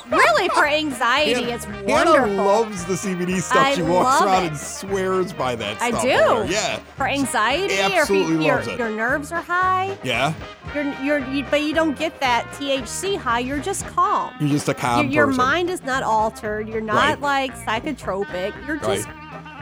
really, 0.12 0.50
for 0.50 0.66
anxiety, 0.68 1.46
it's 1.52 1.66
Hannah 1.66 1.86
wonderful. 2.12 2.36
loves 2.36 2.86
the 2.86 2.94
CBD 2.94 3.42
stuff. 3.42 3.58
I 3.66 3.76
she 3.76 3.82
walks 3.82 4.22
around 4.22 4.44
it. 4.44 4.48
and 4.50 4.58
swears 4.58 5.34
by 5.34 5.56
that 5.56 5.82
I 5.82 5.92
do. 6.02 6.52
Yeah. 6.52 6.80
For 6.98 7.08
anxiety, 7.08 7.74
or 7.80 7.86
if 7.88 7.92
Absolutely 8.02 8.36
you, 8.36 8.42
your, 8.44 8.56
loves 8.56 8.68
it. 8.68 8.80
your 8.80 8.90
nerves 8.90 9.32
are 9.32 9.42
high, 9.42 9.98
Yeah. 10.04 10.34
you're, 10.76 10.92
you're, 11.02 11.20
you, 11.30 11.46
but 11.50 11.62
you 11.62 11.74
don't 11.74 11.98
get 11.98 12.20
that 12.20 12.46
THC 12.54 13.18
high. 13.18 13.40
You're 13.40 13.60
just 13.60 13.86
calm. 13.88 14.34
You're 14.40 14.50
just 14.50 14.68
a 14.70 14.74
calm 14.74 15.06
your, 15.06 15.14
your 15.14 15.26
person. 15.28 15.38
mind 15.38 15.70
is 15.70 15.84
not 15.84 16.04
altered. 16.04 16.68
You're 16.68 16.82
not 16.82 17.22
Right. 17.22 17.22
like 17.22 17.56
psychotropic. 17.56 18.54
You're 18.68 18.78
just 18.78 19.08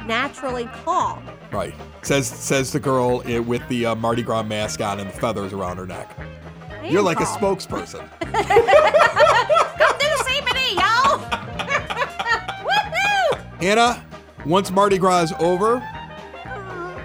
naturally 0.06 0.70
calm. 0.84 1.24
Right. 1.52 1.74
Says 2.02 2.28
says 2.28 2.72
the 2.72 2.80
girl 2.80 3.22
eh, 3.26 3.40
with 3.40 3.68
the 3.70 3.86
uh, 3.88 3.96
Mardi 3.96 4.22
Gras 4.24 4.44
mask 4.44 4.82
on 4.82 5.00
and 5.00 5.10
the 5.10 5.14
feathers 5.14 5.54
around 5.54 5.78
her 5.78 5.86
neck. 5.86 6.18
I 6.82 6.88
You're 6.88 7.02
like 7.02 7.20
a 7.20 7.26
spokesperson. 7.26 8.08
Through 8.20 8.32
the 10.00 10.24
CBD, 10.28 10.76
y'all. 10.76 11.20
Woohoo! 12.68 13.62
Hannah, 13.62 14.06
once 14.46 14.72
Mardi 14.72 14.98
Gras 14.98 15.24
is 15.24 15.34
over, 15.40 15.78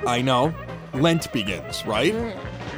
I 0.06 0.20
know, 0.22 0.54
Lent 0.94 1.32
begins, 1.32 1.84
right? 1.86 2.14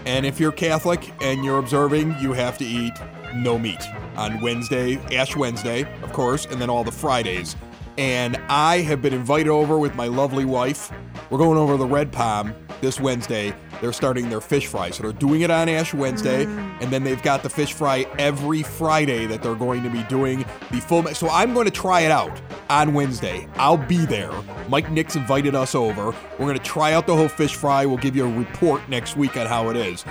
And 0.07 0.26
if 0.26 0.38
you're 0.38 0.52
Catholic 0.52 1.12
and 1.22 1.44
you're 1.44 1.59
observing, 1.59 2.16
you 2.20 2.33
have 2.33 2.59
to 2.59 2.64
eat 2.64 2.92
no 3.35 3.59
meat 3.59 3.83
on 4.16 4.40
Wednesday, 4.40 4.96
Ash 5.16 5.35
Wednesday, 5.35 5.83
of 6.02 6.12
course, 6.12 6.46
and 6.46 6.61
then 6.61 6.70
all 6.70 6.85
the 6.85 6.92
Fridays. 6.92 7.57
And 7.96 8.37
I 8.48 8.78
have 8.78 9.00
been 9.00 9.14
invited 9.14 9.48
over 9.48 9.78
with 9.78 9.94
my 9.94 10.07
lovely 10.09 10.44
wife. 10.44 10.92
We're 11.30 11.38
going 11.38 11.59
over 11.59 11.76
the 11.76 11.87
Red 11.87 12.12
Palm 12.12 12.54
this 12.80 13.00
Wednesday. 13.00 13.54
They're 13.84 13.92
starting 13.92 14.30
their 14.30 14.40
fish 14.40 14.66
fry. 14.66 14.88
So 14.88 15.02
they're 15.02 15.12
doing 15.12 15.42
it 15.42 15.50
on 15.50 15.68
Ash 15.68 15.92
Wednesday, 15.92 16.46
mm. 16.46 16.80
and 16.80 16.90
then 16.90 17.04
they've 17.04 17.22
got 17.22 17.42
the 17.42 17.50
fish 17.50 17.74
fry 17.74 18.06
every 18.18 18.62
Friday 18.62 19.26
that 19.26 19.42
they're 19.42 19.54
going 19.54 19.82
to 19.82 19.90
be 19.90 20.02
doing 20.04 20.46
the 20.70 20.80
full. 20.80 21.04
So 21.08 21.28
I'm 21.28 21.52
going 21.52 21.66
to 21.66 21.70
try 21.70 22.00
it 22.00 22.10
out 22.10 22.40
on 22.70 22.94
Wednesday. 22.94 23.46
I'll 23.56 23.76
be 23.76 24.06
there. 24.06 24.32
Mike 24.70 24.90
Nix 24.90 25.16
invited 25.16 25.54
us 25.54 25.74
over. 25.74 26.14
We're 26.38 26.46
going 26.46 26.56
to 26.56 26.64
try 26.64 26.94
out 26.94 27.06
the 27.06 27.14
whole 27.14 27.28
fish 27.28 27.56
fry. 27.56 27.84
We'll 27.84 27.98
give 27.98 28.16
you 28.16 28.24
a 28.24 28.32
report 28.32 28.88
next 28.88 29.18
week 29.18 29.36
on 29.36 29.46
how 29.46 29.68
it 29.68 29.76
is. 29.76 30.02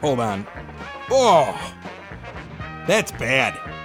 Hold 0.00 0.20
on. 0.20 0.46
Oh, 1.10 1.54
that's 2.86 3.12
bad. 3.12 3.77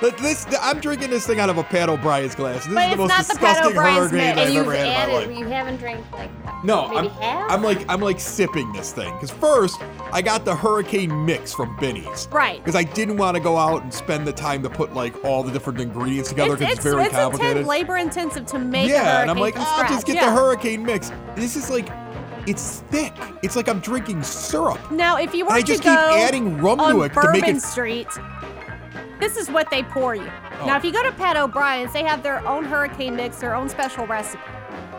But 0.00 0.16
this, 0.18 0.46
I'm 0.60 0.80
drinking 0.80 1.10
this 1.10 1.26
thing 1.26 1.40
out 1.40 1.50
of 1.50 1.58
a 1.58 1.62
Pat 1.62 1.88
O'Brien's 1.90 2.34
glass. 2.34 2.64
This 2.64 2.74
But 2.74 2.84
is 2.84 2.90
the 2.92 2.96
most 2.96 3.28
disgusting 3.28 3.74
hurricane. 3.76 4.38
I've 4.38 4.56
ever 4.56 4.74
had 4.74 4.86
in 4.86 4.94
my 4.94 5.18
life. 5.26 5.38
you 5.38 5.46
haven't 5.46 5.76
drank 5.76 6.10
like 6.12 6.44
that. 6.44 6.64
No, 6.64 6.86
I'm, 6.86 7.08
half? 7.10 7.50
I'm 7.50 7.62
like 7.62 7.84
I'm 7.88 8.00
like 8.00 8.20
sipping 8.20 8.72
this 8.72 8.92
thing 8.92 9.12
because 9.14 9.30
first 9.30 9.80
I 10.12 10.22
got 10.22 10.44
the 10.44 10.54
hurricane 10.54 11.24
mix 11.24 11.52
from 11.52 11.76
Binny's. 11.78 12.28
Right. 12.30 12.58
Because 12.58 12.76
I 12.76 12.82
didn't 12.82 13.16
want 13.16 13.36
to 13.36 13.42
go 13.42 13.56
out 13.56 13.82
and 13.82 13.92
spend 13.92 14.26
the 14.26 14.32
time 14.32 14.62
to 14.62 14.70
put 14.70 14.94
like 14.94 15.24
all 15.24 15.42
the 15.42 15.52
different 15.52 15.80
ingredients 15.80 16.30
together 16.30 16.56
because 16.56 16.72
it's, 16.72 16.84
it's, 16.84 16.84
very 16.84 17.04
it's 17.04 17.14
complicated. 17.14 17.50
intense, 17.58 17.68
labor 17.68 17.96
intensive 17.96 18.46
to 18.46 18.58
make 18.58 18.88
a 18.90 18.92
yeah, 18.92 19.20
and 19.22 19.30
I'm 19.30 19.38
like, 19.38 19.56
I'll 19.56 19.64
ah, 19.66 19.76
scratch. 19.76 19.90
just 19.90 20.06
get 20.06 20.16
yeah. 20.16 20.26
the 20.26 20.32
hurricane 20.32 20.84
mix. 20.84 21.12
This 21.34 21.56
is 21.56 21.70
like, 21.70 21.88
it's 22.46 22.80
thick. 22.90 23.12
It's 23.42 23.56
like 23.56 23.68
I'm 23.68 23.80
drinking 23.80 24.22
syrup. 24.22 24.78
Now, 24.90 25.16
if 25.16 25.34
you 25.34 25.40
And 25.40 25.48
were 25.50 25.54
I 25.56 25.60
to 25.60 25.66
just 25.66 25.82
keep 25.82 25.92
go 25.92 26.16
adding 26.16 26.58
rum 26.58 26.78
to 26.78 27.02
it 27.02 27.10
to 27.10 27.14
Bourbon 27.14 27.40
make 27.40 27.56
it- 27.56 27.62
Street, 27.62 28.08
this 29.20 29.36
is 29.36 29.50
what 29.50 29.70
they 29.70 29.82
pour 29.82 30.14
you. 30.14 30.30
Oh. 30.60 30.66
Now, 30.66 30.76
if 30.76 30.84
you 30.84 30.92
go 30.92 31.02
to 31.02 31.12
Pat 31.12 31.36
O'Brien's, 31.36 31.92
they 31.92 32.02
have 32.02 32.22
their 32.22 32.46
own 32.46 32.64
hurricane 32.64 33.14
mix, 33.16 33.36
their 33.38 33.54
own 33.54 33.68
special 33.68 34.06
recipe. 34.06 34.42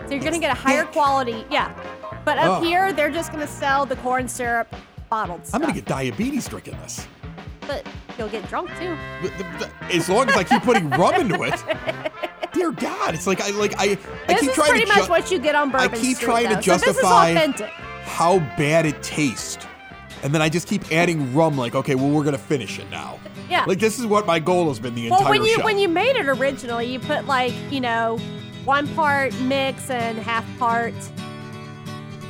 So 0.07 0.13
you're 0.15 0.23
gonna 0.23 0.39
get 0.39 0.51
a 0.51 0.59
higher 0.59 0.83
quality, 0.85 1.45
yeah. 1.49 1.71
But 2.25 2.37
up 2.37 2.59
Oh. 2.59 2.63
here, 2.63 2.93
they're 2.93 3.09
just 3.11 3.31
gonna 3.31 3.47
sell 3.47 3.85
the 3.85 3.95
corn 3.97 4.27
syrup 4.27 4.73
bottled 5.09 5.45
stuff. 5.45 5.55
I'm 5.55 5.61
gonna 5.61 5.73
get 5.73 5.85
diabetes 5.85 6.47
drinking 6.47 6.77
this. 6.81 7.07
But 7.67 7.85
you'll 8.17 8.27
get 8.29 8.47
drunk 8.49 8.69
too. 8.79 8.97
But 9.21 9.37
the- 9.37 9.43
the- 9.89 9.95
As 9.95 10.09
long 10.09 10.29
as 10.29 10.35
I 10.37 10.43
keep 10.43 10.63
putting 10.63 10.89
rum 10.89 11.15
into 11.15 11.41
it. 11.43 11.63
Dear 12.53 12.71
God, 12.71 13.13
it's 13.13 13.27
like 13.27 13.39
I 13.41 13.51
like 13.51 13.73
I 13.79 13.83
I 13.83 13.97
This 14.27 14.41
keep 14.41 14.49
is 14.49 14.55
trying 14.55 14.69
pretty 14.71 14.85
to 14.85 14.93
much 14.93 15.05
ju- 15.05 15.09
what 15.09 15.31
you 15.31 15.39
get 15.39 15.55
on 15.55 15.69
Bourbon 15.71 15.89
I 15.89 15.97
keep 15.97 16.17
Street, 16.17 16.25
trying 16.25 16.49
to 16.49 16.55
though. 16.55 16.61
So 16.61 16.73
is 16.73 16.81
justify 16.83 17.29
authentic. 17.29 17.69
how 18.03 18.39
bad 18.57 18.85
it 18.85 19.01
tastes. 19.01 19.65
And 20.23 20.33
then 20.33 20.41
I 20.41 20.49
just 20.49 20.67
keep 20.67 20.91
adding 20.91 21.33
rum 21.33 21.57
like, 21.57 21.75
okay, 21.75 21.95
well 21.95 22.09
we're 22.09 22.23
gonna 22.25 22.37
finish 22.37 22.77
it 22.77 22.89
now. 22.91 23.19
Yeah. 23.51 23.65
Like 23.65 23.79
this 23.79 23.99
is 23.99 24.05
what 24.07 24.25
my 24.25 24.39
goal 24.39 24.69
has 24.69 24.79
been 24.79 24.95
the 24.95 25.09
Well, 25.09 25.19
entire 25.19 25.31
when 25.31 25.43
you 25.43 25.55
show. 25.57 25.63
when 25.65 25.77
you 25.77 25.89
made 25.89 26.15
it 26.15 26.27
originally, 26.27 26.85
you 26.85 26.99
put 26.99 27.27
like 27.27 27.53
you 27.69 27.81
know, 27.81 28.17
one 28.65 28.87
part 28.95 29.33
mix 29.41 29.89
and 29.89 30.17
half 30.17 30.45
part 30.57 30.93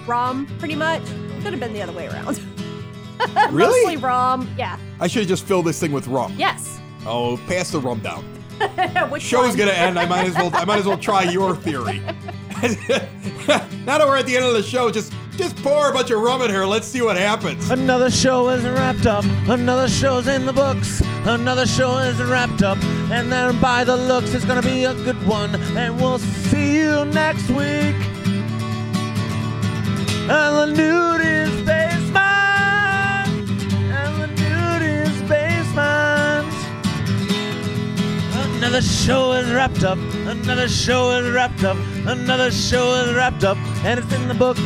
rum, 0.08 0.48
pretty 0.60 0.76
much. 0.76 1.04
Could 1.44 1.52
have 1.54 1.60
been 1.60 1.74
the 1.74 1.82
other 1.82 1.94
way 1.94 2.08
around. 2.08 2.40
Really? 3.52 3.82
Mostly 3.86 3.98
rum. 3.98 4.50
Yeah. 4.58 4.80
I 5.00 5.06
should 5.06 5.20
have 5.22 5.30
just 5.30 5.46
filled 5.46 5.66
this 5.68 5.80
thing 5.80 5.92
with 5.92 6.08
rum. 6.08 6.34
Yes. 6.40 6.80
Oh, 7.06 7.38
pass 7.48 7.70
the 7.70 7.80
rum 7.80 8.00
down. 8.00 8.26
Show's 9.20 9.50
one? 9.50 9.58
gonna 9.58 9.72
end. 9.74 10.00
I 10.00 10.08
might 10.08 10.26
as 10.28 10.34
well 10.34 10.50
I 10.56 10.66
might 10.66 10.80
as 10.80 10.88
well 10.88 10.98
try 10.98 11.24
your 11.30 11.56
theory. 11.56 12.00
now 13.86 13.98
that 14.00 14.06
we're 14.08 14.18
at 14.18 14.26
the 14.26 14.36
end 14.36 14.46
of 14.46 14.54
the 14.54 14.64
show, 14.64 14.90
just 14.90 15.14
just 15.42 15.64
pour 15.64 15.90
a 15.90 15.94
bunch 15.94 16.12
of 16.12 16.22
rum 16.22 16.44
in 16.44 16.52
here. 16.52 16.66
Let's 16.66 16.88
see 16.88 17.02
what 17.02 17.18
happens. 17.18 17.72
Another 17.72 18.12
show 18.12 18.50
is 18.50 18.64
wrapped 18.64 19.08
up. 19.08 19.26
Another 19.48 19.88
show's 19.88 20.28
in 20.28 20.46
the 20.46 20.54
books. 20.54 21.02
Another 21.26 21.66
show 21.66 21.98
is 21.98 22.22
wrapped 22.22 22.62
up. 22.62 22.78
And 23.10 23.32
then 23.32 23.60
by 23.60 23.84
the 23.84 23.98
looks, 23.98 24.36
it's 24.36 24.46
gonna 24.46 24.62
be 24.62 24.84
a 24.84 24.94
good 24.94 25.26
one. 25.26 25.56
And 25.76 26.00
we'll 26.00 26.20
see 26.20 26.78
you 26.78 27.06
next 27.06 27.50
week. 27.50 27.96
And 30.30 30.56
the 30.60 30.66
nude 30.68 31.22
is 31.22 31.50
basement. 31.66 32.22
And 33.98 34.22
the 34.22 34.28
nude 34.28 34.84
is 34.84 35.22
basement. 35.24 36.54
Another 38.58 38.82
show 38.82 39.32
is 39.32 39.52
wrapped 39.52 39.84
up. 39.84 39.98
Another 40.28 40.68
show 40.68 41.10
is 41.18 41.32
wrapped 41.34 41.64
up. 41.64 41.78
Another 42.06 42.52
show 42.52 42.94
is 43.02 43.16
wrapped 43.16 43.44
up, 43.44 43.58
and 43.84 44.00
it's 44.00 44.14
in 44.14 44.28
the 44.28 44.36
books. 44.36 44.62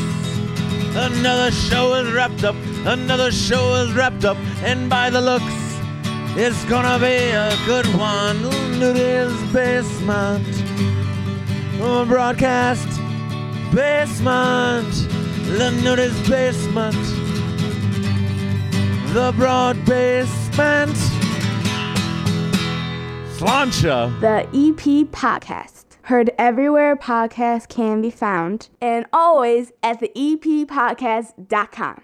Another 0.97 1.51
show 1.51 1.93
is 1.95 2.11
wrapped 2.13 2.43
up. 2.43 2.55
Another 2.85 3.31
show 3.31 3.75
is 3.83 3.93
wrapped 3.93 4.23
up, 4.23 4.37
and 4.63 4.89
by 4.89 5.09
the 5.09 5.19
looks, 5.19 5.43
it's 6.37 6.63
gonna 6.65 6.97
be 6.99 7.31
a 7.31 7.55
good 7.65 7.85
one. 7.95 8.41
Nudie's 8.79 9.53
basement. 9.53 10.47
Broadcast 12.07 12.87
basement. 13.73 14.93
The 15.57 15.71
Nudie's 15.83 16.29
basement. 16.29 16.95
The 19.13 19.33
broad 19.37 19.83
basement. 19.85 20.95
Sláinte. 23.37 24.19
The 24.21 24.47
EP 24.53 25.05
Podcast. 25.11 25.84
Heard 26.05 26.29
everywhere 26.37 26.95
podcasts 26.95 27.67
can 27.67 27.99
be 27.99 28.11
found 28.11 28.69
and 28.79 29.07
always 29.11 29.71
at 29.81 29.99
the 29.99 30.11
eppodcast.com. 30.15 32.01